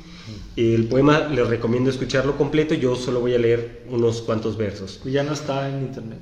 [0.57, 5.01] El poema les recomiendo escucharlo completo, yo solo voy a leer unos cuantos versos.
[5.05, 6.19] Ya no está en internet.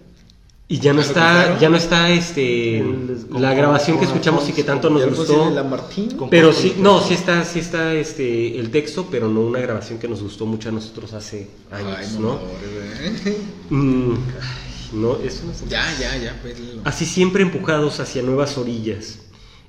[0.72, 4.48] Y ya no ¿Ya lo está, ya no está este El- la grabación que escuchamos
[4.48, 5.50] y que tanto nos gustó.
[5.50, 6.10] la Martín.
[6.30, 10.06] Pero sí, no, sí está, sí está este el texto, pero no una grabación que
[10.06, 12.34] nos gustó mucho a nosotros hace años, Ay, ¿no?
[12.34, 13.36] mamadores, güey.
[13.70, 16.54] Mm, ay, no, eso no es- Ya, ya, ya, pues.
[16.84, 19.18] Así siempre empujados hacia nuevas orillas,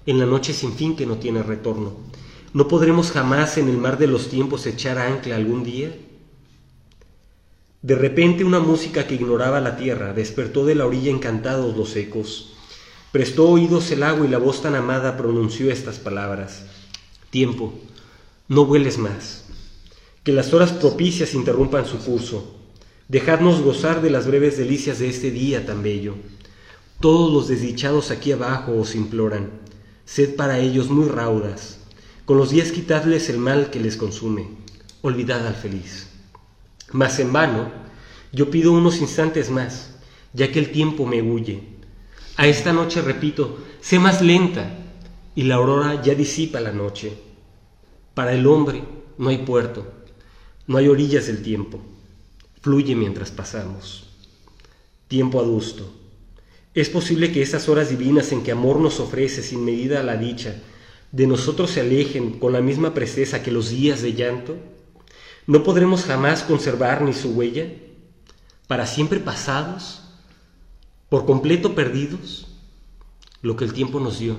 [0.05, 1.93] en la noche sin fin que no tiene retorno.
[2.53, 5.95] ¿No podremos jamás en el mar de los tiempos echar ancla algún día?
[7.81, 12.53] De repente una música que ignoraba la tierra despertó de la orilla encantados los ecos.
[13.11, 16.63] Prestó oídos el agua y la voz tan amada pronunció estas palabras.
[17.31, 17.73] Tiempo,
[18.47, 19.45] no vueles más.
[20.23, 22.55] Que las horas propicias interrumpan su curso.
[23.07, 26.13] Dejadnos gozar de las breves delicias de este día tan bello.
[26.99, 29.49] Todos los desdichados aquí abajo os imploran.
[30.05, 31.79] Sed para ellos muy raudas.
[32.25, 34.49] Con los días quitadles el mal que les consume.
[35.01, 36.10] Olvidad al feliz.
[36.91, 37.71] Mas en vano,
[38.31, 39.95] yo pido unos instantes más,
[40.33, 41.63] ya que el tiempo me huye.
[42.37, 44.77] A esta noche, repito, sé más lenta,
[45.35, 47.13] y la aurora ya disipa la noche.
[48.13, 48.83] Para el hombre
[49.17, 49.85] no hay puerto,
[50.67, 51.79] no hay orillas del tiempo.
[52.61, 54.07] Fluye mientras pasamos.
[55.07, 55.91] Tiempo adusto.
[56.73, 60.55] Es posible que esas horas divinas en que amor nos ofrece sin medida la dicha,
[61.11, 64.55] de nosotros se alejen con la misma presteza que los días de llanto.
[65.51, 67.65] ¿No podremos jamás conservar ni su huella?
[68.67, 69.99] ¿Para siempre pasados?
[71.09, 72.47] ¿Por completo perdidos?
[73.41, 74.37] Lo que el tiempo nos dio,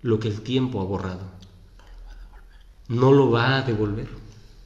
[0.00, 1.20] lo que el tiempo ha borrado.
[2.88, 4.08] No lo va a devolver.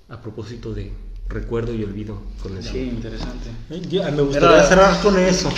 [0.08, 0.92] A propósito de
[1.28, 3.50] recuerdo y olvido con el Sí, interesante.
[3.70, 5.50] Eh, yo- me gustaría Era- cerrar con eso.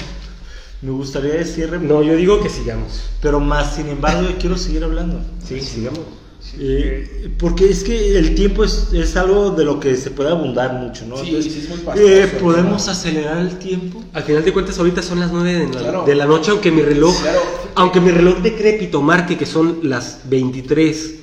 [0.81, 3.11] Me gustaría decir, No, yo digo que sigamos.
[3.21, 5.21] pero más, sin embargo, yo quiero seguir hablando.
[5.47, 6.24] Sí, sigamos.
[6.59, 10.75] Eh, porque es que el tiempo es, es algo de lo que se puede abundar
[10.75, 11.17] mucho, ¿no?
[11.17, 14.05] Sí, Entonces, sí, es muy pastoso eh, el ¿Podemos acelerar el tiempo?
[14.13, 16.05] Al final de cuentas, ahorita son las 9 de la, Claro.
[16.05, 17.41] de la noche, aunque mi reloj, Claro.
[17.75, 21.15] aunque mi reloj decrépito marque que son las 23,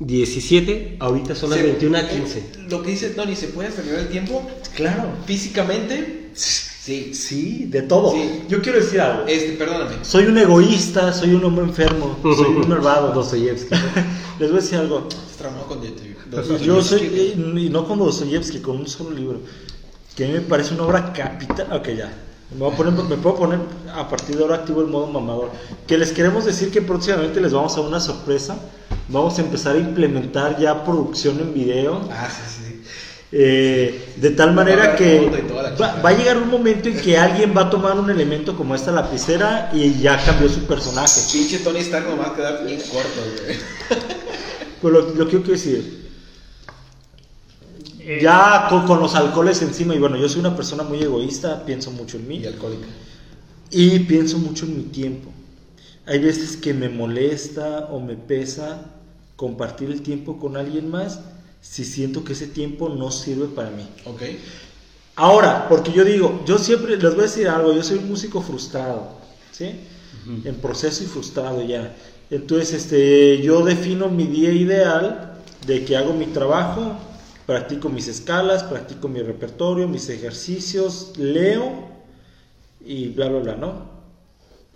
[0.00, 2.42] 17, ahorita son las Se- 21 a 15.
[2.68, 4.46] Lo que dice Tony, ¿se puede acelerar el tiempo?
[4.74, 5.04] Claro.
[5.26, 6.30] Físicamente,
[6.84, 7.14] sí.
[7.14, 8.12] Sí, de todo.
[8.12, 8.44] Sí.
[8.48, 9.24] Yo quiero decir algo.
[9.26, 10.04] Este, perdóname.
[10.04, 13.12] Soy un egoísta, soy un hombre enfermo, soy un malvado.
[13.12, 13.74] Dostoyevsky.
[14.38, 15.08] Les voy a decir algo.
[15.38, 19.40] Traumado con Yo soy, y no con Dostoyevsky, con un solo libro,
[20.14, 21.72] que a mí me parece una obra capital.
[21.72, 22.12] Ok, ya.
[22.52, 23.58] Me, voy a poner, me puedo poner
[23.92, 25.50] a partir de ahora activo el modo mamador.
[25.86, 28.56] Que les queremos decir que próximamente les vamos a dar una sorpresa.
[29.08, 32.00] Vamos a empezar a implementar ya producción en video.
[32.10, 32.63] Ah, sí, sí.
[33.36, 35.28] Eh, de tal manera que
[35.80, 38.92] va, a llegar un momento en que alguien va a tomar un elemento como esta
[38.92, 41.20] lapicera y ya cambió su personaje.
[41.32, 43.20] Pinche Tony Stark nomás quedar bien corto.
[44.80, 46.10] Pues lo, lo que yo quiero decir,
[48.20, 51.90] ya con, con los alcoholes encima, y bueno, yo soy una persona muy egoísta, pienso
[51.90, 52.86] mucho en mí Y alcohólica.
[53.70, 55.30] y pienso mucho en mi tiempo.
[56.06, 58.90] Hay veces que me molesta o me pesa
[59.36, 61.20] compartir el tiempo con alguien más
[61.68, 63.88] si siento que ese tiempo no sirve para mí.
[64.04, 64.22] Ok.
[65.16, 68.42] Ahora, porque yo digo, yo siempre les voy a decir algo, yo soy un músico
[68.42, 69.12] frustrado,
[69.50, 69.80] ¿sí?
[70.44, 71.94] En proceso y frustrado ya.
[72.30, 76.96] Entonces, este, yo defino mi día ideal de que hago mi trabajo,
[77.46, 81.88] practico mis escalas, practico mi repertorio, mis ejercicios, leo
[82.84, 83.94] y bla, bla, bla, ¿no?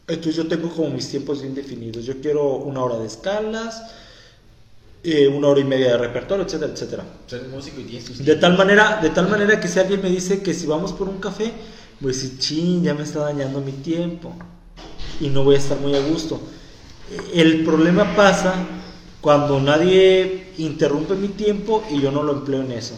[0.07, 2.05] Entonces yo tengo como mis tiempos bien definidos.
[2.05, 3.83] Yo quiero una hora de escalas,
[5.03, 7.05] eh, una hora y media de repertorio, etcétera, etcétera.
[7.51, 10.43] Músico y tienes tus De tal manera, de tal manera que si alguien me dice
[10.43, 11.53] que si vamos por un café,
[12.01, 14.35] voy a decir, chin, ya me está dañando mi tiempo
[15.21, 16.41] y no voy a estar muy a gusto.
[17.33, 18.55] El problema pasa
[19.21, 22.95] cuando nadie interrumpe mi tiempo y yo no lo empleo en eso.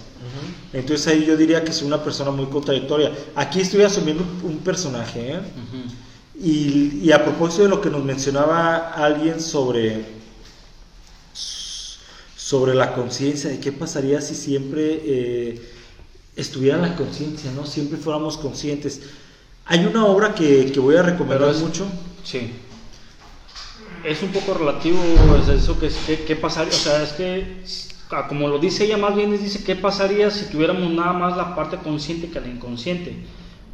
[0.73, 3.13] Entonces ahí yo diría que soy una persona muy contradictoria.
[3.35, 5.41] Aquí estoy asumiendo un personaje, ¿eh?
[6.43, 10.05] Y, y a propósito de lo que nos mencionaba alguien sobre,
[12.51, 15.63] sobre la conciencia, de qué pasaría si siempre eh,
[16.35, 17.65] estuviera la conciencia, ¿no?
[17.65, 19.03] Siempre fuéramos conscientes.
[19.67, 21.87] Hay una obra que, que voy a recomendar es- mucho.
[22.25, 22.51] Sí.
[24.05, 24.99] Es un poco relativo
[25.41, 27.63] es eso que, que, qué pasaría, o sea, es que
[28.11, 31.55] ah, como lo dice ella más bien dice qué pasaría si tuviéramos nada más la
[31.55, 33.15] parte consciente que la inconsciente,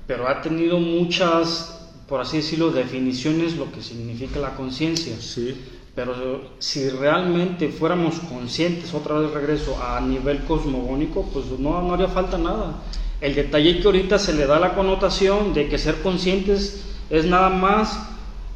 [0.06, 1.78] pero ha tenido muchas,
[2.08, 5.14] por así decirlo, definiciones lo que significa la conciencia.
[5.18, 5.54] Sí.
[5.96, 6.14] Pero
[6.58, 12.36] si realmente fuéramos conscientes, otra vez regreso a nivel cosmogónico, pues no, no haría falta
[12.38, 12.74] nada.
[13.20, 17.48] El detalle que ahorita se le da la connotación de que ser conscientes es nada
[17.48, 17.98] más,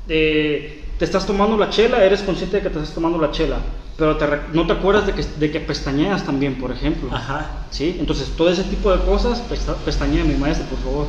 [0.09, 3.57] eh, te estás tomando la chela, eres consciente de que te estás tomando la chela,
[3.97, 7.09] pero te no te acuerdas de que, de que pestañeas también, por ejemplo.
[7.11, 7.67] Ajá.
[7.71, 7.97] ¿Sí?
[7.99, 11.07] Entonces, todo ese tipo de cosas, pesta- pestañea mi maestro, por favor.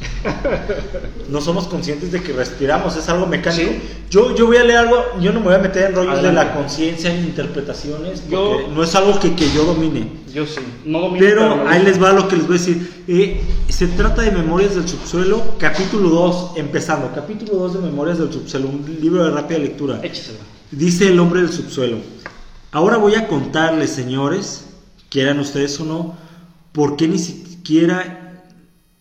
[1.28, 3.70] No somos conscientes de que respiramos, es algo mecánico.
[3.70, 3.80] Sí.
[4.10, 6.32] Yo, yo voy a leer algo, yo no me voy a meter en rollos de
[6.32, 10.08] la conciencia e interpretaciones, Yo- no es algo que, que yo domine.
[10.34, 13.04] Yo sí, no domino, Pero ahí les va lo que les voy a decir.
[13.06, 17.12] Eh, se trata de Memorias del Subsuelo, capítulo 2, empezando.
[17.14, 20.00] Capítulo 2 de Memorias del Subsuelo, un libro de rápida lectura.
[20.02, 20.38] Échesela.
[20.72, 21.98] Dice el hombre del subsuelo.
[22.72, 24.66] Ahora voy a contarles, señores,
[25.08, 26.16] quieran ustedes o no,
[26.72, 28.19] por qué ni siquiera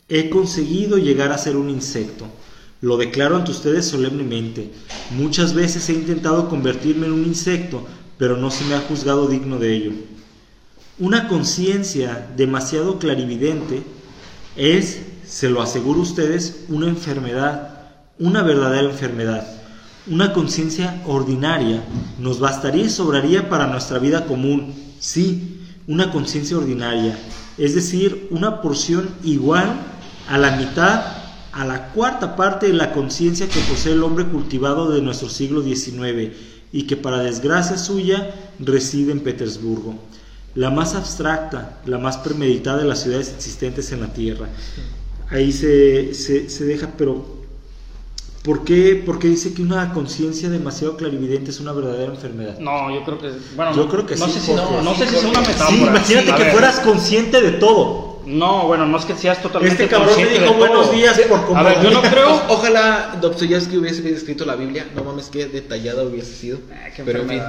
[0.09, 2.25] he conseguido llegar a ser un insecto.
[2.81, 4.71] Lo declaro ante ustedes solemnemente.
[5.11, 7.85] Muchas veces he intentado convertirme en un insecto,
[8.17, 9.91] pero no se me ha juzgado digno de ello.
[10.97, 13.83] Una conciencia demasiado clarividente
[14.55, 17.79] es, se lo aseguro a ustedes, una enfermedad,
[18.17, 19.47] una verdadera enfermedad.
[20.07, 21.83] Una conciencia ordinaria
[22.17, 24.73] nos bastaría y sobraría para nuestra vida común.
[24.99, 27.17] Sí, una conciencia ordinaria,
[27.57, 29.88] es decir, una porción igual
[30.29, 31.03] a la mitad,
[31.51, 35.61] a la cuarta parte de la conciencia que posee el hombre cultivado de nuestro siglo
[35.63, 36.31] XIX
[36.71, 39.95] y que para desgracia suya reside en Petersburgo,
[40.55, 44.49] la más abstracta, la más premeditada de las ciudades existentes en la Tierra.
[45.29, 47.37] Ahí se, se, se deja, pero
[48.43, 52.57] ¿Por qué, ¿Por qué dice que una conciencia demasiado clarividente es una verdadera enfermedad?
[52.59, 53.31] No, yo creo que.
[53.55, 55.51] Bueno, Yo creo que no sí, Sé si, no, no sé si es una Sí,
[55.51, 55.91] metáfora.
[55.91, 58.08] imagínate A que ver, fueras consciente de todo.
[58.29, 59.83] No, bueno, no es que seas totalmente.
[59.83, 61.57] Este cabrón te dijo buenos días por como...
[61.57, 62.35] A ver, yo no creo.
[62.35, 64.87] O- Ojalá Dostoyevsky hubiese escrito la Biblia.
[64.95, 66.59] No mames, qué detallada hubiese sido.
[66.71, 67.41] Ah, qué Pero en fin.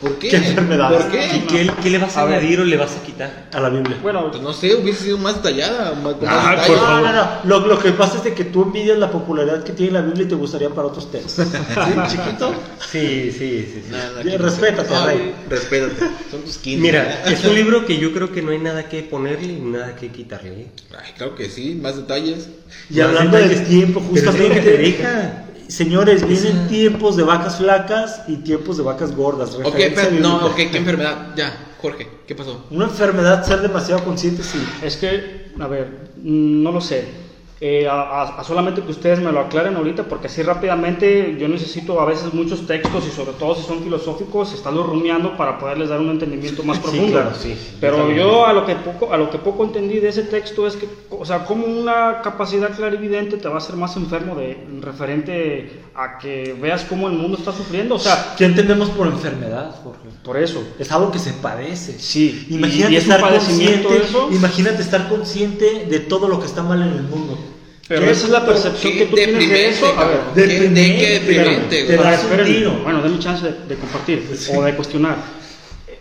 [0.00, 0.28] ¿Por qué?
[0.28, 0.90] ¿Qué enfermedad?
[0.90, 1.24] ¿Por qué?
[1.36, 3.48] ¿Y qué, qué le vas a, añadir o le vas a quitar?
[3.52, 3.96] A la Biblia.
[4.02, 5.94] Bueno, Pues no sé, hubiese sido más detallada.
[5.94, 7.02] Más, Ah, más por detalle.
[7.02, 7.30] No, no, no.
[7.44, 10.24] Lo, lo que pasa es de que tú envidias la popularidad que tiene la Biblia
[10.24, 11.46] y te gustaría para otros textos.
[11.48, 12.52] ¿Sí, chiquito?
[12.90, 13.82] Sí, sí, sí.
[13.86, 13.90] sí.
[13.90, 15.34] Nada, Bien, no respétate, rey.
[15.48, 15.94] Respétate.
[16.30, 16.82] Son tus 15.
[16.82, 19.94] Mira, es un libro que yo creo que no hay nada que ponerle y nada
[19.96, 20.66] que quitarle.
[20.90, 22.48] Ay, claro que sí, más detalles.
[22.90, 23.60] Y Más hablando detalles.
[23.60, 24.78] del tiempo, Pero es lo que te justamente...
[24.78, 25.40] deja.
[25.68, 29.54] Señores, vienen tiempos de vacas flacas y tiempos de vacas gordas.
[29.54, 31.34] Ok, pero, no, ok, qué enfermedad.
[31.36, 32.64] Ya, Jorge, ¿qué pasó?
[32.70, 34.58] Una enfermedad, ser demasiado consciente, sí.
[34.82, 37.23] es que, a ver, mm, no lo sé.
[37.60, 42.04] Eh, a, solamente que ustedes me lo aclaren ahorita, porque así rápidamente yo necesito a
[42.04, 46.10] veces muchos textos y sobre todo si son filosóficos, estarlos rumiando para poderles dar un
[46.10, 47.12] entendimiento más Sí, profundo.
[47.12, 50.08] claro, sí, sí, Pero yo a lo que poco a lo que poco entendí de
[50.08, 53.96] ese texto es que, o sea, como una capacidad clarividente te va a hacer más
[53.96, 58.90] enfermo de referente a que veas cómo el mundo está sufriendo, o sea, ¿Qué entendemos
[58.90, 60.00] por enfermedad, Jorge?
[60.24, 60.60] por eso.
[60.78, 61.98] Es algo que se padece.
[62.00, 63.96] Sí, y- Imagínate y es un estar consciente.
[64.02, 64.28] eso.
[64.32, 67.38] Imagínate estar consciente de todo lo que está mal en el mundo.
[67.86, 68.10] Pero ¿Qué?
[68.12, 69.86] esa es la percepción que tú tienes de deprimente, eso.
[69.86, 70.34] A ver, cabrón.
[70.34, 72.66] Qué- de- qué deprimente, Te.
[72.82, 74.22] Bueno, denme chance de, de compartir
[74.56, 75.16] o de cuestionar.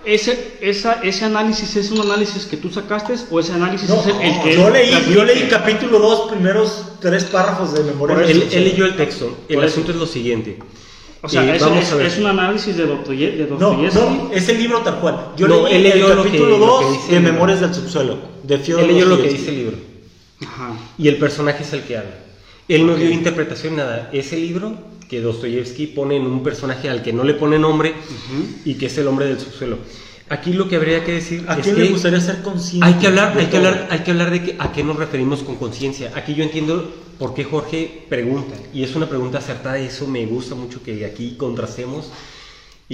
[0.06, 4.08] Ese, esa, ¿Ese análisis es un análisis que tú sacaste o ese análisis No, es
[4.08, 5.26] el, el que yo, leí, yo transmite?
[5.36, 8.16] leí capítulo 2, primeros tres párrafos de memoria.
[8.18, 9.38] Por eso, Él, él leyó el texto.
[9.48, 9.74] El Por eso.
[9.76, 10.60] asunto es lo siguiente.
[11.22, 12.06] O sea, Eh, es, a ver.
[12.06, 14.00] es un análisis de Dostoye- de No, Dostoyevsky.
[14.00, 15.28] no, es el libro tal cual.
[15.38, 17.20] Yo No, leí él leyó el lo que- capítulo lo que 2 dice de.
[17.22, 19.38] Memorias del Subsuelo, de Fyodor Él leyó lo que Dostoyevsky.
[19.40, 19.93] dice el libro.
[20.48, 20.74] Ajá.
[20.98, 22.16] Y el personaje es el que habla.
[22.68, 24.10] Él no dio interpretación nada.
[24.14, 24.76] Ese libro
[25.10, 27.94] que Dostoyevsky pone en un personaje al que no le pone nombre
[28.66, 29.78] y que es el hombre del subsuelo.
[30.30, 32.88] Aquí lo que habría que decir ¿A es quién que le gustaría ser consciente?
[32.88, 34.96] hay que hablar, de hay que hablar, hay que hablar de que- a qué nos
[34.96, 36.12] referimos con conciencia.
[36.16, 40.26] Aquí yo entiendo por qué Jorge pregunta y es una pregunta acertada y eso me
[40.26, 42.10] gusta mucho que aquí contrastemos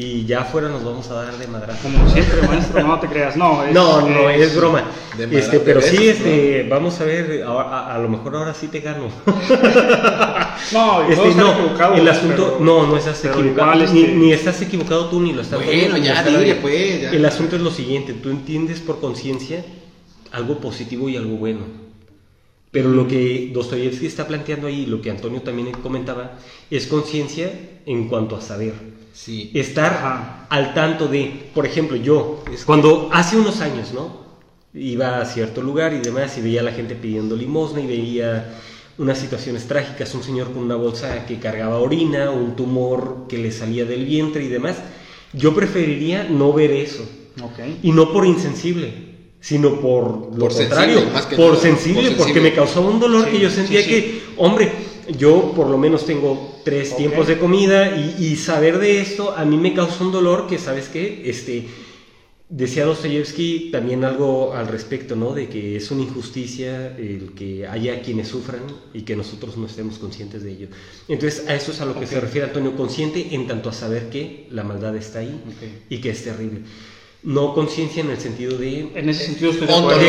[0.01, 1.83] y ya afuera nos vamos a dar de madrazo.
[1.83, 3.35] Como siempre, maestro, no te creas.
[3.35, 4.83] No, es, No, no, es broma.
[5.31, 8.79] Este, pero sí, este, vamos a ver, a, a- a lo mejor ahora sí te
[8.79, 9.07] gano.
[10.73, 14.33] No, Este, no, equivocado, el pero- asunto, no, no estás equivocado, igual, ni, este- ni
[14.33, 16.55] estás equivocado tú ni lo estás Bueno, ya, está dile, nadie.
[16.55, 17.11] pues, ya.
[17.11, 19.63] El asunto es lo siguiente, tú entiendes por conciencia
[20.31, 21.61] algo positivo y algo bueno.
[22.71, 26.33] Pero lo que Dostoyevsky está planteando ahí, lo que Antonio también comentaba,
[26.69, 27.51] es conciencia
[27.87, 28.73] en cuanto a saber.
[29.13, 29.51] Sí.
[29.53, 30.47] Estar Ajá.
[30.49, 34.27] al tanto de, por ejemplo, yo, cuando hace unos años, ¿no?
[34.73, 38.55] Iba a cierto lugar y demás y veía a la gente pidiendo limosna y veía
[38.99, 43.51] unas situaciones trágicas, un señor con una bolsa que cargaba orina, un tumor que le
[43.51, 44.77] salía del vientre y demás.
[45.33, 47.07] Yo preferiría no ver eso.
[47.81, 48.93] Y no por insensible,
[49.39, 52.99] sino por lo Por contrario, sensible, más que por, sensible, por porque me causaba un
[52.99, 53.87] dolor Sí, que yo sí, sentía sí.
[53.89, 54.71] que, hombre,
[55.17, 59.45] yo por lo menos tengo tres tiempos de comida y, y saber de esto a
[59.45, 61.23] mí me causa un dolor que, ¿sabes qué?
[61.25, 61.67] Este,
[62.49, 65.33] decía Dostoyevsky también algo al respecto, ¿no?
[65.33, 68.61] De que es una injusticia el que haya quienes sufran
[68.93, 70.67] y que nosotros no estemos conscientes de ello.
[71.07, 74.09] Entonces, a eso es a lo que se refiere Antonio, consciente en tanto a saber
[74.09, 75.41] que la maldad está ahí
[75.89, 76.61] y que es terrible.
[77.21, 78.91] No conciencia en el sentido de...
[78.95, 80.01] En ese sentido estoy de acuerdo.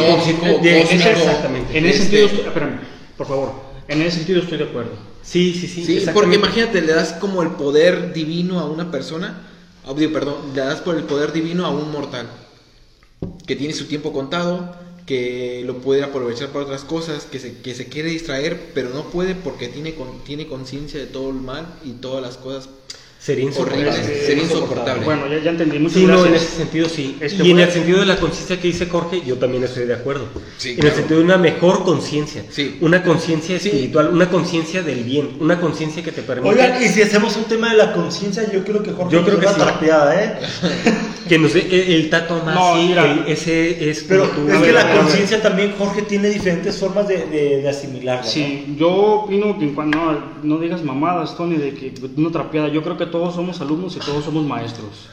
[0.91, 1.77] exactamente.
[1.77, 2.79] En ese Este- sentido, estoy, espérame,
[3.17, 3.70] por favor.
[3.91, 4.93] En ese sentido estoy de acuerdo.
[5.23, 5.85] Sí, sí, sí.
[5.85, 9.35] Sí, porque imagínate, le das como el poder divino a una persona,
[9.85, 12.29] ah, perdón, le das por el poder divino a un mortal,
[13.47, 14.77] que tiene su tiempo contado,
[15.07, 19.11] que lo puede aprovechar para otras cosas, que se, que se quiere distraer, pero no
[19.11, 22.69] puede porque tiene, con- tiene conciencia de todo el mal y todas las cosas
[23.21, 23.91] Sería insoportable.
[23.91, 24.21] Horrible.
[24.27, 25.05] Sería insoportable.
[25.05, 25.79] Bueno, ya, ya entendí.
[25.79, 26.43] Muchas Sí, no, en gracias.
[26.43, 27.17] ese sentido sí.
[27.21, 29.93] Este, y en el sentido de la conciencia que dice Jorge, yo también estoy de
[29.93, 30.27] acuerdo.
[30.57, 30.89] Sí, en claro.
[30.89, 32.45] el sentido de una mejor conciencia.
[32.49, 32.79] Sí.
[32.81, 33.69] Una conciencia Sí.
[33.69, 37.45] espiritual, una conciencia del bien, una conciencia que te permite Oigan, y si hacemos un
[37.45, 40.39] tema de la conciencia, yo creo que Jorge Yo creo que trapeada, ¿eh?
[41.29, 42.55] que nos dé el, el tato más.
[42.55, 43.05] No, sí, mira.
[43.13, 47.07] el- ese es Pero tú- es que ver, la conciencia también, Jorge, tiene diferentes formas
[47.07, 48.23] de, de, de asimilarla.
[48.23, 48.27] ¿no?
[48.27, 52.69] Sí, yo opino que cuando no, no digas mamadas, Tony, de que una trapeada.
[52.69, 55.09] Yo creo que todos somos alumnos y todos somos maestros.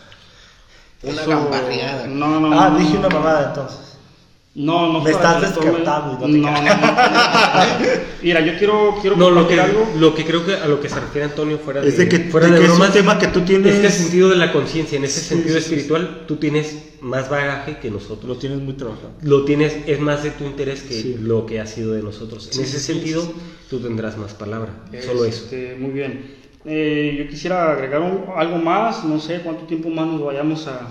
[1.03, 2.07] Una Eso- gambarreada.
[2.07, 3.79] No, no, Ah, no, dije una mamada entonces.
[4.55, 5.01] No, no.
[5.01, 6.63] Me estás descartando no No, no, no.
[8.23, 9.87] Mira, yo quiero, quiero No, lo que, algo.
[9.97, 12.19] lo que creo que a lo que se refiere Antonio fuera de, Es de que,
[12.31, 13.75] fuera de de que es un tema que tú tienes.
[13.75, 16.37] es que el sentido de la conciencia, en ese Sí, sentido sí, sí, espiritual, tú
[16.37, 18.23] tienes más bagaje que nosotros.
[18.25, 19.11] Lo tienes muy trabajado.
[19.21, 21.15] Lo tienes, es más de tu interés que Sí.
[21.19, 22.47] lo que ha sido de nosotros.
[22.47, 23.31] En Sí, ese sí, sí, sentido, sí,
[23.69, 24.71] tú tendrás más palabra.
[25.05, 25.43] Solo eso.
[25.43, 26.36] Este, Muy bien.
[26.67, 29.03] Eh, yo quisiera agregar un- algo más.
[29.05, 30.81] No sé cuánto tiempo más nos vayamos a.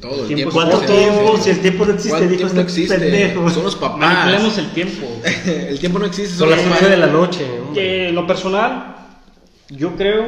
[0.00, 1.36] Todo el Tiempo ¿Cuánto tiempo?
[1.40, 2.98] Si el tiempo no existe, ¿Cuánto dijo tiempo no este existe?
[2.98, 3.50] pendejo.
[3.50, 3.98] Son los papás.
[3.98, 5.06] Manipulemos el tiempo.
[5.46, 6.34] el tiempo no existe.
[6.36, 6.90] Son las los 8 papás.
[6.90, 7.46] de la noche.
[7.74, 8.96] en lo personal,
[9.70, 10.26] yo creo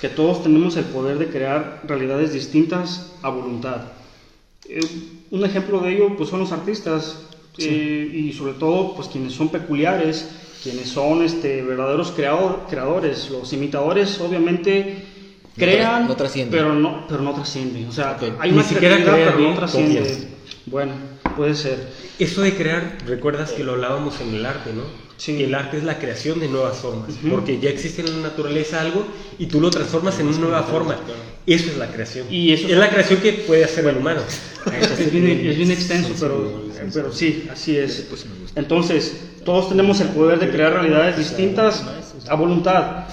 [0.00, 3.82] que todos tenemos el poder de crear realidades distintas a voluntad.
[4.68, 4.80] Eh,
[5.30, 7.18] un ejemplo de ello pues, son los artistas
[7.58, 10.28] eh, y sobre todo pues, quienes son peculiares,
[10.70, 13.30] quienes son este, verdaderos creador- creadores.
[13.30, 15.04] Los imitadores obviamente
[15.56, 16.50] crean, no trascienden.
[16.50, 17.86] pero no, pero no trascienden.
[17.88, 18.34] O sea, Ok.
[18.40, 20.00] hay Ni una siquiera creatividad, crean, pero no trasciende.
[20.00, 20.28] Copian.
[20.66, 20.92] Bueno,
[21.36, 21.86] puede ser.
[22.18, 24.82] Eso de crear, recuerdas que lo hablábamos en el arte, ¿no?
[25.18, 25.36] Sí.
[25.38, 28.80] Que el arte es la creación de nuevas formas, porque ya existe en la naturaleza
[28.82, 29.06] algo
[29.38, 30.96] y tú lo transformas en una nueva forma.
[31.46, 32.26] Eso es la creación.
[32.30, 34.20] Y eso- es la creación que puede hacer el humano.
[35.00, 38.08] Es bien, es bien extenso, pero, pero sí, así es.
[38.56, 41.82] Entonces, todos tenemos el poder de crear realidades distintas
[42.28, 43.04] a voluntad.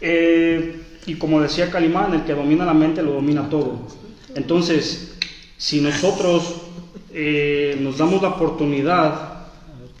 [0.00, 3.86] Eh, y como decía Calimán, el que domina la mente lo domina todo.
[4.34, 5.12] Entonces,
[5.58, 6.42] si nosotros
[7.14, 9.14] eh, nos damos la oportunidad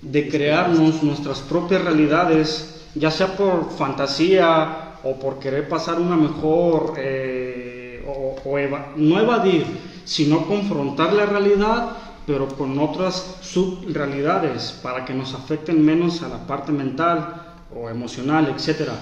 [0.00, 6.94] de crearnos nuestras propias realidades, ya sea por fantasía o por querer pasar una mejor,
[6.96, 9.66] eh, o, o eva- no evadir,
[10.04, 16.46] sino confrontar la realidad, pero con otras subrealidades para que nos afecten menos a la
[16.46, 17.26] parte mental
[17.70, 18.98] o emocional, etcétera,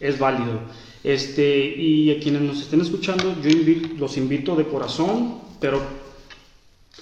[0.00, 0.60] es válido.
[1.02, 5.82] Este, y a quienes nos estén escuchando, yo invi- los invito de corazón, pero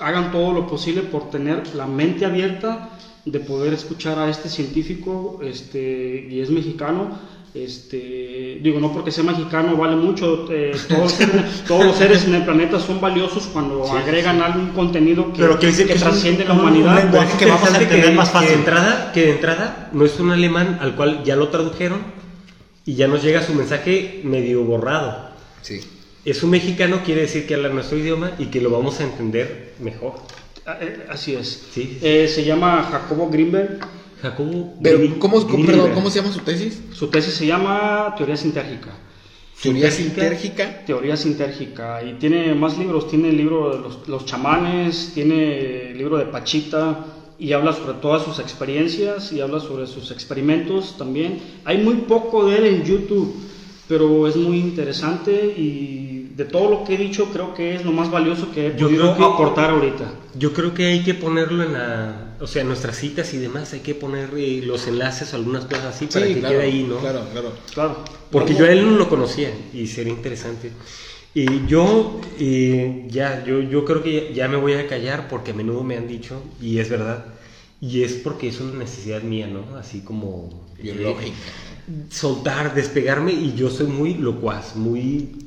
[0.01, 2.91] hagan todo lo posible por tener la mente abierta
[3.25, 7.19] de poder escuchar a este científico este, y es mexicano.
[7.55, 11.15] Este, digo, no porque sea mexicano vale mucho, eh, todos,
[11.67, 15.69] todos los seres en el planeta son valiosos cuando agregan algún contenido que, Pero que
[15.73, 17.03] que es un- trasciende la un humanidad.
[17.03, 18.49] lenguaje que vamos a Interesante entender que- más Que fácil.
[18.51, 22.01] de, entrada, que de entrada no es un alemán al cual ya lo tradujeron
[22.85, 25.31] y ya nos llega su mensaje medio borrado.
[25.63, 25.81] Sí.
[26.27, 29.75] Es un mexicano, quiere decir que habla nuestro idioma y que lo vamos a entender
[29.81, 30.15] mejor.
[30.67, 31.69] Ah, eh, Así es.
[31.73, 31.99] Sí.
[32.03, 33.79] Eh, se llama Jacobo Greenberg.
[34.21, 35.79] Jacobo Pero, ¿cómo, cómo- Greenberg.
[35.79, 36.83] perdón, ¿cómo se llama su tesis?
[36.93, 38.91] Su tesis se llama Teoría Sintérgica.
[39.63, 40.65] Teoría Sintérgica.
[40.65, 40.85] sintérgica.
[40.85, 45.97] Teoría sintérgica y tiene más libros, tiene el libro de los, los chamanes, tiene el
[45.99, 47.07] libro de Pachita
[47.39, 51.39] y habla sobre todas sus experiencias y habla sobre sus experimentos también.
[51.65, 53.35] Hay muy poco de él en YouTube,
[53.89, 56.06] pero es muy interesante y
[56.37, 58.89] de todo lo que he dicho creo que es lo más valioso que he Yo
[58.89, 60.13] podido que- aportar ahorita.
[60.35, 63.73] Yo creo que hay que ponerlo en la, o sea, en nuestras citas y demás,
[63.73, 66.87] hay que poner eh, los enlaces o algunas cosas así para que claro, quede ahí,
[66.89, 66.99] ¿no?
[66.99, 67.53] Claro, claro.
[67.73, 68.05] Claro.
[68.31, 70.73] Porque yo a él no lo conocía y sería interesante.
[71.35, 75.53] Y yo, eh, ya, yo, yo creo que ya, ya me voy a callar porque
[75.53, 77.25] a menudo me han dicho, y es verdad,
[77.81, 79.77] y es porque es una necesidad mía, ¿no?
[79.79, 80.67] Así como...
[80.79, 81.35] eh, Biológica.
[82.11, 85.46] soltar, despegarme y yo soy muy locuaz, muy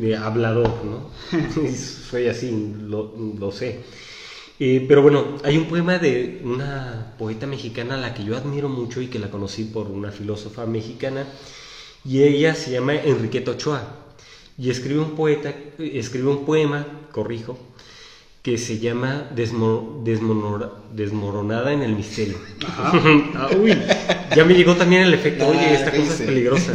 [0.00, 1.04] eh, hablador, ¿no?
[2.10, 2.50] soy así,
[2.80, 3.80] lo, lo sé.
[4.58, 8.68] Eh, pero bueno, hay un poema de una poeta mexicana a la que yo admiro
[8.68, 11.26] mucho y que la conocí por una filósofa mexicana
[12.04, 13.88] y ella se llama Enriqueta Ochoa
[14.58, 17.58] y escribe un poeta, escribe un poema, corrijo,
[18.42, 22.38] que se llama Desmo- Desmonora- Desmoronada en el misterio.
[23.34, 23.72] Ah, uy,
[24.34, 26.72] ya me llegó también el efecto, oye, esta cosa es peligrosa.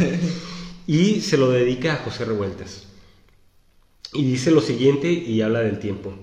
[0.86, 2.87] Y se lo dedica a José Revueltas.
[4.12, 6.14] Y dice lo siguiente y habla del tiempo.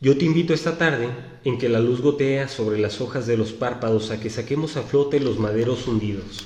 [0.00, 1.08] Yo te invito esta tarde,
[1.44, 4.82] en que la luz gotea sobre las hojas de los párpados, a que saquemos a
[4.82, 6.44] flote los maderos hundidos.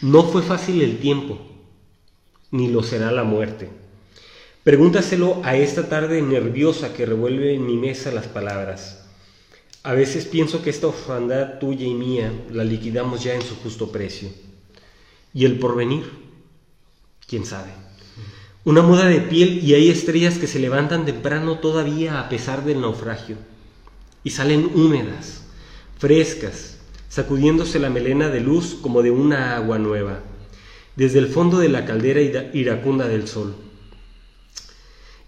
[0.00, 1.40] No fue fácil el tiempo,
[2.52, 3.68] ni lo será la muerte.
[4.62, 9.04] Pregúntaselo a esta tarde nerviosa que revuelve en mi mesa las palabras.
[9.82, 13.92] A veces pienso que esta orfandad tuya y mía la liquidamos ya en su justo
[13.92, 14.30] precio.
[15.34, 16.04] ¿Y el porvenir?
[17.26, 17.83] ¿Quién sabe?
[18.66, 22.80] Una muda de piel y hay estrellas que se levantan temprano todavía a pesar del
[22.80, 23.36] naufragio.
[24.22, 25.44] Y salen húmedas,
[25.98, 26.78] frescas,
[27.10, 30.20] sacudiéndose la melena de luz como de una agua nueva,
[30.96, 32.22] desde el fondo de la caldera
[32.54, 33.54] iracunda del sol.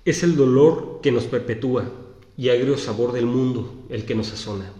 [0.07, 1.93] Es el dolor que nos perpetúa
[2.39, 4.73] y agrio sabor del mundo el que nos sazona.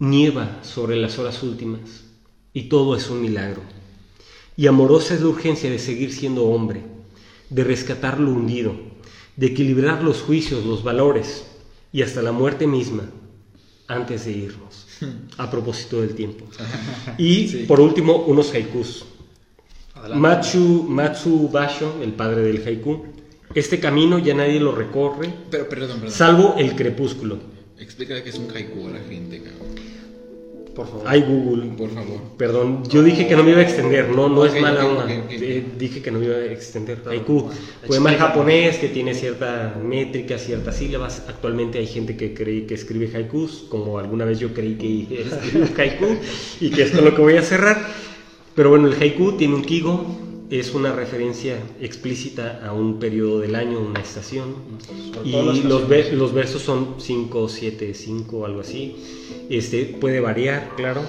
[0.00, 2.04] Nieva sobre las horas últimas
[2.52, 3.62] y todo es un milagro.
[4.54, 6.93] Y amorosa es la urgencia de seguir siendo hombre
[7.50, 8.74] de rescatar lo hundido,
[9.36, 11.44] de equilibrar los juicios, los valores
[11.92, 13.04] y hasta la muerte misma
[13.86, 14.86] antes de irnos,
[15.38, 16.46] a propósito del tiempo.
[17.18, 19.04] Y por último, unos haikus.
[20.14, 23.04] Matsu, Matsu Basho, el padre del haiku,
[23.54, 26.10] este camino ya nadie lo recorre, Pero, perdón, perdón.
[26.10, 27.38] salvo el crepúsculo.
[27.78, 29.83] Explícale que es un haiku a la gente, cabrón.
[30.74, 31.02] Por favor.
[31.06, 31.66] Ay, Google.
[31.76, 32.20] Por favor.
[32.36, 35.04] Perdón, yo dije que no me iba a extender, no, no Ok, es mala onda.
[35.04, 35.30] ok, ok.
[35.30, 36.98] Eh, Dije que no me iba a extender.
[37.08, 37.48] Haiku,
[37.86, 41.24] poema en japonés que tiene cierta métrica, ciertas sílabas.
[41.28, 45.68] Actualmente hay gente que cree que escribe haikus, como alguna vez yo creí que escribía
[45.78, 46.06] haiku,
[46.60, 47.78] y que esto es lo que voy a cerrar.
[48.54, 50.16] Pero bueno, el haiku tiene un kigo,
[50.58, 54.54] es una referencia explícita a un periodo del año, una estación.
[55.24, 56.12] Y los, ve- estaciones.
[56.12, 58.96] los versos son 5, 7, 5, algo así.
[59.50, 61.02] Este, puede variar, claro,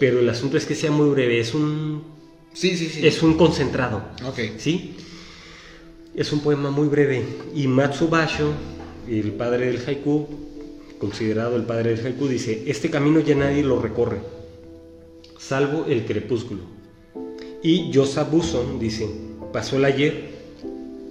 [0.00, 2.02] pero el asunto es que sea muy breve, es un,
[2.54, 3.06] Sí, sí, sí.
[3.06, 4.02] es un concentrado.
[4.58, 4.96] ¿sí?
[6.14, 7.22] Es un poema muy breve.
[7.54, 8.52] Y Matsubasho,
[9.08, 10.26] el padre del haiku,
[10.98, 14.18] considerado el padre del haiku, dice, este camino ya nadie lo recorre,
[15.38, 16.81] salvo el crepúsculo.
[17.62, 19.08] Y Yosa Buson dice,
[19.52, 20.30] pasó el ayer,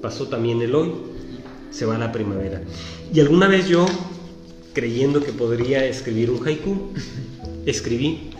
[0.01, 0.91] pasó también el hoy,
[1.71, 2.61] se va la primavera.
[3.13, 3.85] Y alguna vez yo,
[4.73, 6.91] creyendo que podría escribir un haiku,
[7.65, 8.31] escribí,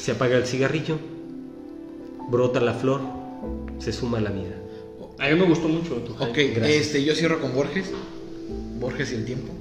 [0.00, 0.98] se apaga el cigarrillo,
[2.30, 3.00] brota la flor,
[3.78, 4.54] se suma la vida.
[5.18, 6.54] A mí me gustó mucho tu Ok, haiku.
[6.56, 6.82] gracias.
[6.86, 7.86] este, yo cierro con Borges.
[8.78, 9.52] Borges y el tiempo.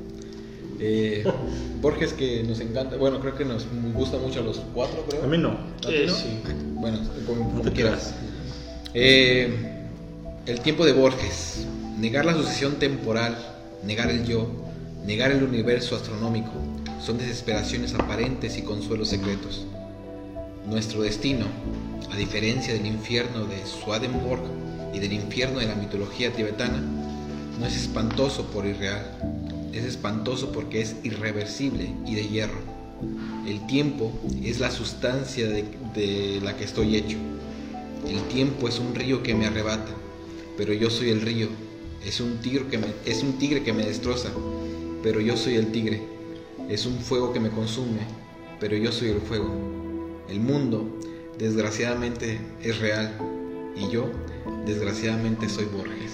[0.79, 1.23] Eh,
[1.81, 5.23] Borges que nos encanta, bueno, creo que nos gusta mucho a los cuatro, creo.
[5.23, 5.49] A mí no.
[5.51, 6.13] ¿A ti Eh, no?
[6.13, 6.39] sí.
[6.75, 8.13] Bueno, como, como quieras.
[8.93, 9.73] Eh,
[10.45, 11.65] el tiempo de Borges.
[11.99, 13.35] Negar la sucesión temporal,
[13.83, 14.47] negar el yo,
[15.05, 16.51] negar el universo astronómico,
[17.03, 19.65] son desesperaciones aparentes y consuelos secretos.
[20.67, 21.45] Nuestro destino,
[22.11, 24.43] a diferencia del infierno de Swedenborg
[24.93, 26.79] y del infierno de la mitología tibetana,
[27.59, 29.03] no es espantoso por irreal,
[29.77, 32.59] es espantoso porque es irreversible y de hierro.
[33.47, 34.11] El tiempo
[34.43, 37.17] es la sustancia de, la que estoy hecho.
[38.07, 39.91] El tiempo es un río que me arrebata,
[40.57, 41.47] pero yo soy el río.
[42.05, 44.29] Es un tigre que me, es un tigre que me destroza,
[45.03, 46.01] pero yo soy el tigre.
[46.69, 47.99] Es un fuego que me consume,
[48.59, 49.49] pero yo soy el fuego.
[50.29, 50.85] El mundo,
[51.37, 53.17] desgraciadamente, es real
[53.75, 54.09] y yo,
[54.65, 56.11] desgraciadamente, soy Borges.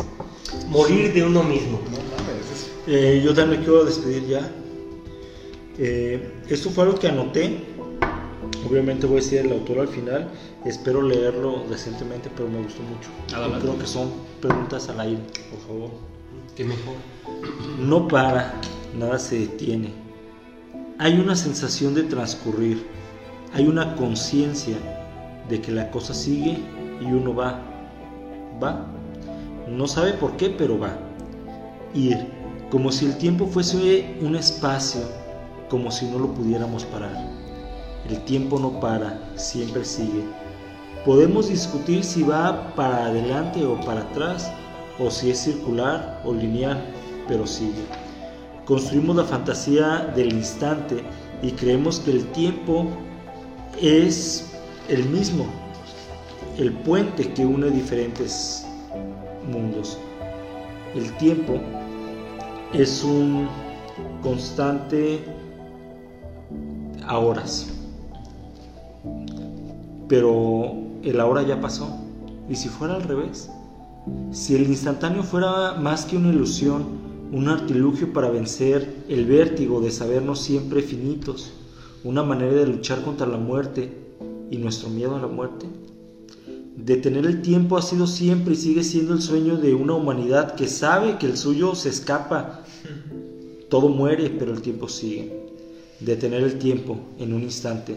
[0.68, 1.80] Morir de uno mismo.
[2.85, 4.51] Eh, yo también me quiero despedir ya.
[5.77, 7.64] Eh, esto fue algo que anoté.
[8.69, 10.30] Obviamente voy a decir el autor al final.
[10.65, 13.10] Espero leerlo decentemente, pero me gustó mucho.
[13.60, 14.11] Creo que son
[14.41, 15.89] preguntas al aire, por favor.
[16.55, 16.95] Qué mejor.
[17.80, 18.53] No para,
[18.97, 19.93] nada se detiene.
[20.99, 22.85] Hay una sensación de transcurrir.
[23.53, 24.76] Hay una conciencia
[25.49, 26.57] de que la cosa sigue
[27.01, 27.60] y uno va.
[28.61, 28.88] Va.
[29.69, 30.97] No sabe por qué, pero va.
[31.93, 32.27] Ir,
[32.74, 35.02] como si el tiempo fuese un espacio,
[35.70, 37.16] como si no lo pudiéramos parar.
[38.10, 40.24] El tiempo no para, siempre sigue.
[41.06, 44.52] Podemos discutir si va para adelante o para atrás,
[44.98, 46.84] o si es circular o lineal,
[47.28, 47.84] pero sigue.
[48.66, 51.04] Construimos la fantasía del instante
[51.44, 52.88] y creemos que el tiempo
[53.80, 54.52] es
[54.90, 55.45] el mismo,
[56.58, 58.66] el puente que une diferentes
[59.48, 60.00] mundos.
[60.95, 61.60] El tiempo
[62.74, 63.48] es un
[64.24, 65.24] constante
[67.06, 67.68] a horas.
[70.08, 70.74] Pero
[71.04, 72.00] el ahora ya pasó.
[72.50, 73.50] ¿Y si fuera al revés?
[74.32, 76.84] Si el instantáneo fuera más que una ilusión,
[77.32, 81.54] un artilugio para vencer el vértigo de sabernos siempre finitos,
[82.04, 83.91] una manera de luchar contra la muerte
[84.50, 85.68] y nuestro miedo a la muerte.
[86.76, 90.68] Detener el tiempo ha sido siempre y sigue siendo el sueño de una humanidad que
[90.68, 92.62] sabe que el suyo se escapa.
[93.74, 95.34] Todo muere, pero el tiempo sigue.
[96.00, 97.95] Detener el tiempo en un instante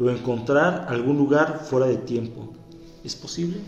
[0.00, 2.54] o encontrar algún lugar fuera de tiempo.
[3.04, 3.58] ¿Es posible?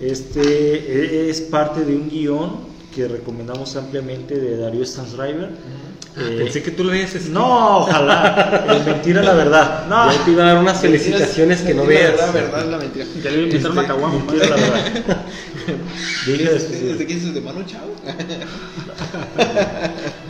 [0.00, 2.52] Este e, e, es parte de un guion
[2.94, 5.50] que recomendamos ampliamente de Darío Stansriver.
[6.16, 7.28] Ah, eh, Pensé que tú lo dices.
[7.28, 8.64] No, ojalá.
[8.74, 9.86] es mentira la verdad.
[9.90, 10.10] No.
[10.10, 12.16] Yo te iba a dar unas felicitaciones que no veas.
[12.16, 13.04] La verdad, la mentira.
[13.22, 14.20] Ya le iba a invitar este, Macahuamo.
[14.20, 14.86] Mentira la verdad.
[16.26, 17.90] ¿Desde, desde, desde que es de Manu Chao?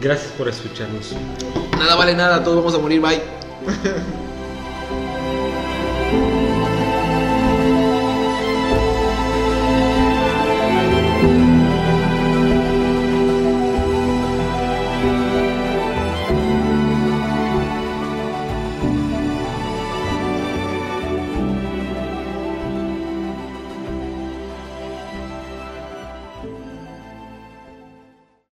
[0.00, 1.14] Gracias por escucharnos.
[1.76, 3.20] Nada vale nada, todos vamos a morir, bye.